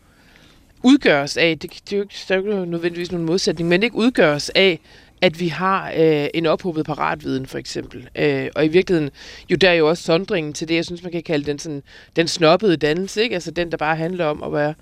udgøres 0.83 1.37
af, 1.37 1.59
det, 1.59 1.73
det 1.73 1.93
er 1.93 1.97
jo 1.97 2.03
ikke, 2.03 2.15
der 2.29 2.35
er 2.35 2.39
jo 2.39 2.61
ikke 2.61 2.71
nødvendigvis 2.71 3.13
nogen 3.13 3.27
modsætning, 3.27 3.69
men 3.69 3.83
ikke 3.83 3.97
udgøres 3.97 4.51
af, 4.55 4.81
at 5.23 5.41
vi 5.41 5.49
har 5.49 5.93
øh, 5.97 6.27
en 6.35 6.47
ophobet 6.47 6.87
paratviden, 6.87 7.47
for 7.47 7.59
eksempel. 7.59 8.09
Øh, 8.17 8.49
og 8.57 8.65
i 8.65 8.69
virkeligheden, 8.69 9.11
jo 9.51 9.57
der 9.57 9.71
er 9.71 9.75
jo 9.75 9.89
også 9.89 10.03
sondringen 10.03 10.53
til 10.53 10.69
det, 10.69 10.75
jeg 10.75 10.85
synes, 10.85 11.03
man 11.03 11.13
kan 11.13 11.23
kalde 11.23 11.47
den, 11.47 11.59
sådan, 11.59 11.83
den 12.17 12.29
snobbede 12.29 12.77
dannelse, 12.77 13.23
ikke? 13.23 13.35
Altså 13.35 13.51
den, 13.51 13.71
der 13.71 13.77
bare 13.77 13.97
handler 13.97 14.25
om 14.25 14.43
at 14.43 14.53
være, 14.53 14.75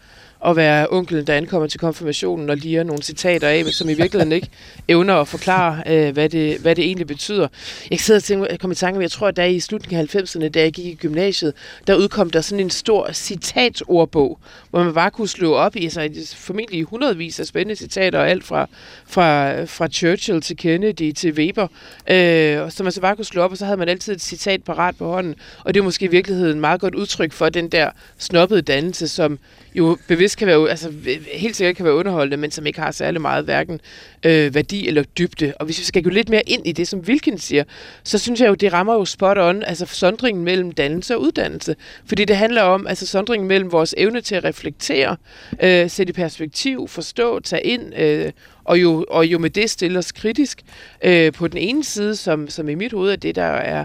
at 0.46 0.56
være 0.56 0.86
onkelen, 0.90 1.26
der 1.26 1.34
ankommer 1.34 1.68
til 1.68 1.80
konfirmationen 1.80 2.50
og 2.50 2.56
liger 2.56 2.82
nogle 2.82 3.02
citater 3.02 3.48
af, 3.48 3.64
som 3.64 3.88
i 3.88 3.94
virkeligheden 3.94 4.32
ikke 4.32 4.48
evner 4.88 5.14
at 5.14 5.28
forklare, 5.28 5.82
øh, 5.86 6.12
hvad, 6.12 6.28
det, 6.28 6.58
hvad 6.58 6.74
det 6.74 6.84
egentlig 6.84 7.06
betyder. 7.06 7.48
Jeg 7.90 8.00
sidder 8.00 8.20
og 8.20 8.24
tænker, 8.24 8.46
jeg 8.50 8.60
kom 8.60 8.70
i 8.72 8.74
tanke 8.74 8.96
om, 8.96 9.02
jeg 9.02 9.10
tror, 9.10 9.28
at 9.28 9.36
der 9.36 9.44
i 9.44 9.60
slutningen 9.60 10.00
af 10.00 10.16
90'erne, 10.16 10.48
da 10.48 10.60
jeg 10.60 10.72
gik 10.72 10.86
i 10.86 10.94
gymnasiet, 10.94 11.54
der 11.86 11.94
udkom 11.94 12.30
der 12.30 12.40
sådan 12.40 12.64
en 12.64 12.70
stor 12.70 13.12
citatordbog, 13.12 14.38
hvor 14.70 14.84
man 14.84 14.94
bare 14.94 15.10
kunne 15.10 15.28
slå 15.28 15.54
op 15.54 15.76
i, 15.76 15.84
altså 15.84 16.34
formentlig 16.36 16.84
hundredvis 16.84 17.40
af 17.40 17.46
spændende 17.46 17.76
citater, 17.76 18.18
og 18.18 18.30
alt 18.30 18.44
fra, 18.44 18.68
fra, 19.06 19.64
fra 19.64 19.88
Churchill 19.88 20.40
til 20.40 20.56
Kennedy 20.56 21.12
til 21.12 21.32
Weber, 21.32 21.68
øh, 22.10 22.70
som 22.70 22.84
man 22.84 22.92
så 22.92 23.00
bare 23.00 23.16
kunne 23.16 23.24
slå 23.24 23.42
op, 23.42 23.50
og 23.50 23.56
så 23.56 23.64
havde 23.64 23.76
man 23.76 23.88
altid 23.88 24.12
et 24.12 24.22
citat 24.22 24.64
parat 24.64 24.96
på 24.96 25.12
hånden, 25.12 25.34
og 25.64 25.74
det 25.74 25.80
er 25.80 25.84
måske 25.84 26.04
i 26.04 26.08
virkeligheden 26.08 26.60
meget 26.60 26.80
godt 26.80 26.94
udtryk 26.94 27.32
for 27.32 27.48
den 27.48 27.68
der 27.68 27.90
snobbede 28.18 28.62
dannelse, 28.62 29.08
som 29.08 29.38
jo 29.74 29.98
bevidst 30.08 30.35
kan 30.36 30.46
være, 30.46 30.70
altså 30.70 30.92
helt 31.32 31.56
sikkert 31.56 31.76
kan 31.76 31.84
være 31.84 31.94
underholdende, 31.94 32.36
men 32.36 32.50
som 32.50 32.66
ikke 32.66 32.80
har 32.80 32.90
særlig 32.90 33.20
meget 33.20 33.44
hverken 33.44 33.80
øh, 34.24 34.54
værdi 34.54 34.88
eller 34.88 35.02
dybde. 35.02 35.54
Og 35.60 35.66
hvis 35.66 35.78
vi 35.78 35.84
skal 35.84 36.02
gå 36.02 36.10
lidt 36.10 36.28
mere 36.28 36.42
ind 36.46 36.66
i 36.66 36.72
det, 36.72 36.88
som 36.88 37.00
Wilkins 37.00 37.42
siger, 37.42 37.64
så 38.04 38.18
synes 38.18 38.40
jeg 38.40 38.48
jo, 38.48 38.54
det 38.54 38.72
rammer 38.72 38.94
jo 38.94 39.04
spot 39.04 39.38
on, 39.38 39.62
altså 39.62 39.86
sondringen 39.86 40.44
mellem 40.44 40.72
dannelse 40.72 41.14
og 41.14 41.20
uddannelse. 41.20 41.76
Fordi 42.06 42.24
det 42.24 42.36
handler 42.36 42.62
om, 42.62 42.86
altså 42.86 43.06
sondringen 43.06 43.48
mellem 43.48 43.72
vores 43.72 43.94
evne 43.98 44.20
til 44.20 44.34
at 44.34 44.44
reflektere, 44.44 45.16
øh, 45.62 45.90
sætte 45.90 46.10
i 46.10 46.12
perspektiv, 46.12 46.88
forstå, 46.88 47.40
tage 47.40 47.62
ind, 47.62 47.94
øh, 47.98 48.32
og 48.66 48.82
jo, 48.82 49.04
og 49.10 49.26
jo 49.26 49.38
med 49.38 49.50
det 49.50 49.70
stille 49.70 49.98
os 49.98 50.12
kritisk 50.12 50.62
øh, 51.04 51.32
på 51.32 51.48
den 51.48 51.58
ene 51.58 51.84
side, 51.84 52.16
som, 52.16 52.48
som 52.48 52.68
i 52.68 52.74
mit 52.74 52.92
hoved 52.92 53.12
er 53.12 53.16
det, 53.16 53.34
der 53.34 53.42
er 53.42 53.84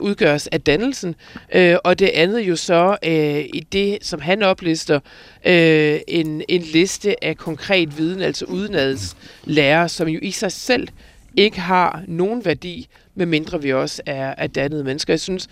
udgøres 0.00 0.46
af 0.46 0.60
dannelsen, 0.60 1.14
øh, 1.54 1.76
og 1.84 1.98
det 1.98 2.08
andet 2.08 2.40
jo 2.40 2.56
så 2.56 2.96
øh, 3.04 3.38
i 3.54 3.66
det, 3.72 3.98
som 4.02 4.20
han 4.20 4.42
oplister, 4.42 5.00
øh, 5.44 6.00
en, 6.08 6.42
en 6.48 6.62
liste 6.62 7.24
af 7.24 7.36
konkret 7.36 7.98
viden, 7.98 8.22
altså 8.22 8.44
udenads 8.44 9.16
lærer, 9.44 9.86
som 9.86 10.08
jo 10.08 10.18
i 10.22 10.30
sig 10.30 10.52
selv 10.52 10.88
ikke 11.36 11.60
har 11.60 12.02
nogen 12.08 12.44
værdi, 12.44 12.88
medmindre 13.14 13.62
vi 13.62 13.72
også 13.72 14.02
er, 14.06 14.34
er 14.38 14.46
dannede 14.46 14.84
mennesker. 14.84 15.12
Jeg 15.12 15.20
synes, 15.20 15.48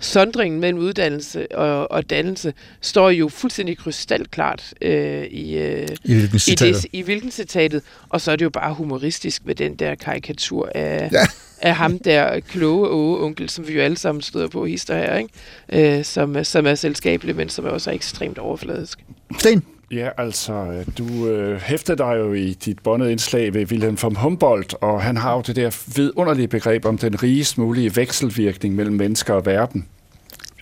sondringen 0.00 0.60
mellem 0.60 0.78
uddannelse 0.78 1.56
og, 1.56 1.90
og 1.90 2.10
dannelse 2.10 2.54
står 2.80 3.10
jo 3.10 3.28
fuldstændig 3.28 3.78
krystalklart 3.78 4.74
øh, 4.80 5.24
i, 5.24 5.58
øh, 5.58 5.88
I 6.04 6.14
hvilken 6.14 6.36
i, 6.36 6.38
citatet? 6.38 6.82
det, 6.82 6.90
i 6.92 7.02
hvilken 7.02 7.30
citatet, 7.30 7.82
og 8.08 8.20
så 8.20 8.32
er 8.32 8.36
det 8.36 8.44
jo 8.44 8.50
bare 8.50 8.74
humoristisk 8.74 9.46
med 9.46 9.54
den 9.54 9.76
der 9.76 9.94
karikatur 9.94 10.70
af, 10.74 11.08
ja. 11.12 11.26
af 11.60 11.74
ham 11.76 11.98
der 11.98 12.40
kloge 12.40 12.88
åge 12.88 13.24
onkel, 13.24 13.48
som 13.48 13.68
vi 13.68 13.72
jo 13.72 13.80
alle 13.80 13.96
sammen 13.96 14.22
støder 14.22 14.48
på 14.48 14.66
hister 14.66 14.98
her, 14.98 15.16
ikke? 15.16 15.98
Øh, 15.98 16.04
som, 16.04 16.44
som 16.44 16.66
er 16.66 16.74
selskabelig, 16.74 17.36
men 17.36 17.48
som 17.48 17.66
er 17.66 17.70
også 17.70 17.90
ekstremt 17.90 18.38
overfladisk. 18.38 18.98
Sten? 19.38 19.62
Ja, 19.90 20.08
altså, 20.16 20.52
øh, 20.52 20.86
du 20.98 21.28
øh, 21.28 21.60
hæftede 21.60 21.98
dig 21.98 22.16
jo 22.18 22.32
i 22.32 22.52
dit 22.52 22.78
båndede 22.82 23.12
indslag 23.12 23.54
ved 23.54 23.66
Wilhelm 23.66 23.98
von 24.02 24.16
Humboldt, 24.16 24.74
og 24.80 25.02
han 25.02 25.16
har 25.16 25.34
jo 25.34 25.40
det 25.40 25.56
der 25.56 25.92
vidunderlige 25.96 26.48
begreb 26.48 26.84
om 26.84 26.98
den 26.98 27.22
rigest 27.22 27.58
mulige 27.58 27.96
vekselvirkning 27.96 28.74
mellem 28.74 28.94
mennesker 28.94 29.34
og 29.34 29.46
verden. 29.46 29.86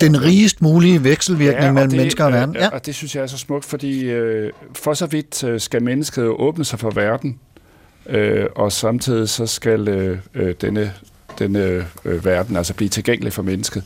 Den 0.01 0.23
rigest 0.23 0.63
mulige 0.63 1.05
vekselvirkning 1.05 1.65
ja, 1.65 1.73
mellem 1.73 1.91
det, 1.91 1.97
mennesker 1.97 2.25
og 2.25 2.33
verden. 2.33 2.55
Ja. 2.55 2.69
Og 2.69 2.87
det 2.87 2.95
synes 2.95 3.17
jeg 3.17 3.23
er 3.23 3.27
så 3.27 3.39
smukt, 3.39 3.65
fordi 3.65 4.03
øh, 4.03 4.53
for 4.73 4.95
så 4.95 5.07
vidt 5.07 5.45
øh, 5.45 5.61
skal 5.61 5.83
mennesket 5.83 6.25
åbne 6.25 6.65
sig 6.65 6.79
for 6.79 6.91
verden, 6.91 7.39
øh, 8.07 8.47
og 8.57 8.73
samtidig 8.73 9.29
så 9.29 9.47
skal 9.47 9.89
øh, 9.89 10.19
øh, 10.35 10.55
denne 10.61 10.93
denne 11.39 11.87
øh, 12.05 12.25
verden, 12.25 12.57
altså 12.57 12.75
blive 12.75 12.89
tilgængelig 12.89 13.33
for 13.33 13.43
mennesket. 13.43 13.83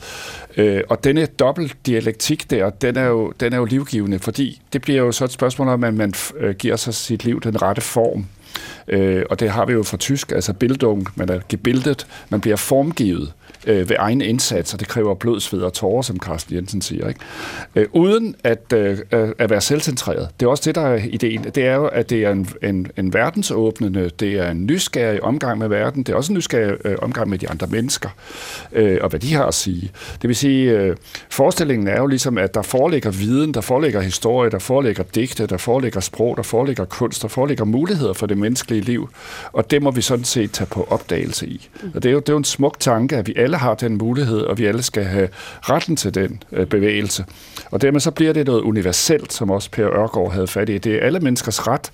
Øh, 0.57 0.83
og 0.89 1.05
denne 1.05 1.27
dobbeltdialektik 1.27 2.51
der, 2.51 2.71
den 2.71 2.97
er, 2.97 3.07
jo, 3.07 3.33
den 3.41 3.53
er 3.53 3.57
jo 3.57 3.65
livgivende, 3.65 4.19
fordi 4.19 4.61
det 4.73 4.83
bliver 4.83 5.03
jo 5.03 5.13
så 5.13 5.25
et 5.25 5.33
spørgsmål 5.33 5.69
om, 5.69 5.85
at 5.85 5.95
man 5.95 6.15
øh, 6.39 6.55
giver 6.55 6.77
sig 6.77 6.95
sit 6.95 7.25
liv 7.25 7.41
den 7.41 7.63
rette 7.63 7.83
form. 7.83 8.27
Øh, 8.89 9.25
og 9.31 9.41
det 9.41 9.51
har 9.51 9.67
vi 9.67 9.73
jo 9.73 9.83
fra 9.83 9.97
tysk, 9.97 10.33
altså 10.33 10.53
Bildung, 10.53 11.09
man 11.15 11.29
er 11.29 11.41
gebildet, 11.49 12.07
man 12.31 12.41
bliver 12.41 12.57
formgivet 12.57 13.33
øh, 13.67 13.89
ved 13.89 13.97
egen 13.99 14.21
indsats, 14.21 14.75
og 14.75 14.81
det 14.81 14.89
kræver 14.89 15.15
blod, 15.15 15.41
sved 15.41 15.61
og 15.61 15.73
tårer, 15.73 16.03
som 16.03 16.19
Carsten 16.19 16.57
Jensen 16.57 16.83
siger. 16.83 17.09
Ikke? 17.09 17.21
Øh, 17.75 17.87
uden 17.93 18.35
at, 18.45 18.73
øh, 18.75 18.99
øh, 19.13 19.29
at 19.39 19.51
være 19.51 19.61
selvcentreret. 19.61 20.29
Det 20.41 20.47
er 20.47 20.51
også 20.51 20.63
det, 20.67 20.75
der 20.75 20.81
er 20.81 21.01
ideen. 21.11 21.45
Det 21.45 21.67
er 21.67 21.75
jo, 21.75 21.87
at 21.87 22.11
det 22.11 22.25
er 22.25 22.31
en, 22.31 22.49
en, 22.63 22.87
en 22.97 23.13
verdensåbnende, 23.15 24.11
det 24.21 24.33
er 24.33 24.51
en 24.51 24.67
nysgerrig 24.67 25.23
omgang 25.23 25.59
med 25.59 25.69
verden, 25.69 26.03
det 26.03 26.13
er 26.13 26.17
også 26.17 26.33
en 26.33 26.37
nysgerrig 26.37 26.77
øh, 26.85 26.97
omgang 27.03 27.29
med 27.29 27.39
de 27.39 27.51
andre 27.51 27.67
mennesker, 27.67 28.09
øh, 28.73 28.99
og 29.03 29.09
hvad 29.09 29.21
de 29.21 29.35
har 29.35 29.45
at 29.45 29.55
sige. 29.55 29.91
Det 30.23 30.29
vil 30.29 30.37
sige, 30.37 30.71
øh, 30.71 30.97
forestillingen 31.31 31.89
er 31.89 32.01
jo 32.01 32.07
ligesom, 32.07 32.39
at 32.39 32.55
der 32.55 32.63
foreligger 32.63 33.11
viden, 33.11 33.55
der 33.55 33.61
foreligger 33.61 34.01
historie, 34.01 34.51
der 34.51 34.59
foreligger 34.59 35.05
digte, 35.15 35.47
der 35.47 35.57
foreligger 35.57 36.01
sprog, 36.01 36.37
der 36.37 36.43
foreligger 36.43 36.85
kunst, 36.85 37.23
der 37.23 37.29
foreligger 37.29 37.65
muligheder 37.65 38.13
for 38.13 38.27
det 38.27 38.39
menneskelige 38.39 38.81
liv, 38.81 39.09
og 39.53 39.71
det 39.71 39.83
må 39.83 39.91
vi 39.91 40.01
sådan 40.01 40.25
set 40.25 40.53
tage 40.53 40.69
på 40.69 40.87
opdagelse 40.91 41.47
i. 41.47 41.69
Og 41.95 42.03
det 42.03 42.09
er 42.09 42.13
jo, 42.13 42.19
det 42.19 42.29
er 42.29 42.33
jo 42.33 42.39
en 42.39 42.45
smuk 42.45 42.81
tanke, 42.81 43.17
at 43.17 43.27
vi 43.27 43.35
alle 43.37 43.48
har 43.57 43.75
den 43.75 43.99
mulighed, 43.99 44.41
og 44.41 44.59
vi 44.59 44.67
alle 44.67 44.83
skal 44.83 45.05
have 45.05 45.29
retten 45.63 45.97
til 45.97 46.15
den 46.15 46.43
øh, 46.53 46.67
bevægelse. 46.67 47.25
Og 47.71 47.83
dermed 47.83 48.01
så 48.01 48.11
bliver 48.11 48.33
det 48.33 48.47
noget 48.47 48.61
universelt, 48.63 49.33
som 49.33 49.51
også 49.51 49.71
Per 49.71 49.87
Ørgaard 49.87 50.33
havde 50.33 50.47
fat 50.47 50.69
i. 50.69 50.79
Det 50.79 50.95
er 50.95 51.01
alle 51.07 51.21
menneskers 51.21 51.67
ret 51.67 51.91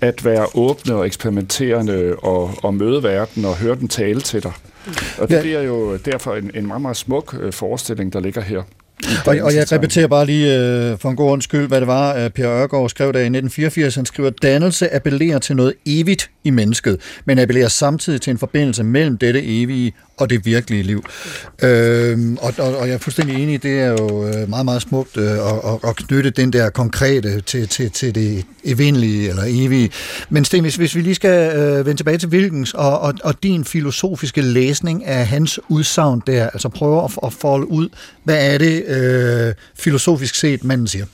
at 0.00 0.24
være 0.24 0.46
åbne 0.54 0.94
og 0.94 1.06
eksperimenterende 1.06 2.14
og, 2.22 2.50
og 2.62 2.74
møde 2.74 3.02
verden 3.02 3.44
og 3.44 3.56
høre 3.56 3.74
den 3.76 3.88
tale 3.88 4.20
til 4.20 4.42
dig. 4.42 4.52
Og 5.18 5.28
det 5.28 5.34
Ja. 5.36 5.40
bliver 5.40 5.62
jo 5.62 5.96
derfor 5.96 6.34
en, 6.34 6.50
en 6.54 6.66
meget, 6.66 6.82
meget 6.82 6.96
smuk 6.96 7.36
øh, 7.40 7.52
forestilling, 7.52 8.12
der 8.12 8.20
ligger 8.20 8.40
her. 8.40 8.62
Og, 9.26 9.36
og 9.42 9.54
jeg 9.54 9.72
repeterer 9.72 10.06
bare 10.06 10.26
lige 10.26 10.58
øh, 10.58 10.98
for 10.98 11.10
en 11.10 11.16
god 11.16 11.30
ordens 11.30 11.44
skyld, 11.44 11.68
hvad 11.68 11.80
det 11.80 11.86
var, 11.88 12.16
øh, 12.16 12.30
Per 12.30 12.48
Ørgaard 12.62 12.88
skrev 12.88 13.06
der 13.12 13.18
i 13.18 13.22
1984. 13.22 13.94
Han 13.94 14.06
skriver, 14.06 14.30
dannelse 14.30 14.94
appellerer 14.94 15.38
til 15.38 15.56
noget 15.56 15.74
evigt 15.86 16.30
i 16.44 16.50
mennesket, 16.50 17.00
men 17.24 17.38
appellerer 17.38 17.68
samtidig 17.68 18.20
til 18.20 18.30
en 18.30 18.38
forbindelse 18.38 18.84
mellem 18.84 19.18
dette 19.18 19.42
evige 19.62 19.92
og 20.16 20.30
det 20.30 20.46
virkelige 20.46 20.82
liv. 20.82 21.04
Øhm, 21.62 22.36
og, 22.40 22.54
og, 22.58 22.76
og 22.76 22.88
jeg 22.88 22.94
er 22.94 22.98
fuldstændig 22.98 23.42
enig, 23.42 23.62
det 23.62 23.80
er 23.80 23.88
jo 23.88 24.26
øh, 24.26 24.48
meget, 24.48 24.64
meget 24.64 24.82
smukt 24.82 25.16
øh, 25.16 25.30
at, 25.30 25.38
at, 25.38 25.88
at 25.88 25.96
knytte 25.96 26.30
den 26.30 26.52
der 26.52 26.70
konkrete 26.70 27.40
til, 27.40 27.68
til, 27.68 27.90
til 27.90 28.14
det 28.14 28.44
evindelige 28.64 29.28
eller 29.28 29.42
evige. 29.46 29.90
Men 30.30 30.44
Sten, 30.44 30.60
hvis, 30.62 30.76
hvis 30.76 30.94
vi 30.96 31.00
lige 31.00 31.14
skal 31.14 31.56
øh, 31.56 31.86
vende 31.86 31.98
tilbage 31.98 32.18
til 32.18 32.28
Wilkens 32.28 32.74
og, 32.74 33.00
og, 33.00 33.14
og 33.24 33.42
din 33.42 33.64
filosofiske 33.64 34.40
læsning 34.40 35.04
af 35.04 35.26
hans 35.26 35.60
udsagn 35.68 36.22
der, 36.26 36.50
altså 36.50 36.68
prøve 36.68 37.04
at, 37.04 37.10
at 37.26 37.32
folde 37.32 37.70
ud, 37.70 37.88
hvad 38.24 38.54
er 38.54 38.58
det 38.58 38.84
øh, 38.86 39.54
filosofisk 39.78 40.34
set, 40.34 40.64
manden 40.64 40.86
siger? 40.86 41.06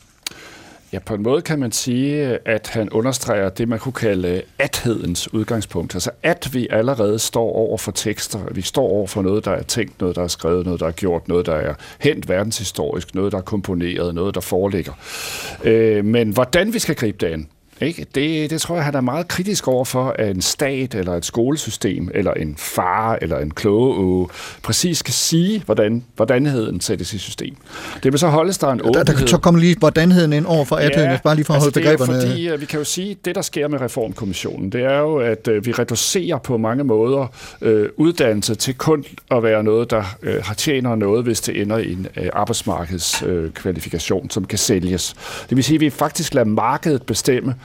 Ja, 0.93 0.99
på 0.99 1.15
en 1.15 1.23
måde 1.23 1.43
kan 1.43 1.59
man 1.59 1.73
sige, 1.73 2.39
at 2.45 2.69
han 2.69 2.91
understreger 2.91 3.49
det, 3.49 3.69
man 3.69 3.79
kunne 3.79 3.93
kalde 3.93 4.43
athedens 4.59 5.33
udgangspunkt. 5.33 5.95
Altså 5.95 6.11
at 6.23 6.51
vi 6.53 6.67
allerede 6.71 7.19
står 7.19 7.53
over 7.53 7.79
for 7.79 7.93
tekster, 7.93 8.39
vi 8.51 8.63
står 8.63 8.89
over 8.89 9.07
for 9.07 9.23
noget, 9.23 9.45
der 9.45 9.51
er 9.51 9.63
tænkt, 9.63 10.01
noget, 10.01 10.17
der 10.17 10.23
er 10.23 10.29
skrevet, 10.29 10.67
noget, 10.67 10.81
der 10.81 10.87
er 10.87 10.91
gjort, 10.91 11.29
noget, 11.29 11.47
der 11.47 11.55
er 11.55 11.75
hent 12.01 12.29
verdenshistorisk, 12.29 13.15
noget, 13.15 13.33
der 13.33 13.39
er 13.39 13.43
komponeret, 13.43 14.15
noget, 14.15 14.35
der 14.35 14.41
foreligger. 14.41 14.93
Øh, 15.65 16.05
men 16.05 16.31
hvordan 16.31 16.75
vi 16.75 16.79
skal 16.79 16.95
gribe 16.95 17.27
det 17.27 17.33
an, 17.33 17.49
ikke? 17.81 18.07
Det, 18.15 18.51
det 18.51 18.61
tror 18.61 18.75
jeg, 18.75 18.85
han 18.85 18.95
er 18.95 19.01
meget 19.01 19.29
kritisk 19.29 19.69
over 19.69 19.85
for, 19.85 20.15
at 20.19 20.31
en 20.31 20.43
stat, 20.43 20.95
eller 20.95 21.15
et 21.15 21.25
skolesystem, 21.25 22.11
eller 22.15 22.33
en 22.33 22.55
far, 22.57 23.19
eller 23.23 23.39
en 23.39 23.51
kloge 23.51 24.29
præcis 24.63 24.99
skal 24.99 25.15
sige, 25.15 25.63
hvordan, 25.67 26.05
hvordanheden 26.17 26.81
sættes 26.81 27.13
i 27.13 27.19
system. 27.19 27.57
Det 28.03 28.13
vil 28.13 28.19
så 28.19 28.29
holdes 28.29 28.59
der 28.59 28.69
en 28.69 28.79
Der, 28.79 28.85
åbenhed. 28.85 29.05
der 29.05 29.13
kan 29.13 29.27
så 29.27 29.39
komme 29.39 29.61
lige 29.61 29.77
hvordanheden 29.79 30.33
ind 30.33 30.47
over 30.47 30.65
for 30.65 30.77
atheden, 30.77 31.11
ja, 31.11 31.19
bare 31.25 31.35
lige 31.35 31.45
for 31.45 31.55
at 31.55 31.61
holde 31.61 31.67
altså 31.69 31.81
det 31.81 31.87
er 31.87 31.91
jo 31.91 31.97
begreberne. 31.97 32.31
Fordi, 32.31 32.49
øh, 32.49 32.61
vi 32.61 32.67
kan 32.67 32.79
jo 32.79 32.85
sige, 32.85 33.11
at 33.11 33.17
det, 33.25 33.35
der 33.35 33.43
sker 33.43 33.69
med 33.69 33.81
Reformkommissionen, 33.81 34.73
det 34.73 34.85
er 34.85 34.99
jo, 34.99 35.17
at 35.17 35.49
øh, 35.49 35.67
vi 35.67 35.73
reducerer 35.73 36.39
på 36.39 36.57
mange 36.57 36.85
måder 36.85 37.27
øh, 37.61 37.89
uddannelse 37.97 38.55
til 38.55 38.75
kun 38.75 39.05
at 39.31 39.43
være 39.43 39.63
noget, 39.63 39.91
der 39.91 40.17
øh, 40.23 40.45
har 40.45 40.55
tjener 40.55 40.95
noget, 40.95 41.25
hvis 41.25 41.41
det 41.41 41.63
ender 41.63 41.79
i 41.79 41.93
en 41.93 42.07
øh, 42.17 42.29
arbejdsmarkedskvalifikation, 42.33 43.45
øh, 43.45 43.53
kvalifikation, 43.53 44.31
som 44.31 44.45
kan 44.45 44.59
sælges. 44.59 45.15
Det 45.49 45.57
vil 45.57 45.65
sige, 45.65 45.75
at 45.75 45.81
vi 45.81 45.91
faktisk 45.91 46.35
lader 46.35 46.47
markedet 46.47 47.03
bestemme, 47.03 47.55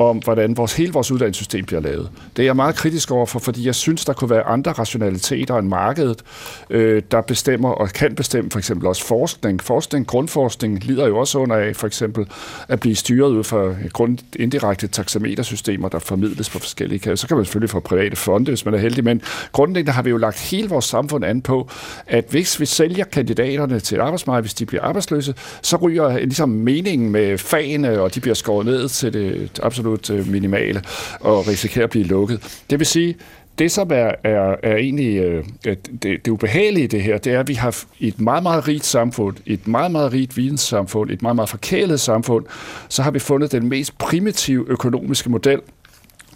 om 0.00 0.18
hvordan 0.18 0.56
vores, 0.56 0.72
hele 0.72 0.92
vores 0.92 1.10
uddannelsessystem 1.10 1.64
bliver 1.64 1.80
lavet. 1.80 2.10
Det 2.36 2.42
er 2.42 2.46
jeg 2.46 2.56
meget 2.56 2.74
kritisk 2.74 3.10
overfor, 3.10 3.38
fordi 3.38 3.66
jeg 3.66 3.74
synes, 3.74 4.04
der 4.04 4.12
kunne 4.12 4.30
være 4.30 4.42
andre 4.42 4.72
rationaliteter 4.72 5.56
end 5.56 5.68
markedet, 5.68 6.22
øh, 6.70 7.02
der 7.10 7.20
bestemmer 7.20 7.70
og 7.70 7.88
kan 7.88 8.14
bestemme 8.14 8.50
for 8.50 8.58
eksempel 8.58 8.86
også 8.86 9.04
forskning. 9.04 9.62
Forskning, 9.62 10.06
grundforskning 10.06 10.84
lider 10.84 11.06
jo 11.06 11.18
også 11.18 11.38
under 11.38 11.56
af 11.56 11.76
for 11.76 11.86
eksempel 11.86 12.26
at 12.68 12.80
blive 12.80 12.94
styret 12.94 13.30
ud 13.30 13.44
fra 13.44 13.74
grund, 13.92 14.18
indirekte 14.36 14.86
taxametersystemer, 14.86 15.88
der 15.88 15.98
formidles 15.98 16.50
på 16.50 16.58
forskellige 16.58 16.98
kasser. 16.98 17.16
Så 17.16 17.28
kan 17.28 17.36
man 17.36 17.46
selvfølgelig 17.46 17.70
få 17.70 17.80
private 17.80 18.16
fonde, 18.16 18.50
hvis 18.50 18.64
man 18.64 18.74
er 18.74 18.78
heldig, 18.78 19.04
men 19.04 19.22
grundlæggende 19.52 19.92
har 19.92 20.02
vi 20.02 20.10
jo 20.10 20.16
lagt 20.16 20.40
hele 20.40 20.68
vores 20.68 20.84
samfund 20.84 21.24
an 21.24 21.42
på, 21.42 21.68
at 22.06 22.24
hvis 22.30 22.60
vi 22.60 22.66
sælger 22.66 23.04
kandidaterne 23.04 23.80
til 23.80 23.98
et 23.98 24.00
arbejdsmarked, 24.00 24.42
hvis 24.42 24.54
de 24.54 24.66
bliver 24.66 24.82
arbejdsløse, 24.82 25.34
så 25.62 25.76
ryger 25.76 26.18
ligesom 26.18 26.48
meningen 26.48 27.10
med 27.10 27.38
fagene, 27.38 28.00
og 28.00 28.14
de 28.14 28.20
bliver 28.20 28.34
skåret 28.34 28.66
ned 28.66 28.88
til 28.88 29.12
det 29.12 29.60
absolut 29.62 29.89
absolut 29.98 30.26
øh, 30.26 30.32
minimale, 30.32 30.82
og 31.20 31.48
risikerer 31.48 31.84
at 31.84 31.90
blive 31.90 32.04
lukket. 32.04 32.62
Det 32.70 32.78
vil 32.78 32.86
sige, 32.86 33.16
det, 33.58 33.72
som 33.72 33.90
er, 33.92 34.12
er, 34.24 34.56
er 34.62 34.76
egentlig 34.76 35.16
øh, 35.16 35.44
det, 35.64 36.24
det 36.24 36.28
ubehagelige 36.28 36.84
i 36.84 36.86
det 36.86 37.02
her, 37.02 37.18
det 37.18 37.32
er, 37.32 37.40
at 37.40 37.48
vi 37.48 37.54
har 37.54 37.76
et 38.00 38.20
meget, 38.20 38.42
meget 38.42 38.68
rigt 38.68 38.86
samfund, 38.86 39.36
et 39.46 39.68
meget, 39.68 39.90
meget 39.90 40.12
rigt 40.12 40.36
videnssamfund, 40.36 41.10
et 41.10 41.22
meget, 41.22 41.36
meget 41.36 41.48
forkælet 41.48 42.00
samfund, 42.00 42.44
så 42.88 43.02
har 43.02 43.10
vi 43.10 43.18
fundet 43.18 43.52
den 43.52 43.68
mest 43.68 43.98
primitive 43.98 44.64
økonomiske 44.68 45.30
model, 45.30 45.60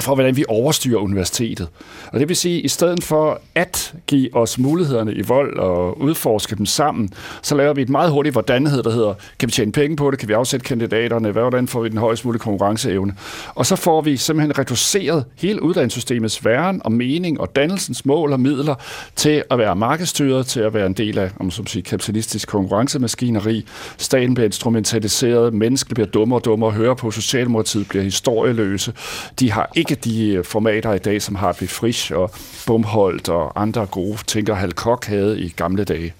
for 0.00 0.14
hvordan 0.14 0.36
vi 0.36 0.44
overstyrer 0.48 0.98
universitetet. 0.98 1.68
Og 2.12 2.20
det 2.20 2.28
vil 2.28 2.36
sige, 2.36 2.58
at 2.58 2.64
i 2.64 2.68
stedet 2.68 3.04
for 3.04 3.40
at 3.54 3.94
give 4.06 4.36
os 4.36 4.58
mulighederne 4.58 5.14
i 5.14 5.22
vold 5.22 5.58
og 5.58 6.00
udforske 6.00 6.56
dem 6.56 6.66
sammen, 6.66 7.10
så 7.42 7.54
laver 7.54 7.74
vi 7.74 7.82
et 7.82 7.88
meget 7.88 8.10
hurtigt 8.10 8.34
hvordanhed, 8.34 8.82
der 8.82 8.90
hedder, 8.90 9.14
kan 9.38 9.46
vi 9.46 9.52
tjene 9.52 9.72
penge 9.72 9.96
på 9.96 10.10
det, 10.10 10.18
kan 10.18 10.28
vi 10.28 10.32
afsætte 10.32 10.64
kandidaterne, 10.64 11.30
hvordan 11.30 11.68
får 11.68 11.82
vi 11.82 11.88
den 11.88 11.98
højst 11.98 12.24
mulige 12.24 12.40
konkurrenceevne. 12.40 13.14
Og 13.54 13.66
så 13.66 13.76
får 13.76 14.00
vi 14.00 14.16
simpelthen 14.16 14.58
reduceret 14.58 15.24
hele 15.36 15.62
uddannelsessystemets 15.62 16.44
væren 16.44 16.80
og 16.84 16.92
mening 16.92 17.40
og 17.40 17.56
dannelsens 17.56 18.04
mål 18.04 18.32
og 18.32 18.40
midler 18.40 18.74
til 19.16 19.42
at 19.50 19.58
være 19.58 19.76
markedsstyret, 19.76 20.46
til 20.46 20.60
at 20.60 20.74
være 20.74 20.86
en 20.86 20.92
del 20.92 21.18
af, 21.18 21.30
om 21.40 21.50
som 21.50 21.66
sige, 21.66 21.82
kapitalistisk 21.82 22.48
konkurrencemaskineri. 22.48 23.66
Staten 23.98 24.34
bliver 24.34 24.46
instrumentaliseret, 24.46 25.54
mennesker 25.54 25.94
bliver 25.94 26.08
dummere 26.08 26.40
og 26.40 26.44
dummere, 26.44 26.70
hører 26.70 26.94
på, 26.94 27.10
Socialdemokratiet 27.10 27.88
bliver 27.88 28.04
historieløse. 28.04 28.92
De 29.40 29.50
har 29.52 29.70
ikke 29.90 29.94
de 30.04 30.34
øh, 30.34 30.44
formater 30.44 30.92
i 30.92 30.98
dag, 30.98 31.22
som 31.22 31.34
har 31.34 31.52
Frisch 31.52 32.12
og 32.12 32.30
Bumholdt 32.66 33.28
og 33.28 33.62
andre 33.62 33.86
gode 33.86 34.18
tænker, 34.26 34.54
Hal 34.54 34.72
Koch 34.72 35.08
havde 35.08 35.40
i 35.40 35.48
gamle 35.48 35.84
dage. 35.84 36.14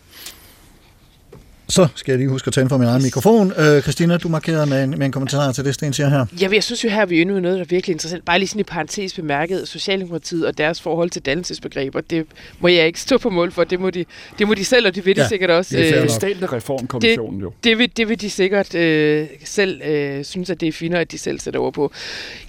Så 1.69 1.89
skal 1.95 2.13
jeg 2.13 2.19
lige 2.19 2.29
huske 2.29 2.49
at 2.49 2.53
tænde 2.53 2.69
for 2.69 2.79
min 2.79 2.89
egen 2.89 3.03
mikrofon. 3.03 3.53
Øh, 3.59 3.83
Christina, 3.83 4.17
du 4.17 4.29
markerede 4.29 4.67
med 4.67 4.85
en, 4.85 4.91
med 4.91 5.07
en 5.07 5.13
kommentar 5.13 5.53
til 5.53 5.65
det, 5.65 5.75
Sten 5.75 5.93
siger 5.93 6.09
her. 6.09 6.27
Ja, 6.41 6.49
jeg 6.53 6.65
synes 6.65 6.85
jo 6.85 6.89
her, 6.89 7.07
vi 7.07 7.17
er 7.17 7.21
inde 7.21 7.41
noget, 7.41 7.59
der 7.59 7.65
er 7.65 7.69
virkelig 7.69 7.93
interessant. 7.95 8.25
Bare 8.25 8.39
lige 8.39 8.49
sådan 8.49 8.61
i 8.61 8.63
parentes 8.63 9.15
bemærket, 9.15 9.69
Socialdemokratiet 9.69 10.47
og 10.47 10.59
deres 10.59 10.81
forhold 10.81 11.11
til 11.11 11.23
dannelsesbegreber, 11.23 12.01
det 12.01 12.27
må 12.61 12.69
jeg 12.69 12.87
ikke 12.87 13.01
stå 13.01 13.19
på 13.19 13.31
mål 13.31 13.53
for. 13.53 13.65
Det 13.65 13.81
må 13.81 13.91
de, 13.91 14.05
det 14.39 14.49
må 14.49 14.55
de 14.55 14.65
selv, 14.65 14.87
og 14.87 14.95
det 14.95 15.07
vil 15.07 15.17
de 15.17 15.21
Ja, 15.21 15.29
sikkert 15.29 15.51
også. 15.51 15.77
det 15.77 15.89
er 15.89 15.97
øh. 15.97 16.03
Bestilte 16.03 16.47
reformkommissionen 16.53 17.41
jo. 17.41 17.53
det 17.65 17.79
vil, 17.79 17.91
det 17.97 18.09
vil 18.09 18.21
de 18.21 18.31
sikkert 18.31 18.75
øh, 18.75 19.27
selv 19.45 19.83
øh, 19.83 20.25
synes, 20.25 20.51
at 20.51 20.61
det 20.61 20.69
er 20.69 20.73
finere, 20.73 21.01
at 21.01 21.13
de 21.13 21.19
selv 21.19 21.41
sætter 21.41 21.61
over 21.61 21.71
på. 21.71 21.93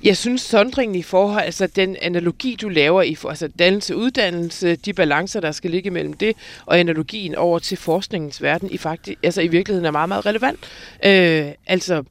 Jeg 0.03 0.17
synes, 0.17 0.41
sondringen 0.41 0.95
i 0.95 1.03
forhold, 1.03 1.43
altså 1.45 1.67
den 1.67 1.95
analogi, 2.01 2.57
du 2.61 2.69
laver 2.69 3.01
i 3.01 3.15
for, 3.15 3.29
altså 3.29 3.47
dannelse, 3.59 3.95
uddannelse, 3.95 4.75
de 4.75 4.93
balancer, 4.93 5.39
der 5.39 5.51
skal 5.51 5.71
ligge 5.71 5.89
mellem 5.91 6.13
det, 6.13 6.35
og 6.65 6.79
analogien 6.79 7.35
over 7.35 7.59
til 7.59 7.77
forskningens 7.77 8.41
verden, 8.41 8.69
i, 8.71 8.77
faktisk, 8.77 9.04
altså 9.23 9.41
i 9.41 9.47
virkeligheden 9.47 9.85
er 9.85 9.91
meget, 9.91 10.09
meget 10.09 10.25
relevant. 10.25 10.59
Øh, 11.05 11.51
altså, 11.67 12.03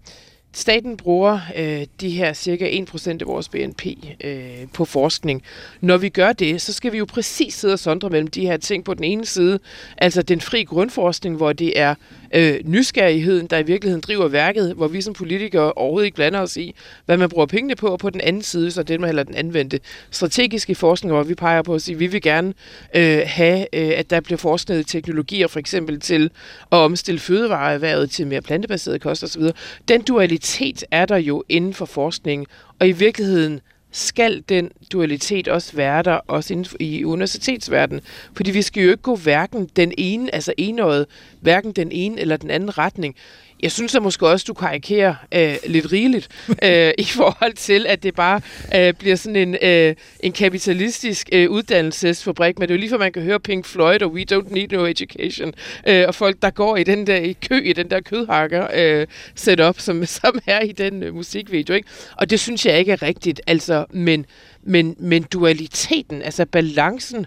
Staten 0.56 0.96
bruger 0.96 1.40
øh, 1.56 1.86
de 2.00 2.10
her 2.10 2.32
cirka 2.32 2.70
1% 2.70 3.08
af 3.08 3.26
vores 3.26 3.48
BNP 3.48 3.86
øh, 4.24 4.66
på 4.74 4.84
forskning. 4.84 5.42
Når 5.80 5.96
vi 5.96 6.08
gør 6.08 6.32
det, 6.32 6.60
så 6.60 6.72
skal 6.72 6.92
vi 6.92 6.98
jo 6.98 7.04
præcis 7.04 7.54
sidde 7.54 7.72
og 7.72 7.78
sondre 7.78 8.10
mellem 8.10 8.26
de 8.28 8.46
her 8.46 8.56
ting 8.56 8.84
på 8.84 8.94
den 8.94 9.04
ene 9.04 9.26
side, 9.26 9.58
altså 9.98 10.22
den 10.22 10.40
fri 10.40 10.64
grundforskning, 10.64 11.36
hvor 11.36 11.52
det 11.52 11.80
er 11.80 11.94
øh, 12.34 12.60
nysgerrigheden, 12.64 13.46
der 13.46 13.58
i 13.58 13.62
virkeligheden 13.62 14.00
driver 14.00 14.28
værket, 14.28 14.74
hvor 14.74 14.88
vi 14.88 15.00
som 15.00 15.14
politikere 15.14 15.72
overhovedet 15.72 16.06
ikke 16.06 16.14
blander 16.14 16.40
os 16.40 16.56
i, 16.56 16.74
hvad 17.06 17.16
man 17.16 17.28
bruger 17.28 17.46
pengene 17.46 17.74
på, 17.74 17.86
og 17.86 17.98
på 17.98 18.10
den 18.10 18.20
anden 18.20 18.42
side, 18.42 18.70
så 18.70 18.82
det 18.82 19.00
man 19.00 19.08
heller 19.08 19.22
den 19.22 19.34
anvendte 19.34 19.80
strategiske 20.10 20.74
forskning, 20.74 21.14
hvor 21.14 21.22
vi 21.22 21.34
peger 21.34 21.62
på 21.62 21.74
at 21.74 21.82
sige, 21.82 21.94
at 21.94 22.00
vi 22.00 22.06
vil 22.06 22.22
gerne 22.22 22.54
øh, 22.94 23.22
have, 23.26 23.66
øh, 23.72 23.92
at 23.96 24.10
der 24.10 24.20
bliver 24.20 24.38
forsket 24.38 24.80
i 24.80 24.84
teknologier, 24.84 25.48
for 25.48 25.58
eksempel 25.58 26.00
til 26.00 26.30
at 26.72 26.78
omstille 26.78 27.18
fødevareerhvervet 27.18 28.10
til 28.10 28.26
mere 28.26 28.40
plantebaseret 28.40 29.00
kost 29.00 29.24
osv. 29.24 29.42
Den 29.88 30.02
dualitet 30.02 30.84
er 30.90 31.06
der 31.06 31.16
jo 31.16 31.44
inden 31.48 31.74
for 31.74 31.84
forskning, 31.84 32.46
og 32.80 32.88
i 32.88 32.92
virkeligheden 32.92 33.60
skal 33.96 34.44
den 34.48 34.70
dualitet 34.92 35.48
også 35.48 35.76
være 35.76 36.02
der, 36.02 36.12
også 36.12 36.76
i 36.80 37.04
universitetsverdenen. 37.04 38.02
Fordi 38.36 38.50
vi 38.50 38.62
skal 38.62 38.82
jo 38.82 38.90
ikke 38.90 39.02
gå 39.02 39.16
hverken 39.16 39.70
den 39.76 39.92
ene, 39.98 40.34
altså 40.34 40.52
enøjet, 40.58 41.06
hverken 41.40 41.72
den 41.72 41.92
ene 41.92 42.20
eller 42.20 42.36
den 42.36 42.50
anden 42.50 42.78
retning. 42.78 43.16
Jeg 43.64 43.72
synes 43.72 43.94
at 43.94 44.02
måske 44.02 44.28
også, 44.28 44.44
du 44.48 44.54
karikerer 44.54 45.14
øh, 45.34 45.56
lidt 45.66 45.92
rigeligt 45.92 46.28
øh, 46.64 46.92
i 46.98 47.04
forhold 47.04 47.52
til, 47.52 47.86
at 47.88 48.02
det 48.02 48.14
bare 48.14 48.40
øh, 48.76 48.94
bliver 48.94 49.16
sådan 49.16 49.36
en, 49.36 49.56
øh, 49.62 49.94
en 50.20 50.32
kapitalistisk 50.32 51.28
øh, 51.32 51.50
uddannelsesfabrik. 51.50 52.58
Men 52.58 52.68
det 52.68 52.74
er 52.74 52.76
jo 52.76 52.80
lige 52.80 52.90
for, 52.90 52.98
man 52.98 53.12
kan 53.12 53.22
høre 53.22 53.40
Pink 53.40 53.66
Floyd 53.66 54.02
og 54.02 54.12
We 54.12 54.24
Don't 54.32 54.54
Need 54.54 54.68
No 54.68 54.84
Education. 54.86 55.54
Øh, 55.86 56.04
og 56.08 56.14
folk, 56.14 56.42
der 56.42 56.50
går 56.50 56.76
i 56.76 56.84
den 56.84 57.06
der 57.06 57.16
i 57.16 57.32
kø 57.32 57.60
i 57.60 57.72
den 57.72 57.90
der 57.90 58.00
kødhakker 58.00 58.66
øh, 58.74 59.06
setup, 59.34 59.80
som, 59.80 60.06
som 60.20 60.38
er 60.46 60.60
i 60.60 60.72
den 60.72 61.02
øh, 61.02 61.14
musikvideo. 61.14 61.74
Ikke? 61.74 61.88
Og 62.16 62.30
det 62.30 62.40
synes 62.40 62.66
jeg 62.66 62.78
ikke 62.78 62.92
er 62.92 63.02
rigtigt. 63.02 63.40
Altså, 63.46 63.84
men, 63.90 64.26
men, 64.62 64.96
men 64.98 65.22
dualiteten, 65.22 66.22
altså 66.22 66.46
balancen, 66.46 67.26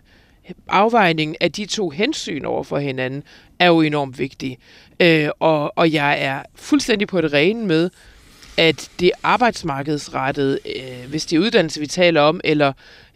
afvejningen 0.68 1.36
af 1.40 1.52
de 1.52 1.66
to 1.66 1.90
hensyn 1.90 2.46
over 2.46 2.64
for 2.64 2.78
hinanden, 2.78 3.24
er 3.60 3.68
jo 3.68 3.82
enormt 3.82 4.20
vigtig. 4.20 4.58
Øh, 5.00 5.30
og, 5.40 5.78
og 5.78 5.94
jeg 5.94 6.24
er 6.24 6.44
fuldstændig 6.56 7.08
på 7.08 7.22
det 7.22 7.34
rene 7.34 7.66
med, 7.66 7.90
at 8.58 8.90
det 9.00 9.12
arbejdsmarkedsrettede, 9.24 10.60
øh, 10.66 11.10
hvis 11.10 11.26
det 11.26 11.36
er 11.36 11.40
uddannelse, 11.40 11.80
vi 11.80 11.88
taler 11.88 12.22
om, 12.22 12.42
eller, 12.44 12.74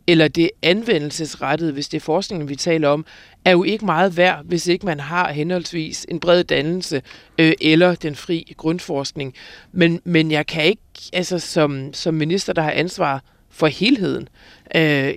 eller 0.08 0.28
det 0.28 0.50
anvendelsesrettede, 0.62 1.74
hvis 1.74 1.90
det 1.90 1.98
er 1.98 2.02
forskningen, 2.02 2.50
vi 2.50 2.56
taler 2.56 2.88
om, 2.90 3.06
er 3.46 3.52
jo 3.52 3.64
ikke 3.64 3.86
meget 3.86 4.18
værd, 4.18 4.46
hvis 4.46 4.68
ikke 4.68 4.86
man 4.86 5.00
har 5.00 5.32
henholdsvis 5.32 6.06
en 6.10 6.20
bred 6.20 6.44
dannelse 6.44 7.02
øh, 7.38 7.54
eller 7.62 7.96
den 7.96 8.16
fri 8.16 8.54
grundforskning. 8.58 9.34
Men, 9.72 10.02
men 10.04 10.32
jeg 10.32 10.48
kan 10.48 10.66
ikke, 10.66 10.82
altså 11.14 11.40
som, 11.40 11.94
som 11.94 12.14
minister, 12.14 12.54
der 12.54 12.62
har 12.62 12.72
ansvar 12.72 13.24
for 13.50 13.68
helheden, 13.68 14.30
øh, 14.76 15.14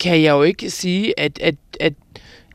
kan 0.00 0.22
jeg 0.22 0.30
jo 0.30 0.42
ikke 0.42 0.70
sige, 0.70 1.20
at, 1.20 1.38
at, 1.38 1.54
at, 1.80 1.92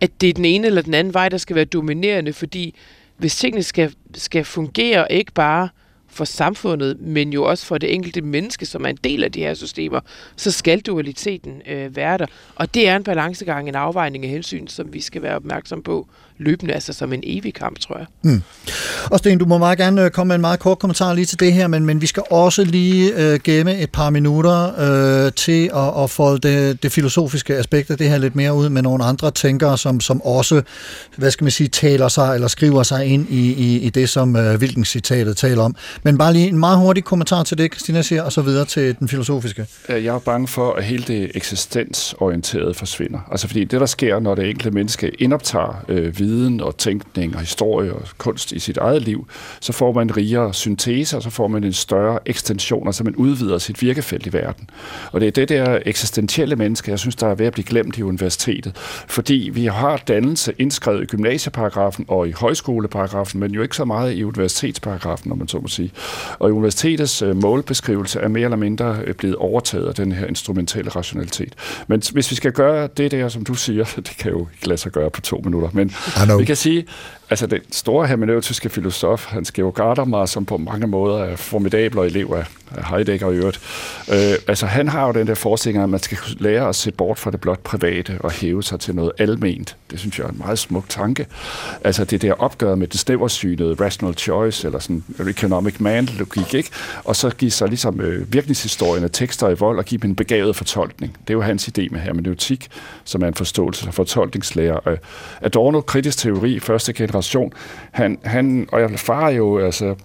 at 0.01 0.21
det 0.21 0.29
er 0.29 0.33
den 0.33 0.45
ene 0.45 0.67
eller 0.67 0.81
den 0.81 0.93
anden 0.93 1.13
vej, 1.13 1.29
der 1.29 1.37
skal 1.37 1.55
være 1.55 1.65
dominerende, 1.65 2.33
fordi 2.33 2.75
hvis 3.17 3.35
tingene 3.35 3.63
skal, 3.63 3.93
skal 4.15 4.45
fungere 4.45 5.11
ikke 5.11 5.31
bare 5.31 5.69
for 6.07 6.25
samfundet, 6.25 6.99
men 6.99 7.33
jo 7.33 7.43
også 7.43 7.65
for 7.65 7.77
det 7.77 7.93
enkelte 7.93 8.21
menneske, 8.21 8.65
som 8.65 8.85
er 8.85 8.89
en 8.89 8.97
del 9.03 9.23
af 9.23 9.31
de 9.31 9.39
her 9.39 9.53
systemer, 9.53 9.99
så 10.35 10.51
skal 10.51 10.79
dualiteten 10.79 11.61
øh, 11.67 11.95
være 11.95 12.17
der. 12.17 12.25
Og 12.55 12.73
det 12.73 12.87
er 12.87 12.95
en 12.95 13.03
balancegang, 13.03 13.69
en 13.69 13.75
afvejning 13.75 14.23
af 14.25 14.29
hensyn, 14.29 14.67
som 14.67 14.93
vi 14.93 15.01
skal 15.01 15.21
være 15.21 15.35
opmærksom 15.35 15.83
på 15.83 16.07
løbende, 16.39 16.73
altså 16.73 16.93
som 16.93 17.13
en 17.13 17.19
evig 17.23 17.53
kamp, 17.53 17.79
tror 17.79 17.97
jeg. 17.97 18.07
Mm. 18.23 18.41
Og 19.11 19.19
Sten, 19.19 19.37
du 19.37 19.45
må 19.45 19.57
meget 19.57 19.77
gerne 19.77 20.03
øh, 20.03 20.11
komme 20.11 20.27
med 20.27 20.35
en 20.35 20.41
meget 20.41 20.59
kort 20.59 20.79
kommentar 20.79 21.13
lige 21.13 21.25
til 21.25 21.39
det 21.39 21.53
her, 21.53 21.67
men, 21.67 21.85
men 21.85 22.01
vi 22.01 22.07
skal 22.07 22.23
også 22.29 22.63
lige 22.63 23.13
øh, 23.33 23.39
gemme 23.43 23.77
et 23.77 23.91
par 23.91 24.09
minutter 24.09 24.79
øh, 25.25 25.31
til 25.31 25.69
at, 25.75 26.03
at 26.03 26.09
folde 26.09 26.47
det, 26.47 26.83
det 26.83 26.91
filosofiske 26.91 27.55
aspekt 27.55 27.91
af 27.91 27.97
det 27.97 28.09
her 28.09 28.17
lidt 28.17 28.35
mere 28.35 28.53
ud 28.53 28.69
med 28.69 28.81
nogle 28.81 29.03
andre 29.03 29.31
tænkere, 29.31 29.77
som, 29.77 29.99
som 29.99 30.21
også, 30.21 30.61
hvad 31.15 31.31
skal 31.31 31.43
man 31.43 31.51
sige, 31.51 31.67
taler 31.67 32.07
sig 32.07 32.35
eller 32.35 32.47
skriver 32.47 32.83
sig 32.83 33.05
ind 33.05 33.27
i, 33.29 33.53
i, 33.53 33.79
i 33.79 33.89
det, 33.89 34.09
som 34.09 34.35
øh, 34.35 34.55
hvilken 34.57 34.85
citatet 34.85 35.37
taler 35.37 35.63
om. 35.63 35.75
Men 36.03 36.17
bare 36.17 36.33
lige 36.33 36.47
en 36.47 36.57
meget 36.59 36.77
hurtig 36.77 37.03
kommentar 37.03 37.43
til 37.43 37.57
det, 37.57 37.73
Christina 37.73 38.01
siger, 38.01 38.23
og 38.23 38.31
så 38.31 38.41
videre 38.41 38.65
til 38.65 38.95
den 38.99 39.07
filosofiske. 39.07 39.65
Øh, 39.89 40.05
Jeg 40.05 40.15
er 40.15 40.19
bange 40.19 40.47
for, 40.47 40.73
at 40.73 40.83
hele 40.83 41.03
det 41.03 41.31
eksistensorienterede 41.35 42.73
forsvinder. 42.73 43.19
Altså 43.31 43.47
fordi 43.47 43.63
det, 43.63 43.79
der 43.79 43.85
sker, 43.85 44.19
når 44.19 44.35
det 44.35 44.49
enkelte 44.49 44.71
menneske 44.71 45.09
indoptager 45.09 45.85
øh, 45.87 46.19
viden 46.27 46.61
og 46.61 46.77
tænkning 46.77 47.35
og 47.35 47.41
historie 47.41 47.93
og 47.93 48.01
kunst 48.17 48.51
i 48.51 48.59
sit 48.59 48.77
eget 48.77 49.01
liv, 49.01 49.27
så 49.59 49.73
får 49.73 49.91
man 49.91 50.07
en 50.07 50.17
rigere 50.17 50.53
syntese, 50.53 51.17
og 51.17 51.23
så 51.23 51.29
får 51.29 51.47
man 51.47 51.63
en 51.63 51.73
større 51.73 52.19
ekstension, 52.25 52.87
altså 52.87 53.03
man 53.03 53.15
udvider 53.15 53.57
sit 53.57 53.81
virkefelt 53.81 54.27
i 54.27 54.33
verden. 54.33 54.69
Og 55.11 55.21
det 55.21 55.27
er 55.27 55.31
det 55.31 55.49
der 55.49 55.79
eksistentielle 55.85 56.55
menneske, 56.55 56.91
jeg 56.91 56.99
synes, 56.99 57.15
der 57.15 57.27
er 57.27 57.35
ved 57.35 57.45
at 57.45 57.53
blive 57.53 57.65
glemt 57.65 57.97
i 57.97 58.03
universitetet. 58.03 58.75
Fordi 59.07 59.49
vi 59.53 59.65
har 59.65 59.97
dannelse 59.97 60.53
indskrevet 60.59 61.03
i 61.03 61.05
gymnasieparagrafen 61.05 62.05
og 62.07 62.27
i 62.27 62.31
højskoleparagrafen, 62.31 63.39
men 63.39 63.51
jo 63.51 63.61
ikke 63.61 63.75
så 63.75 63.85
meget 63.85 64.13
i 64.13 64.23
universitetsparagrafen, 64.23 65.31
om 65.31 65.37
man 65.37 65.47
så 65.47 65.59
må 65.59 65.67
sige. 65.67 65.91
Og 66.39 66.49
i 66.49 66.51
universitetets 66.51 67.21
øh, 67.21 67.41
målbeskrivelse 67.41 68.19
er 68.19 68.27
mere 68.27 68.43
eller 68.43 68.57
mindre 68.57 68.99
øh, 69.03 69.13
blevet 69.13 69.35
overtaget 69.35 69.87
af 69.87 69.95
den 69.95 70.11
her 70.11 70.25
instrumentelle 70.27 70.89
rationalitet. 70.89 71.53
Men 71.87 72.01
hvis 72.13 72.31
vi 72.31 72.35
skal 72.35 72.51
gøre 72.51 72.87
det 72.97 73.11
der, 73.11 73.29
som 73.29 73.43
du 73.43 73.53
siger, 73.53 73.83
det 74.07 74.17
kan 74.19 74.31
jo 74.31 74.47
ikke 74.53 74.67
lade 74.67 74.77
sig 74.77 74.91
gøre 74.91 75.09
på 75.09 75.21
to 75.21 75.41
minutter, 75.43 75.69
men 75.73 75.91
vi 76.39 76.45
kan 76.45 76.55
sige, 76.55 76.85
altså 77.29 77.47
den 77.47 77.61
store 77.71 78.07
hermeneutiske 78.07 78.69
filosof, 78.69 79.25
Hans 79.25 79.51
Georg 79.51 79.73
Gadamer, 79.73 80.25
som 80.25 80.45
på 80.45 80.57
mange 80.57 80.87
måder 80.87 81.23
er 81.23 81.35
formidabel 81.35 81.99
og 81.99 82.05
elev 82.05 82.33
af, 82.35 82.45
Heidegger 82.89 83.31
i 83.31 83.35
øvrigt, 83.35 83.59
øh, 84.11 84.33
altså 84.47 84.65
han 84.65 84.87
har 84.87 85.07
jo 85.07 85.13
den 85.13 85.27
der 85.27 85.35
forestilling, 85.35 85.83
at 85.83 85.89
man 85.89 85.99
skal 85.99 86.17
lære 86.39 86.69
at 86.69 86.75
se 86.75 86.91
bort 86.91 87.19
fra 87.19 87.31
det 87.31 87.41
blot 87.41 87.59
private 87.59 88.17
og 88.19 88.31
hæve 88.31 88.63
sig 88.63 88.79
til 88.79 88.95
noget 88.95 89.11
alment. 89.17 89.75
Det 89.91 89.99
synes 89.99 90.19
jeg 90.19 90.25
er 90.25 90.29
en 90.29 90.37
meget 90.37 90.59
smuk 90.59 90.89
tanke. 90.89 91.27
Altså 91.83 92.05
det 92.05 92.21
der 92.21 92.33
opgør 92.33 92.75
med 92.75 92.87
det 92.87 92.99
snæversynede 92.99 93.73
rational 93.73 94.15
choice, 94.15 94.67
eller 94.67 94.79
sådan 94.79 95.03
economic 95.29 95.79
man-logik, 95.79 96.53
ikke? 96.53 96.69
Og 97.03 97.15
så 97.15 97.29
give 97.29 97.51
sig 97.51 97.67
ligesom 97.67 98.01
øh, 98.01 98.33
virkningshistorien 98.33 99.03
af 99.03 99.09
tekster 99.13 99.49
i 99.49 99.53
vold 99.53 99.77
og 99.77 99.85
give 99.85 100.01
dem 100.01 100.09
en 100.09 100.15
begavet 100.15 100.55
fortolkning. 100.55 101.17
Det 101.21 101.29
er 101.29 101.33
jo 101.33 101.41
hans 101.41 101.67
idé 101.67 101.87
med 101.91 101.99
hermeneutik, 101.99 102.67
som 103.03 103.23
er 103.23 103.27
en 103.27 103.33
forståelse 103.33 103.87
af 103.87 103.93
fortolkningslærer. 103.93 104.87
Øh, 104.87 104.97
Adorno, 105.41 105.81
kritisk 105.81 106.17
teori, 106.17 106.59
første 106.59 106.93
generation, 106.93 107.16
han, 107.91 108.17
han 108.23 108.67
og 108.71 108.81
jeg 108.81 108.99
farer 108.99 109.31
jo, 109.31 109.59
altså, 109.59 109.95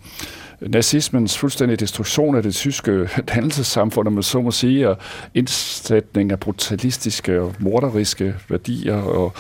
nazismens 0.61 1.39
fuldstændige 1.39 1.77
destruktion 1.77 2.37
af 2.37 2.43
det 2.43 2.55
tyske 2.55 3.09
dannelsessamfund, 3.35 4.07
om 4.07 4.13
man 4.13 4.23
så 4.23 4.41
må 4.41 4.51
sige, 4.51 4.89
og 4.89 4.99
indsætning 5.35 6.33
af 6.33 6.41
brutalistiske 6.41 7.41
og 7.41 7.55
morderiske 7.59 8.35
værdier 8.49 8.97
og 8.97 9.33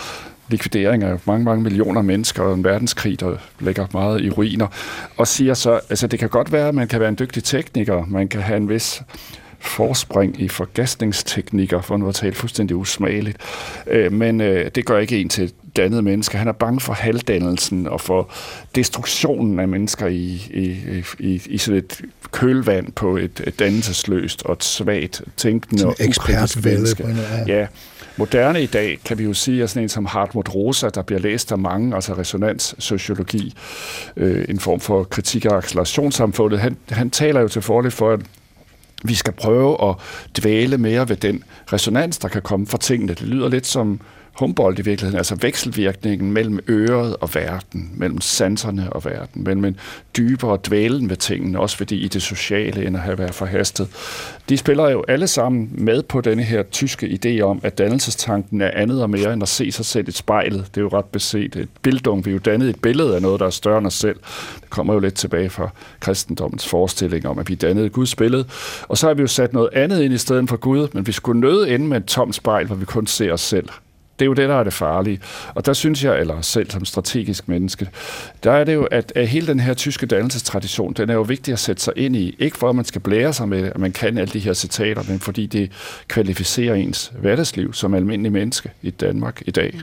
likvidering 0.48 1.02
af 1.02 1.18
mange, 1.24 1.44
mange 1.44 1.62
millioner 1.62 2.02
mennesker 2.02 2.42
og 2.42 2.54
en 2.54 2.64
verdenskrig, 2.64 3.20
der 3.20 3.36
ligger 3.60 3.86
meget 3.92 4.20
i 4.20 4.30
ruiner, 4.30 4.66
og 5.16 5.28
siger 5.28 5.54
så, 5.54 5.80
altså 5.90 6.06
det 6.06 6.18
kan 6.18 6.28
godt 6.28 6.52
være, 6.52 6.68
at 6.68 6.74
man 6.74 6.88
kan 6.88 7.00
være 7.00 7.08
en 7.08 7.16
dygtig 7.18 7.44
tekniker, 7.44 8.04
man 8.08 8.28
kan 8.28 8.40
have 8.40 8.56
en 8.56 8.68
vis 8.68 9.02
forspring 9.58 10.40
i 10.40 10.48
forgasningsteknikker, 10.48 11.80
for 11.80 11.96
nu 11.96 12.08
at 12.08 12.14
tale 12.14 12.34
fuldstændig 12.34 12.76
usmageligt. 12.76 13.36
Øh, 13.86 14.12
men 14.12 14.40
øh, 14.40 14.70
det 14.74 14.84
gør 14.84 14.98
ikke 14.98 15.20
en 15.20 15.28
til 15.28 15.52
dannet 15.76 16.04
menneske. 16.04 16.38
Han 16.38 16.48
er 16.48 16.52
bange 16.52 16.80
for 16.80 16.92
halvdannelsen 16.92 17.86
og 17.86 18.00
for 18.00 18.30
destruktionen 18.74 19.60
af 19.60 19.68
mennesker 19.68 20.06
i, 20.06 20.24
i, 20.50 20.76
i, 21.18 21.42
i 21.46 21.58
sådan 21.58 21.78
et 21.78 22.00
kølvand 22.30 22.92
på 22.92 23.16
et, 23.16 23.42
et 23.46 23.58
dannelsesløst 23.58 24.42
og 24.42 24.52
et 24.52 24.64
svagt 24.64 25.22
tænkende 25.36 25.86
og 25.86 25.96
ukritisk 26.08 26.64
menneske. 26.64 27.16
Ja, 27.46 27.66
moderne 28.16 28.62
i 28.62 28.66
dag, 28.66 28.98
kan 29.04 29.18
vi 29.18 29.24
jo 29.24 29.34
sige, 29.34 29.62
er 29.62 29.66
sådan 29.66 29.82
en 29.82 29.88
som 29.88 30.06
Hartmut 30.06 30.54
Rosa, 30.54 30.88
der 30.88 31.02
bliver 31.02 31.20
læst 31.20 31.52
af 31.52 31.58
mange, 31.58 31.94
altså 31.94 32.14
resonanssociologi, 32.14 33.54
øh, 34.16 34.44
en 34.48 34.60
form 34.60 34.80
for 34.80 35.04
kritik 35.04 35.44
af 35.44 35.50
accelerationssamfundet. 35.50 36.60
Han, 36.60 36.76
han 36.90 37.10
taler 37.10 37.40
jo 37.40 37.48
til 37.48 37.62
fordel 37.62 37.90
for, 37.90 38.12
at 38.12 38.20
vi 39.04 39.14
skal 39.14 39.32
prøve 39.32 39.88
at 39.88 39.94
dvæle 40.40 40.78
mere 40.78 41.08
ved 41.08 41.16
den 41.16 41.44
resonans, 41.72 42.18
der 42.18 42.28
kan 42.28 42.42
komme 42.42 42.66
fra 42.66 42.78
tingene. 42.78 43.14
Det 43.14 43.22
lyder 43.22 43.48
lidt 43.48 43.66
som 43.66 44.00
Humboldt 44.38 44.78
i 44.78 44.82
virkeligheden, 44.82 45.18
altså 45.18 45.36
vekselvirkningen 45.40 46.32
mellem 46.32 46.60
øret 46.68 47.16
og 47.20 47.34
verden, 47.34 47.90
mellem 47.94 48.20
sanserne 48.20 48.92
og 48.92 49.04
verden, 49.04 49.44
mellem 49.44 49.64
en 49.64 49.76
dybere 50.16 50.58
dvælen 50.66 51.10
ved 51.10 51.16
tingene, 51.16 51.60
også 51.60 51.76
fordi 51.76 51.96
i 51.96 52.08
det 52.08 52.22
sociale 52.22 52.86
end 52.86 52.96
at 52.96 53.02
have 53.02 53.18
været 53.18 53.34
forhastet. 53.34 53.88
De 54.48 54.56
spiller 54.56 54.90
jo 54.90 55.04
alle 55.08 55.26
sammen 55.26 55.70
med 55.72 56.02
på 56.02 56.20
denne 56.20 56.42
her 56.42 56.62
tyske 56.62 57.18
idé 57.24 57.40
om, 57.40 57.60
at 57.62 57.78
dannelsestanken 57.78 58.60
er 58.60 58.70
andet 58.74 59.02
og 59.02 59.10
mere 59.10 59.32
end 59.32 59.42
at 59.42 59.48
se 59.48 59.72
sig 59.72 59.84
selv 59.84 60.08
i 60.08 60.12
spejlet. 60.12 60.66
Det 60.74 60.76
er 60.76 60.82
jo 60.82 60.88
ret 60.88 61.04
beset. 61.04 61.56
Et 61.56 61.68
bildung, 61.82 62.24
vi 62.24 62.30
er 62.30 62.32
jo 62.32 62.38
dannet 62.38 62.68
et 62.68 62.82
billede 62.82 63.14
af 63.14 63.22
noget, 63.22 63.40
der 63.40 63.46
er 63.46 63.50
større 63.50 63.78
end 63.78 63.86
os 63.86 63.94
selv. 63.94 64.16
Det 64.60 64.70
kommer 64.70 64.94
jo 64.94 65.00
lidt 65.00 65.14
tilbage 65.14 65.50
fra 65.50 65.70
kristendommens 66.00 66.68
forestilling 66.68 67.26
om, 67.26 67.38
at 67.38 67.48
vi 67.48 67.54
dannede 67.54 67.88
Guds 67.88 68.14
billede. 68.14 68.44
Og 68.88 68.98
så 68.98 69.06
har 69.06 69.14
vi 69.14 69.20
jo 69.20 69.26
sat 69.26 69.52
noget 69.52 69.68
andet 69.72 70.02
ind 70.02 70.14
i 70.14 70.18
stedet 70.18 70.48
for 70.48 70.56
Gud, 70.56 70.88
men 70.92 71.06
vi 71.06 71.12
skulle 71.12 71.40
nøde 71.40 71.74
ende 71.74 71.86
med 71.86 71.96
et 71.96 72.04
tomt 72.04 72.34
spejl, 72.34 72.66
hvor 72.66 72.76
vi 72.76 72.84
kun 72.84 73.06
ser 73.06 73.32
os 73.32 73.40
selv. 73.40 73.68
Det 74.18 74.24
er 74.24 74.26
jo 74.26 74.32
det, 74.32 74.48
der 74.48 74.54
er 74.54 74.64
det 74.64 74.72
farlige. 74.72 75.20
Og 75.54 75.66
der 75.66 75.72
synes 75.72 76.04
jeg, 76.04 76.20
eller 76.20 76.40
selv 76.40 76.70
som 76.70 76.84
strategisk 76.84 77.48
menneske, 77.48 77.88
der 78.44 78.52
er 78.52 78.64
det 78.64 78.74
jo, 78.74 78.84
at, 78.84 79.12
at 79.16 79.28
hele 79.28 79.46
den 79.46 79.60
her 79.60 79.74
tyske 79.74 80.06
dannelsestradition, 80.06 80.92
den 80.92 81.10
er 81.10 81.14
jo 81.14 81.22
vigtig 81.22 81.52
at 81.52 81.58
sætte 81.58 81.82
sig 81.82 81.92
ind 81.96 82.16
i. 82.16 82.36
Ikke 82.38 82.58
for, 82.58 82.68
at 82.68 82.74
man 82.74 82.84
skal 82.84 83.00
blære 83.00 83.32
sig 83.32 83.48
med, 83.48 83.62
at 83.62 83.78
man 83.78 83.92
kan 83.92 84.18
alle 84.18 84.32
de 84.32 84.38
her 84.38 84.52
citater, 84.52 85.02
men 85.08 85.20
fordi 85.20 85.46
det 85.46 85.72
kvalificerer 86.08 86.74
ens 86.74 87.12
hverdagsliv 87.20 87.72
som 87.72 87.94
almindelig 87.94 88.32
menneske 88.32 88.70
i 88.82 88.90
Danmark 88.90 89.42
i 89.46 89.50
dag. 89.50 89.74
Ja. 89.74 89.80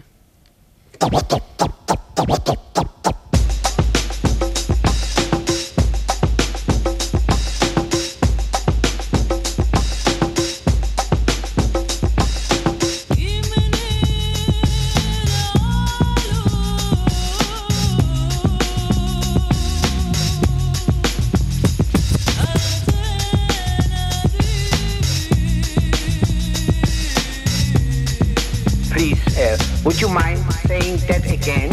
Would 29.86 30.02
you 30.02 30.10
mind 30.10 30.40
saying 30.68 30.98
that 31.10 31.24
again? 31.26 31.72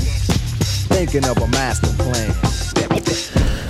Thinking 0.92 1.24
of 1.30 1.36
a 1.38 1.46
master 1.46 1.92
plan. 2.02 2.56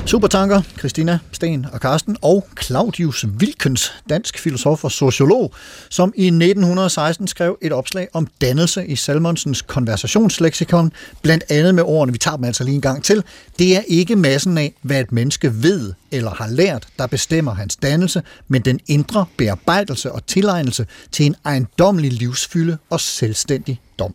Supertanker, 0.07 0.63
Christina 0.79 1.19
Sten 1.33 1.67
og 1.73 1.81
Karsten, 1.81 2.17
og 2.23 2.49
Claudius 2.63 3.27
Wilkens, 3.27 3.93
dansk 4.09 4.39
filosof 4.39 4.85
og 4.85 4.93
sociolog, 4.93 5.55
som 5.91 6.13
i 6.17 6.27
1916 6.27 7.27
skrev 7.27 7.59
et 7.63 7.73
opslag 7.73 8.09
om 8.13 8.29
dannelse 8.41 8.87
i 8.87 8.97
Salmonsens 8.97 9.63
konversationsleksikon, 9.63 10.93
blandt 11.23 11.45
andet 11.49 11.75
med 11.75 11.83
ordene, 11.83 12.13
vi 12.13 12.19
tager 12.19 12.37
dem 12.37 12.45
altså 12.45 12.65
lige 12.65 12.75
en 12.75 12.81
gang 12.81 13.05
til, 13.05 13.25
det 13.59 13.77
er 13.77 13.83
ikke 13.87 14.17
massen 14.17 14.59
af, 14.59 14.75
hvad 14.83 15.01
et 15.01 15.13
menneske 15.13 15.63
ved 15.63 15.93
eller 16.11 16.31
har 16.31 16.49
lært, 16.49 16.87
der 16.99 17.07
bestemmer 17.07 17.55
hans 17.55 17.77
dannelse, 17.77 18.23
men 18.49 18.63
den 18.63 18.81
indre 18.87 19.27
bearbejdelse 19.37 20.13
og 20.13 20.27
tilegnelse 20.27 20.87
til 21.13 21.27
en 21.27 21.35
ejendommelig 21.45 22.13
livsfylde 22.13 22.79
og 22.91 23.01
selvstændig 23.01 23.81
dom. 23.99 24.15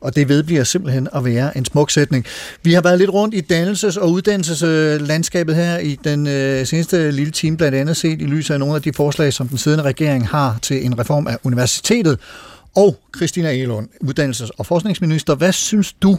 Og 0.00 0.16
det 0.16 0.28
vedbliver 0.28 0.64
simpelthen 0.64 1.08
at 1.14 1.24
være 1.24 1.56
en 1.56 1.64
smuk 1.64 1.90
sætning. 1.90 2.26
Vi 2.62 2.72
har 2.72 2.80
været 2.80 2.98
lidt 2.98 3.10
rundt 3.10 3.34
i 3.34 3.40
dannelses- 3.52 4.00
og 4.00 4.10
uddannelseslandskabet 4.10 5.56
her 5.56 5.78
i 5.78 5.98
den 6.04 6.26
øh, 6.26 6.66
seneste 6.66 7.10
lille 7.10 7.32
time, 7.32 7.56
blandt 7.56 7.78
andet 7.78 7.96
set 7.96 8.22
i 8.22 8.24
lyset 8.24 8.54
af 8.54 8.60
nogle 8.60 8.74
af 8.74 8.82
de 8.82 8.92
forslag, 8.92 9.32
som 9.32 9.48
den 9.48 9.58
siddende 9.58 9.84
regering 9.84 10.28
har 10.28 10.58
til 10.62 10.86
en 10.86 10.98
reform 10.98 11.26
af 11.26 11.36
universitetet. 11.44 12.18
Og 12.74 12.96
Christina 13.16 13.52
Elund, 13.52 13.88
uddannelses- 14.04 14.50
og 14.58 14.66
forskningsminister, 14.66 15.34
hvad 15.34 15.52
synes 15.52 15.92
du, 15.92 16.18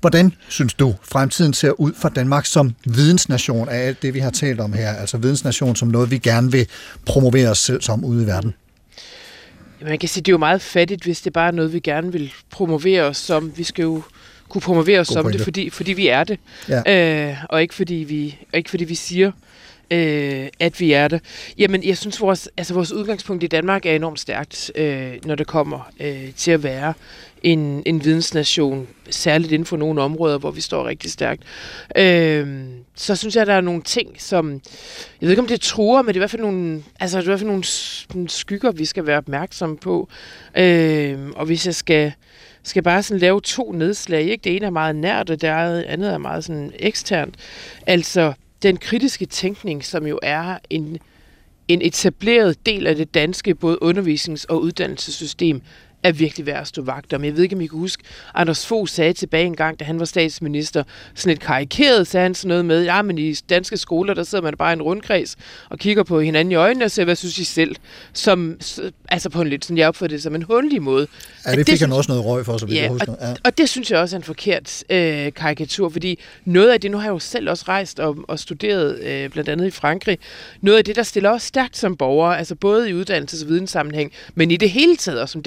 hvordan 0.00 0.32
synes 0.48 0.74
du, 0.74 0.94
fremtiden 1.02 1.52
ser 1.54 1.80
ud 1.80 1.92
for 1.96 2.08
Danmark 2.08 2.46
som 2.46 2.74
vidensnation 2.84 3.68
af 3.68 3.86
alt 3.86 4.02
det, 4.02 4.14
vi 4.14 4.18
har 4.18 4.30
talt 4.30 4.60
om 4.60 4.72
her? 4.72 4.88
Altså 4.88 5.16
vidensnation 5.16 5.76
som 5.76 5.88
noget, 5.88 6.10
vi 6.10 6.18
gerne 6.18 6.52
vil 6.52 6.66
promovere 7.06 7.48
os 7.48 7.58
selv 7.58 7.82
som 7.82 8.04
ude 8.04 8.22
i 8.22 8.26
verden. 8.26 8.54
Man 9.84 9.98
kan 9.98 10.08
sige, 10.08 10.22
det 10.22 10.28
er 10.28 10.32
jo 10.32 10.38
meget 10.38 10.62
fattigt, 10.62 11.04
hvis 11.04 11.20
det 11.20 11.32
bare 11.32 11.46
er 11.48 11.52
noget, 11.52 11.72
vi 11.72 11.80
gerne 11.80 12.12
vil 12.12 12.32
promovere 12.50 13.02
os 13.02 13.16
som. 13.16 13.52
Vi 13.56 13.64
skal 13.64 13.82
jo 13.82 14.02
kunne 14.48 14.62
promovere 14.62 15.00
os 15.00 15.08
God 15.08 15.14
som 15.14 15.22
pointe. 15.22 15.38
det, 15.38 15.44
fordi, 15.44 15.70
fordi 15.70 15.92
vi 15.92 16.08
er 16.08 16.24
det. 16.24 16.38
Ja. 16.68 17.28
Øh, 17.30 17.36
og 17.48 17.62
ikke 17.62 17.74
fordi 17.74 17.94
vi, 17.94 18.38
og 18.52 18.58
ikke 18.58 18.70
fordi 18.70 18.84
vi 18.84 18.94
siger, 18.94 19.32
øh, 19.90 20.48
at 20.60 20.80
vi 20.80 20.92
er 20.92 21.08
det. 21.08 21.20
Jamen, 21.58 21.84
jeg 21.84 21.98
synes, 21.98 22.20
vores, 22.20 22.48
altså, 22.56 22.74
vores 22.74 22.92
udgangspunkt 22.92 23.42
i 23.42 23.46
Danmark 23.46 23.86
er 23.86 23.96
enormt 23.96 24.20
stærkt, 24.20 24.72
øh, 24.74 25.12
når 25.24 25.34
det 25.34 25.46
kommer 25.46 25.90
øh, 26.00 26.32
til 26.36 26.50
at 26.50 26.62
være 26.62 26.94
en, 27.44 27.82
en 27.86 28.04
vidensnation, 28.04 28.88
særligt 29.10 29.52
inden 29.52 29.66
for 29.66 29.76
nogle 29.76 30.02
områder, 30.02 30.38
hvor 30.38 30.50
vi 30.50 30.60
står 30.60 30.86
rigtig 30.86 31.10
stærkt. 31.10 31.42
Øh, 31.96 32.64
så 32.94 33.16
synes 33.16 33.34
jeg, 33.34 33.42
at 33.42 33.46
der 33.46 33.54
er 33.54 33.60
nogle 33.60 33.82
ting, 33.82 34.22
som, 34.22 34.52
jeg 34.52 34.60
ved 35.20 35.30
ikke, 35.30 35.42
om 35.42 35.48
det 35.48 35.60
truer, 35.60 36.02
men 36.02 36.08
det 36.08 36.14
er 36.14 36.18
i 36.18 36.18
hvert 36.18 36.30
fald 36.30 36.42
nogle, 36.42 36.82
altså, 37.00 37.18
det 37.18 37.24
er 37.24 37.26
i 37.26 37.30
hvert 37.30 37.38
fald 37.38 37.50
nogle, 37.50 37.64
nogle 38.14 38.28
skygger, 38.28 38.72
vi 38.72 38.84
skal 38.84 39.06
være 39.06 39.18
opmærksomme 39.18 39.76
på. 39.76 40.08
Øh, 40.56 41.18
og 41.36 41.46
hvis 41.46 41.66
jeg 41.66 41.74
skal, 41.74 42.12
skal 42.62 42.82
bare 42.82 43.02
sådan 43.02 43.20
lave 43.20 43.40
to 43.40 43.72
nedslag, 43.72 44.22
ikke? 44.22 44.44
det 44.44 44.56
ene 44.56 44.66
er 44.66 44.70
meget 44.70 44.96
nært, 44.96 45.30
og 45.30 45.40
det 45.40 45.48
andet 45.48 46.12
er 46.12 46.18
meget 46.18 46.44
sådan 46.44 46.72
eksternt. 46.78 47.34
Altså, 47.86 48.32
den 48.62 48.76
kritiske 48.76 49.26
tænkning, 49.26 49.84
som 49.84 50.06
jo 50.06 50.18
er 50.22 50.58
en, 50.70 50.98
en 51.68 51.82
etableret 51.82 52.66
del 52.66 52.86
af 52.86 52.96
det 52.96 53.14
danske 53.14 53.54
både 53.54 53.78
undervisnings- 53.82 54.46
og 54.48 54.62
uddannelsessystem, 54.62 55.62
er 56.02 56.12
virkelig 56.12 56.46
værd 56.46 56.60
at 56.60 56.66
stå 56.66 56.82
vagt 56.82 57.12
om. 57.12 57.24
Jeg 57.24 57.36
ved 57.36 57.42
ikke, 57.42 57.54
om 57.56 57.60
I 57.60 57.66
kan 57.66 57.78
huske, 57.78 58.02
Anders 58.34 58.66
Fogh 58.66 58.88
sagde 58.88 59.12
tilbage 59.12 59.44
en 59.46 59.56
gang, 59.56 59.80
da 59.80 59.84
han 59.84 59.98
var 59.98 60.04
statsminister, 60.04 60.82
sådan 61.14 61.30
lidt 61.30 61.40
karikeret, 61.40 62.06
sagde 62.06 62.22
han 62.22 62.34
sådan 62.34 62.48
noget 62.48 62.64
med, 62.64 62.84
ja, 62.84 63.02
men 63.02 63.18
i 63.18 63.34
danske 63.34 63.76
skoler, 63.76 64.14
der 64.14 64.22
sidder 64.22 64.42
man 64.44 64.54
bare 64.56 64.72
i 64.72 64.76
en 64.76 64.82
rundkreds 64.82 65.36
og 65.70 65.78
kigger 65.78 66.02
på 66.02 66.20
hinanden 66.20 66.52
i 66.52 66.54
øjnene 66.54 66.84
og 66.84 66.90
siger, 66.90 67.04
hvad 67.04 67.16
synes 67.16 67.38
I 67.38 67.44
selv? 67.44 67.76
Som, 68.12 68.58
altså 69.08 69.30
på 69.30 69.40
en 69.42 69.48
lidt, 69.48 69.64
sådan 69.64 69.78
jeg 69.78 69.88
opfatter 69.88 70.16
det 70.16 70.22
som 70.22 70.34
en 70.34 70.42
hundelig 70.42 70.82
måde. 70.82 71.06
Ja, 71.46 71.50
At 71.52 71.58
det 71.58 71.66
fik 71.66 71.72
han 71.72 71.76
synes- 71.78 71.96
også 71.96 72.10
noget 72.12 72.24
røg 72.26 72.44
for, 72.46 72.58
så 72.58 72.66
vidt 72.66 72.76
jeg 72.76 72.84
Ja, 72.84 72.88
husker. 72.88 73.12
og, 73.12 73.18
Ja. 73.28 73.34
og 73.44 73.58
det 73.58 73.68
synes 73.68 73.90
jeg 73.90 73.98
også 73.98 74.16
er 74.16 74.18
en 74.18 74.24
forkert 74.24 74.84
øh, 74.90 75.32
karikatur, 75.32 75.88
fordi 75.88 76.18
noget 76.44 76.70
af 76.70 76.80
det, 76.80 76.90
nu 76.90 76.96
har 76.96 77.04
jeg 77.04 77.12
jo 77.12 77.18
selv 77.18 77.50
også 77.50 77.64
rejst 77.68 78.00
og, 78.00 78.16
og 78.28 78.38
studeret 78.38 78.98
øh, 79.02 79.30
blandt 79.30 79.48
andet 79.50 79.66
i 79.66 79.70
Frankrig, 79.70 80.18
noget 80.60 80.78
af 80.78 80.84
det, 80.84 80.96
der 80.96 81.02
stiller 81.02 81.30
os 81.30 81.42
stærkt 81.42 81.76
som 81.76 81.96
borgere, 81.96 82.38
altså 82.38 82.54
både 82.54 82.90
i 82.90 82.92
uddannelses- 83.02 83.42
og 83.44 83.48
videnssammenhæng, 83.48 84.12
men 84.34 84.50
i 84.50 84.56
det 84.56 84.70
hele 84.70 84.96
taget 84.96 85.20
og 85.20 85.28
som 85.28 85.42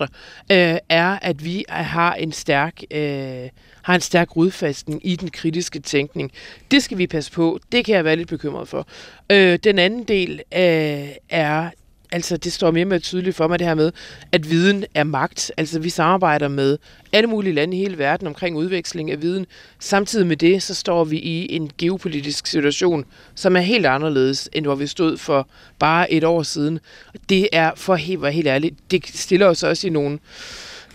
demokrater, 0.00 0.72
øh, 0.74 0.78
er, 0.88 1.18
at 1.22 1.44
vi 1.44 1.64
har 1.68 2.14
en 2.14 2.32
stærk... 2.32 2.82
Øh, 2.90 3.48
har 3.82 3.94
en 3.94 4.00
stærk 4.00 4.36
rodfæstning 4.36 5.06
i 5.06 5.16
den 5.16 5.30
kritiske 5.30 5.80
tænkning. 5.80 6.32
Det 6.70 6.82
skal 6.82 6.98
vi 6.98 7.06
passe 7.06 7.32
på. 7.32 7.58
Det 7.72 7.84
kan 7.84 7.94
jeg 7.94 8.04
være 8.04 8.16
lidt 8.16 8.28
bekymret 8.28 8.68
for. 8.68 8.86
Øh, 9.30 9.58
den 9.64 9.78
anden 9.78 10.04
del 10.04 10.42
øh, 10.54 11.08
er 11.28 11.70
Altså, 12.12 12.36
det 12.36 12.52
står 12.52 12.70
mere 12.70 12.84
og 12.84 12.88
mere 12.88 12.98
tydeligt 12.98 13.36
for 13.36 13.48
mig, 13.48 13.58
det 13.58 13.66
her 13.66 13.74
med, 13.74 13.92
at 14.32 14.50
viden 14.50 14.84
er 14.94 15.04
magt. 15.04 15.52
Altså, 15.56 15.78
vi 15.78 15.90
samarbejder 15.90 16.48
med 16.48 16.78
alle 17.12 17.26
mulige 17.26 17.52
lande 17.52 17.76
i 17.76 17.80
hele 17.80 17.98
verden 17.98 18.26
omkring 18.26 18.56
udveksling 18.56 19.10
af 19.10 19.22
viden. 19.22 19.46
Samtidig 19.78 20.26
med 20.26 20.36
det, 20.36 20.62
så 20.62 20.74
står 20.74 21.04
vi 21.04 21.18
i 21.18 21.56
en 21.56 21.70
geopolitisk 21.78 22.46
situation, 22.46 23.04
som 23.34 23.56
er 23.56 23.60
helt 23.60 23.86
anderledes, 23.86 24.48
end 24.52 24.66
hvor 24.66 24.74
vi 24.74 24.86
stod 24.86 25.16
for 25.16 25.48
bare 25.78 26.12
et 26.12 26.24
år 26.24 26.42
siden. 26.42 26.80
Det 27.28 27.48
er, 27.52 27.70
for 27.76 27.94
helt, 27.94 28.32
helt 28.32 28.46
ærligt, 28.46 28.74
det 28.90 29.06
stiller 29.14 29.46
os 29.46 29.62
også 29.62 29.86
i 29.86 29.90
nogle 29.90 30.18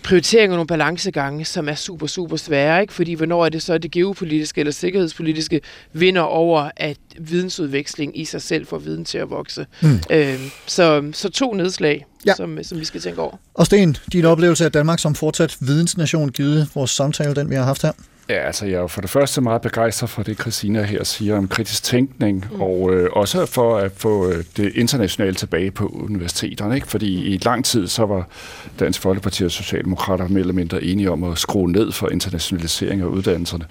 prioriteringer 0.02 0.54
og 0.54 0.56
nogle 0.56 0.66
balancegange, 0.66 1.44
som 1.44 1.68
er 1.68 1.74
super, 1.74 2.06
super 2.06 2.36
svære, 2.36 2.80
ikke? 2.80 2.92
Fordi 2.92 3.14
hvornår 3.14 3.44
er 3.44 3.48
det 3.48 3.62
så, 3.62 3.78
det 3.78 3.90
geopolitiske 3.90 4.60
eller 4.60 4.72
sikkerhedspolitiske 4.72 5.60
vinder 5.92 6.20
over, 6.20 6.70
at 6.76 6.96
vidensudveksling 7.18 8.20
i 8.20 8.24
sig 8.24 8.42
selv 8.42 8.66
får 8.66 8.78
viden 8.78 9.04
til 9.04 9.18
at 9.18 9.30
vokse. 9.30 9.66
Mm. 9.82 10.00
Øhm, 10.10 10.38
så, 10.66 11.10
så 11.12 11.28
to 11.30 11.54
nedslag, 11.54 12.06
ja. 12.26 12.34
som, 12.34 12.58
som 12.62 12.80
vi 12.80 12.84
skal 12.84 13.00
tænke 13.00 13.20
over. 13.20 13.36
Og 13.54 13.66
Sten, 13.66 13.96
din 14.12 14.24
oplevelse 14.24 14.64
af 14.64 14.72
Danmark 14.72 14.98
som 14.98 15.14
fortsat 15.14 15.56
vidensnation, 15.60 16.28
givet 16.28 16.68
vores 16.74 16.90
samtale, 16.90 17.34
den 17.34 17.50
vi 17.50 17.54
har 17.54 17.64
haft 17.64 17.82
her? 17.82 17.92
Ja, 18.28 18.34
altså 18.34 18.66
jeg 18.66 18.74
er 18.74 18.80
jo 18.80 18.86
for 18.86 19.00
det 19.00 19.10
første 19.10 19.40
meget 19.40 19.62
begejstret 19.62 20.10
for 20.10 20.22
det, 20.22 20.40
Christina 20.40 20.82
her 20.82 21.04
siger 21.04 21.36
om 21.36 21.48
kritisk 21.48 21.82
tænkning, 21.82 22.46
mm. 22.52 22.60
og 22.60 22.94
øh, 22.94 23.10
også 23.12 23.46
for 23.46 23.76
at 23.76 23.92
få 23.96 24.28
øh, 24.30 24.44
det 24.56 24.72
internationale 24.74 25.34
tilbage 25.34 25.70
på 25.70 25.86
universiteterne, 25.86 26.74
ikke? 26.74 26.86
fordi 26.86 27.34
i 27.34 27.38
lang 27.38 27.64
tid 27.64 27.88
så 27.88 28.06
var 28.06 28.28
Dansk 28.80 29.00
Folkeparti 29.00 29.44
og 29.44 29.50
Socialdemokrater 29.50 30.28
mere 30.28 30.40
eller 30.40 30.54
mindre 30.54 30.84
enige 30.84 31.10
om 31.10 31.24
at 31.24 31.38
skrue 31.38 31.72
ned 31.72 31.92
for 31.92 32.08
internationalisering 32.08 33.00
af 33.00 33.06
uddannelserne. 33.06 33.64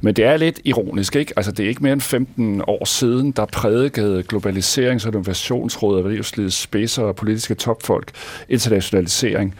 Men 0.00 0.14
det 0.14 0.24
er 0.24 0.36
lidt 0.36 0.60
ironisk, 0.64 1.16
ikke? 1.16 1.32
Altså 1.36 1.52
det 1.52 1.64
er 1.64 1.68
ikke 1.68 1.82
mere 1.82 1.92
end 1.92 2.00
15 2.00 2.62
år 2.66 2.84
siden, 2.84 3.32
der 3.32 3.44
prædikede 3.44 4.24
Globaliserings- 4.32 5.06
og 5.06 5.08
Innovationsrådet 5.08 5.98
af 5.98 6.04
erhvervslivets 6.04 6.56
spidser 6.56 7.02
og 7.02 7.16
politiske 7.16 7.54
topfolk 7.54 8.10
internationalisering. 8.48 9.54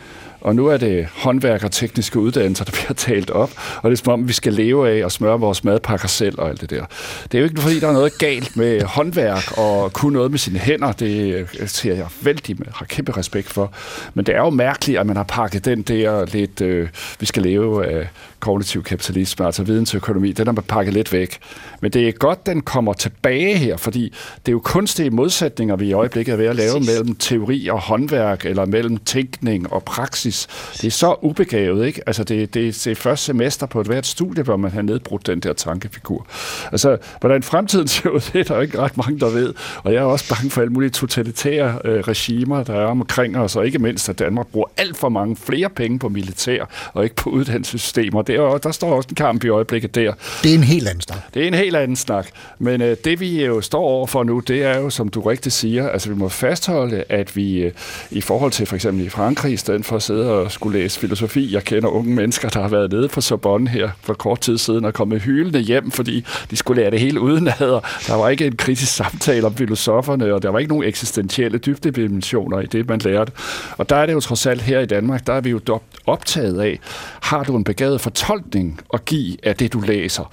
Og 0.45 0.57
nu 0.57 0.66
er 0.66 0.76
det 0.76 1.07
håndværk 1.14 1.64
og 1.64 1.72
tekniske 1.72 2.18
uddannelser, 2.18 2.64
der 2.64 2.72
bliver 2.72 2.92
talt 2.92 3.30
op, 3.30 3.51
og 3.82 3.90
det 3.90 3.99
er 3.99 4.03
som 4.05 4.12
om, 4.12 4.28
vi 4.28 4.32
skal 4.32 4.53
leve 4.53 4.90
af 4.90 5.05
og 5.05 5.12
smøre 5.12 5.40
vores 5.40 5.64
madpakker 5.64 6.09
selv 6.09 6.38
og 6.38 6.49
alt 6.49 6.61
det 6.61 6.70
der. 6.70 6.84
Det 7.32 7.34
er 7.34 7.38
jo 7.38 7.45
ikke 7.45 7.61
fordi, 7.61 7.80
der 7.80 7.88
er 7.88 7.92
noget 7.92 8.18
galt 8.18 8.57
med 8.57 8.82
håndværk 8.82 9.59
og 9.59 9.92
kunne 9.92 10.12
noget 10.12 10.30
med 10.30 10.38
sine 10.38 10.59
hænder. 10.59 10.92
Det 10.92 11.34
øh, 11.34 11.68
ser 11.68 11.95
jeg 11.95 12.07
vældig 12.20 12.57
med, 12.59 12.66
har 12.74 12.86
kæmpe 12.86 13.16
respekt 13.16 13.53
for. 13.53 13.72
Men 14.14 14.26
det 14.26 14.34
er 14.34 14.38
jo 14.38 14.51
mærkeligt, 14.51 14.99
at 14.99 15.07
man 15.07 15.16
har 15.16 15.24
pakket 15.24 15.64
den 15.64 15.82
der 15.82 16.26
lidt, 16.26 16.61
øh, 16.61 16.88
vi 17.20 17.26
skal 17.26 17.42
leve 17.42 17.86
af 17.86 18.09
kognitiv 18.40 18.82
kapitalisme, 18.82 19.47
altså 19.47 19.62
vidensøkonomi, 19.62 20.32
den 20.32 20.47
har 20.47 20.53
man 20.53 20.64
pakket 20.64 20.95
lidt 20.95 21.12
væk. 21.12 21.38
Men 21.80 21.90
det 21.90 22.09
er 22.09 22.12
godt, 22.12 22.47
den 22.47 22.61
kommer 22.61 22.92
tilbage 22.92 23.57
her, 23.57 23.76
fordi 23.76 24.03
det 24.47 24.49
er 24.49 24.53
jo 24.53 24.61
kunstige 24.64 25.11
modsætninger, 25.11 25.76
vi 25.76 25.86
i 25.86 25.92
øjeblikket 25.92 26.32
er 26.32 26.36
ved 26.36 26.47
at 26.47 26.57
lave 26.57 26.80
mellem 26.80 27.14
teori 27.14 27.68
og 27.68 27.80
håndværk, 27.80 28.47
eller 28.47 28.66
mellem 28.66 28.97
tænkning 28.97 29.72
og 29.72 29.84
praksis. 29.84 30.34
Det 30.72 30.85
er 30.85 30.91
så 30.91 31.16
ubegavet, 31.22 31.87
ikke? 31.87 32.03
Altså, 32.07 32.24
det, 32.24 32.55
det, 32.55 32.74
det 32.85 32.87
er 32.87 32.95
første 32.95 33.24
semester 33.24 33.66
på 33.66 33.80
et 33.80 33.87
hvert 33.87 34.07
studie, 34.07 34.43
hvor 34.43 34.57
man 34.57 34.70
har 34.70 34.82
nedbrudt 34.82 35.26
den 35.26 35.41
der 35.41 35.53
tankefigur. 35.53 36.26
Altså, 36.72 36.97
hvordan 37.20 37.43
fremtiden 37.43 37.89
ser 37.95 38.09
ud, 38.09 38.20
det 38.32 38.41
er 38.51 38.55
der 38.55 38.61
ikke 38.61 38.78
ret 38.78 38.97
mange, 38.97 39.20
der 39.20 39.30
ved. 39.30 39.55
Og 39.82 39.93
jeg 39.93 40.01
er 40.01 40.05
også 40.05 40.28
bange 40.28 40.51
for 40.51 40.61
alle 40.61 40.72
mulige 40.72 40.91
totalitære 40.91 41.78
øh, 41.85 42.01
regimer, 42.01 42.62
der 42.62 42.74
er 42.74 42.87
omkring 42.87 43.39
os, 43.39 43.57
og 43.57 43.66
ikke 43.66 43.78
mindst, 43.78 44.09
at 44.09 44.18
Danmark 44.18 44.47
bruger 44.47 44.68
alt 44.76 44.97
for 44.97 45.09
mange 45.09 45.37
flere 45.37 45.70
penge 45.70 45.99
på 45.99 46.09
militær, 46.09 46.91
og 46.93 47.05
ikke 47.05 47.16
på 47.16 47.30
uddannelsessystemer. 47.30 48.22
Det 48.22 48.35
er, 48.35 48.59
der 48.59 48.72
står 48.72 48.97
også 48.97 49.09
en 49.09 49.14
kamp 49.14 49.45
i 49.45 49.49
øjeblikket 49.49 49.95
der. 49.95 50.12
Det 50.43 50.51
er 50.51 50.55
en 50.55 50.64
helt 50.64 50.89
anden 50.89 51.01
snak. 51.01 51.35
Det 51.35 51.43
er 51.43 51.47
en 51.47 51.55
helt 51.55 51.76
anden 51.76 51.97
snak. 51.97 52.28
Men 52.59 52.82
øh, 52.82 52.97
det 53.05 53.20
vi 53.20 53.45
jo 53.45 53.61
står 53.61 53.80
over 53.82 54.07
for 54.07 54.24
nu, 54.24 54.41
det 54.41 54.62
er 54.62 54.78
jo, 54.78 54.91
som 54.91 55.09
du 55.09 55.20
rigtigt 55.20 55.55
siger, 55.55 55.89
altså 55.89 56.09
vi 56.09 56.14
må 56.14 56.28
fastholde, 56.28 57.05
at 57.09 57.37
vi 57.37 57.59
øh, 57.59 57.72
i 58.11 58.20
forhold 58.20 58.53
til 58.53 58.66
for 58.66 58.74
eksempel 58.74 59.07
i 59.07 59.09
Frankrig, 59.09 59.53
i 59.53 59.57
stedet 59.57 59.85
for 59.85 59.97
at 59.97 60.03
sidde 60.03 60.24
og 60.31 60.53
skulle 60.53 60.79
læse 60.79 61.01
filosofi, 61.01 61.55
jeg 61.55 61.64
kender 61.64 61.89
unge 61.89 62.14
mennesker, 62.14 62.49
der 62.49 62.61
har 62.61 62.68
været 62.68 62.93
nede 62.93 63.09
på 63.09 63.20
Sorbonne 63.20 63.70
her 63.70 63.91
for 64.03 64.14
kort 64.14 64.41
tid 64.41 64.59
siden 64.59 64.85
og 64.85 64.95
kommet 64.95 65.22
hylende 65.22 65.61
hjem, 65.61 65.91
fordi 65.91 66.25
de 66.51 66.57
skulle 66.57 66.83
lære 66.83 66.91
det 66.91 67.01
hele 67.01 67.20
udenad. 67.20 67.61
og 67.61 67.83
Der 68.07 68.14
var 68.14 68.29
ikke 68.29 68.47
en 68.47 68.57
kritisk 68.57 68.95
samtale 68.95 69.47
om 69.47 69.55
filosoferne, 69.55 70.35
og 70.35 70.43
der 70.43 70.49
var 70.49 70.59
ikke 70.59 70.68
nogen 70.68 70.89
eksistentielle 70.89 71.59
dybdedimensioner 71.59 72.61
i 72.61 72.66
det, 72.66 72.89
man 72.89 72.99
lærte. 72.99 73.33
Og 73.79 73.91
der 73.91 73.97
er 73.97 74.07
det 74.07 74.12
jo 74.12 74.20
trods 74.20 74.47
alt 74.47 74.62
her 74.62 74.81
i 74.81 74.87
Danmark, 74.87 75.27
der 75.27 75.33
er 75.33 75.41
vi 75.41 75.51
jo 75.51 75.61
optaget 76.07 76.61
af, 76.61 76.81
har 77.20 77.45
du 77.45 77.57
en 77.57 77.64
begavet 77.64 78.01
fortolkning 78.01 78.81
at 78.95 79.05
give 79.05 79.37
af 79.43 79.57
det, 79.57 79.72
du 79.72 79.81
læser? 79.81 80.33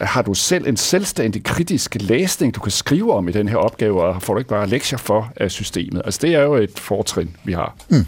Har 0.00 0.22
du 0.22 0.34
selv 0.34 0.66
en 0.66 0.76
selvstændig 0.76 1.44
kritisk 1.44 1.96
læsning, 2.00 2.54
du 2.54 2.60
kan 2.60 2.72
skrive 2.72 3.14
om 3.14 3.28
i 3.28 3.32
den 3.32 3.48
her 3.48 3.56
opgave, 3.56 4.02
og 4.02 4.22
får 4.22 4.34
du 4.34 4.38
ikke 4.38 4.48
bare 4.48 4.66
lektier 4.66 4.98
for 4.98 5.32
af 5.36 5.50
systemet? 5.50 6.02
Altså 6.04 6.18
det 6.22 6.34
er 6.34 6.42
jo 6.42 6.54
et 6.54 6.78
fortrin, 6.78 7.36
vi 7.44 7.52
har. 7.52 7.76
Mm. 7.88 8.06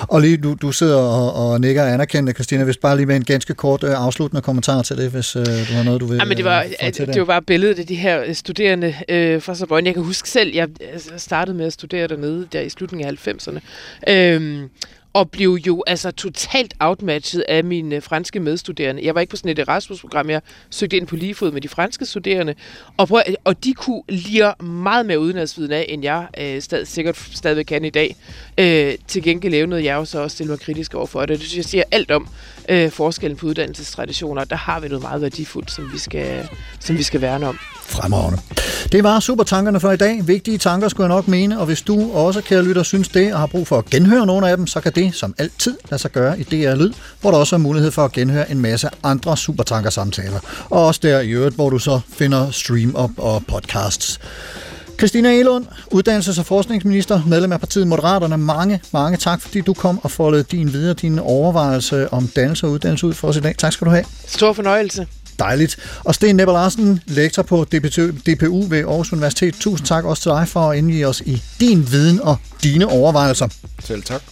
Og 0.00 0.20
lige, 0.20 0.36
du, 0.36 0.54
du 0.54 0.72
sidder 0.72 0.96
og, 0.96 1.50
og 1.50 1.60
nikker 1.60 1.84
anerkendende, 1.84 2.32
Christina, 2.32 2.64
hvis 2.64 2.76
bare 2.76 2.96
lige 2.96 3.06
med 3.06 3.16
en 3.16 3.24
ganske 3.24 3.54
kort 3.54 3.84
øh, 3.84 3.90
afsluttende 3.90 4.42
kommentar 4.42 4.82
til 4.82 4.96
det, 4.96 5.10
hvis 5.10 5.36
øh, 5.36 5.46
du 5.46 5.72
har 5.72 5.82
noget, 5.82 6.00
du 6.00 6.06
vil 6.06 6.16
Ja, 6.16 6.24
men 6.24 6.36
det 6.36 6.44
var, 6.44 6.64
øh, 6.84 6.92
til 6.92 7.06
det 7.06 7.20
var 7.20 7.24
bare 7.24 7.42
billedet 7.42 7.78
af 7.78 7.86
de 7.86 7.94
her 7.94 8.22
øh, 8.26 8.34
studerende 8.34 8.94
øh, 9.08 9.42
fra 9.42 9.54
Sorbonne. 9.54 9.86
Jeg 9.86 9.94
kan 9.94 10.02
huske 10.02 10.30
selv, 10.30 10.54
jeg 10.54 10.68
altså, 10.92 11.10
startede 11.16 11.56
med 11.56 11.66
at 11.66 11.72
studere 11.72 12.06
dernede 12.06 12.48
der 12.52 12.60
i 12.60 12.68
slutningen 12.68 13.08
af 13.08 13.28
90'erne. 13.28 13.60
Øhm, 14.12 14.68
og 15.12 15.30
blev 15.30 15.58
jo 15.66 15.84
altså 15.86 16.10
totalt 16.10 16.74
outmatchet 16.80 17.44
af 17.48 17.64
mine 17.64 17.96
øh, 17.96 18.02
franske 18.02 18.40
medstuderende. 18.40 19.04
Jeg 19.04 19.14
var 19.14 19.20
ikke 19.20 19.30
på 19.30 19.36
sådan 19.36 19.50
et 19.50 19.58
Erasmus-program, 19.58 20.30
jeg 20.30 20.40
søgte 20.70 20.96
ind 20.96 21.06
på 21.06 21.16
lige 21.16 21.34
fod 21.34 21.52
med 21.52 21.60
de 21.60 21.68
franske 21.68 22.06
studerende, 22.06 22.54
og, 22.96 23.08
prøv, 23.08 23.22
øh, 23.28 23.34
og 23.44 23.64
de 23.64 23.74
kunne 23.74 24.02
lire 24.08 24.54
meget 24.64 25.06
mere 25.06 25.20
udenadsviden 25.20 25.72
af, 25.72 25.86
end 25.88 26.02
jeg 26.02 26.26
øh, 26.40 26.62
stad, 26.62 26.84
sikkert 26.84 27.16
stadigvæk 27.32 27.64
kan 27.64 27.84
i 27.84 27.90
dag. 27.90 28.16
Øh, 28.58 28.94
til 29.08 29.22
gengæld 29.22 29.52
lave 29.52 29.66
noget, 29.66 29.84
jeg 29.84 29.94
jo 29.94 30.04
så 30.04 30.18
også 30.18 30.34
stille 30.34 30.50
mig 30.50 30.60
kritisk 30.60 30.94
over 30.94 31.06
for. 31.06 31.26
Det 31.26 31.38
synes 31.38 31.56
jeg 31.56 31.64
siger 31.64 31.84
alt 31.90 32.10
om 32.10 32.28
øh, 32.68 32.90
forskellen 32.90 33.36
på 33.36 33.46
uddannelsestraditioner. 33.46 34.44
Der 34.44 34.56
har 34.56 34.80
vi 34.80 34.88
noget 34.88 35.02
meget 35.02 35.22
værdifuldt, 35.22 35.70
som 35.70 35.92
vi 35.92 35.98
skal, 35.98 36.48
som 36.80 36.98
vi 36.98 37.02
skal 37.02 37.20
værne 37.20 37.48
om. 37.48 37.58
Fremragende. 37.82 38.38
Det 38.92 39.04
var 39.04 39.20
supertankerne 39.20 39.80
for 39.80 39.90
i 39.90 39.96
dag. 39.96 40.26
Vigtige 40.26 40.58
tanker 40.58 40.88
skulle 40.88 41.04
jeg 41.04 41.16
nok 41.16 41.28
mene, 41.28 41.60
og 41.60 41.66
hvis 41.66 41.82
du 41.82 42.12
også, 42.12 42.40
kære 42.40 42.64
lytter, 42.64 42.82
synes 42.82 43.08
det, 43.08 43.32
og 43.32 43.38
har 43.38 43.46
brug 43.46 43.66
for 43.66 43.78
at 43.78 43.84
genhøre 43.84 44.26
nogle 44.26 44.50
af 44.50 44.56
dem, 44.56 44.66
så 44.66 44.80
kan 44.80 44.92
det 44.92 44.99
som 45.12 45.34
altid 45.38 45.76
lade 45.90 46.02
sig 46.02 46.12
gøre 46.12 46.40
i 46.40 46.42
DR 46.42 46.74
Lyd, 46.74 46.92
hvor 47.20 47.30
der 47.30 47.38
også 47.38 47.56
er 47.56 47.60
mulighed 47.60 47.90
for 47.90 48.04
at 48.04 48.12
genhøre 48.12 48.50
en 48.50 48.60
masse 48.60 48.88
andre 49.02 49.36
supertanker-samtaler. 49.36 50.40
Og 50.70 50.86
også 50.86 51.00
der 51.02 51.20
i 51.20 51.30
øvrigt, 51.30 51.54
hvor 51.54 51.70
du 51.70 51.78
så 51.78 52.00
finder 52.12 52.50
stream 52.50 52.94
op 52.94 53.10
og 53.16 53.42
podcasts. 53.48 54.20
Christina 54.98 55.32
Elund, 55.32 55.66
uddannelses- 55.94 56.40
og 56.40 56.46
forskningsminister, 56.46 57.22
medlem 57.26 57.52
af 57.52 57.60
partiet 57.60 57.86
Moderaterne. 57.86 58.36
Mange, 58.36 58.80
mange 58.92 59.16
tak, 59.16 59.40
fordi 59.40 59.60
du 59.60 59.74
kom 59.74 60.00
og 60.02 60.10
foldede 60.10 60.42
din 60.42 60.72
videre, 60.72 60.94
din 60.94 61.18
overvejelse 61.18 62.12
om 62.12 62.28
dannelse 62.28 62.66
og 62.66 62.72
uddannelse 62.72 63.06
ud 63.06 63.14
for 63.14 63.28
os 63.28 63.36
i 63.36 63.40
dag. 63.40 63.54
Tak 63.58 63.72
skal 63.72 63.84
du 63.84 63.90
have. 63.90 64.04
Stor 64.26 64.52
fornøjelse. 64.52 65.06
Dejligt. 65.38 65.76
Og 66.04 66.14
Sten 66.14 66.36
Nepper 66.36 66.52
Larsen, 66.52 67.00
lektor 67.06 67.42
på 67.42 67.64
DPU 67.64 68.66
ved 68.68 68.78
Aarhus 68.78 69.12
Universitet. 69.12 69.54
Tusind 69.54 69.86
tak 69.86 70.04
også 70.04 70.22
til 70.22 70.30
dig 70.30 70.48
for 70.48 70.70
at 70.70 70.78
indvige 70.78 71.08
os 71.08 71.22
i 71.26 71.42
din 71.60 71.88
viden 71.90 72.20
og 72.20 72.36
dine 72.62 72.86
overvejelser. 72.86 73.48
Selv 73.84 74.02
tak. 74.02 74.22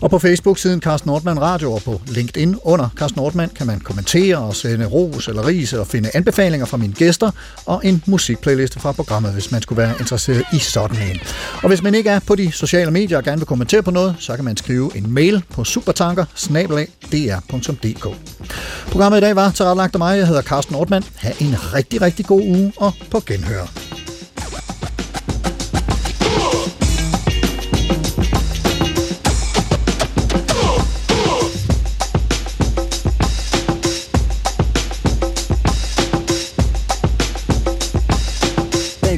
Og 0.00 0.10
på 0.10 0.18
Facebook-siden 0.18 0.80
Carsten 0.80 1.08
Nordmann 1.08 1.40
Radio 1.40 1.72
og 1.72 1.82
på 1.82 2.00
LinkedIn 2.06 2.56
under 2.62 2.88
Carsten 2.96 3.20
Nordmann 3.20 3.50
kan 3.54 3.66
man 3.66 3.80
kommentere 3.80 4.36
og 4.36 4.56
sende 4.56 4.86
ros 4.86 5.28
eller 5.28 5.46
ris 5.46 5.72
og 5.72 5.86
finde 5.86 6.10
anbefalinger 6.14 6.66
fra 6.66 6.76
mine 6.76 6.92
gæster 6.92 7.30
og 7.66 7.80
en 7.84 8.02
musikplayliste 8.06 8.80
fra 8.80 8.92
programmet, 8.92 9.32
hvis 9.32 9.50
man 9.50 9.62
skulle 9.62 9.82
være 9.82 9.94
interesseret 10.00 10.44
i 10.52 10.58
sådan 10.58 10.96
en. 11.10 11.20
Og 11.62 11.68
hvis 11.68 11.82
man 11.82 11.94
ikke 11.94 12.10
er 12.10 12.20
på 12.20 12.34
de 12.34 12.52
sociale 12.52 12.90
medier 12.90 13.18
og 13.18 13.24
gerne 13.24 13.38
vil 13.38 13.46
kommentere 13.46 13.82
på 13.82 13.90
noget, 13.90 14.16
så 14.18 14.36
kan 14.36 14.44
man 14.44 14.56
skrive 14.56 14.96
en 14.96 15.10
mail 15.10 15.42
på 15.50 15.64
supertanker 15.64 16.24
Programmet 18.90 19.18
i 19.18 19.20
dag 19.20 19.36
var 19.36 19.50
tilrettelagt 19.50 19.94
af 19.94 19.98
mig. 19.98 20.18
Jeg 20.18 20.26
hedder 20.26 20.42
Carsten 20.42 20.72
Nordmann. 20.72 21.04
Ha' 21.16 21.32
en 21.40 21.56
rigtig, 21.74 22.02
rigtig 22.02 22.26
god 22.26 22.40
uge 22.40 22.72
og 22.76 22.92
på 23.10 23.22
genhør. 23.26 23.91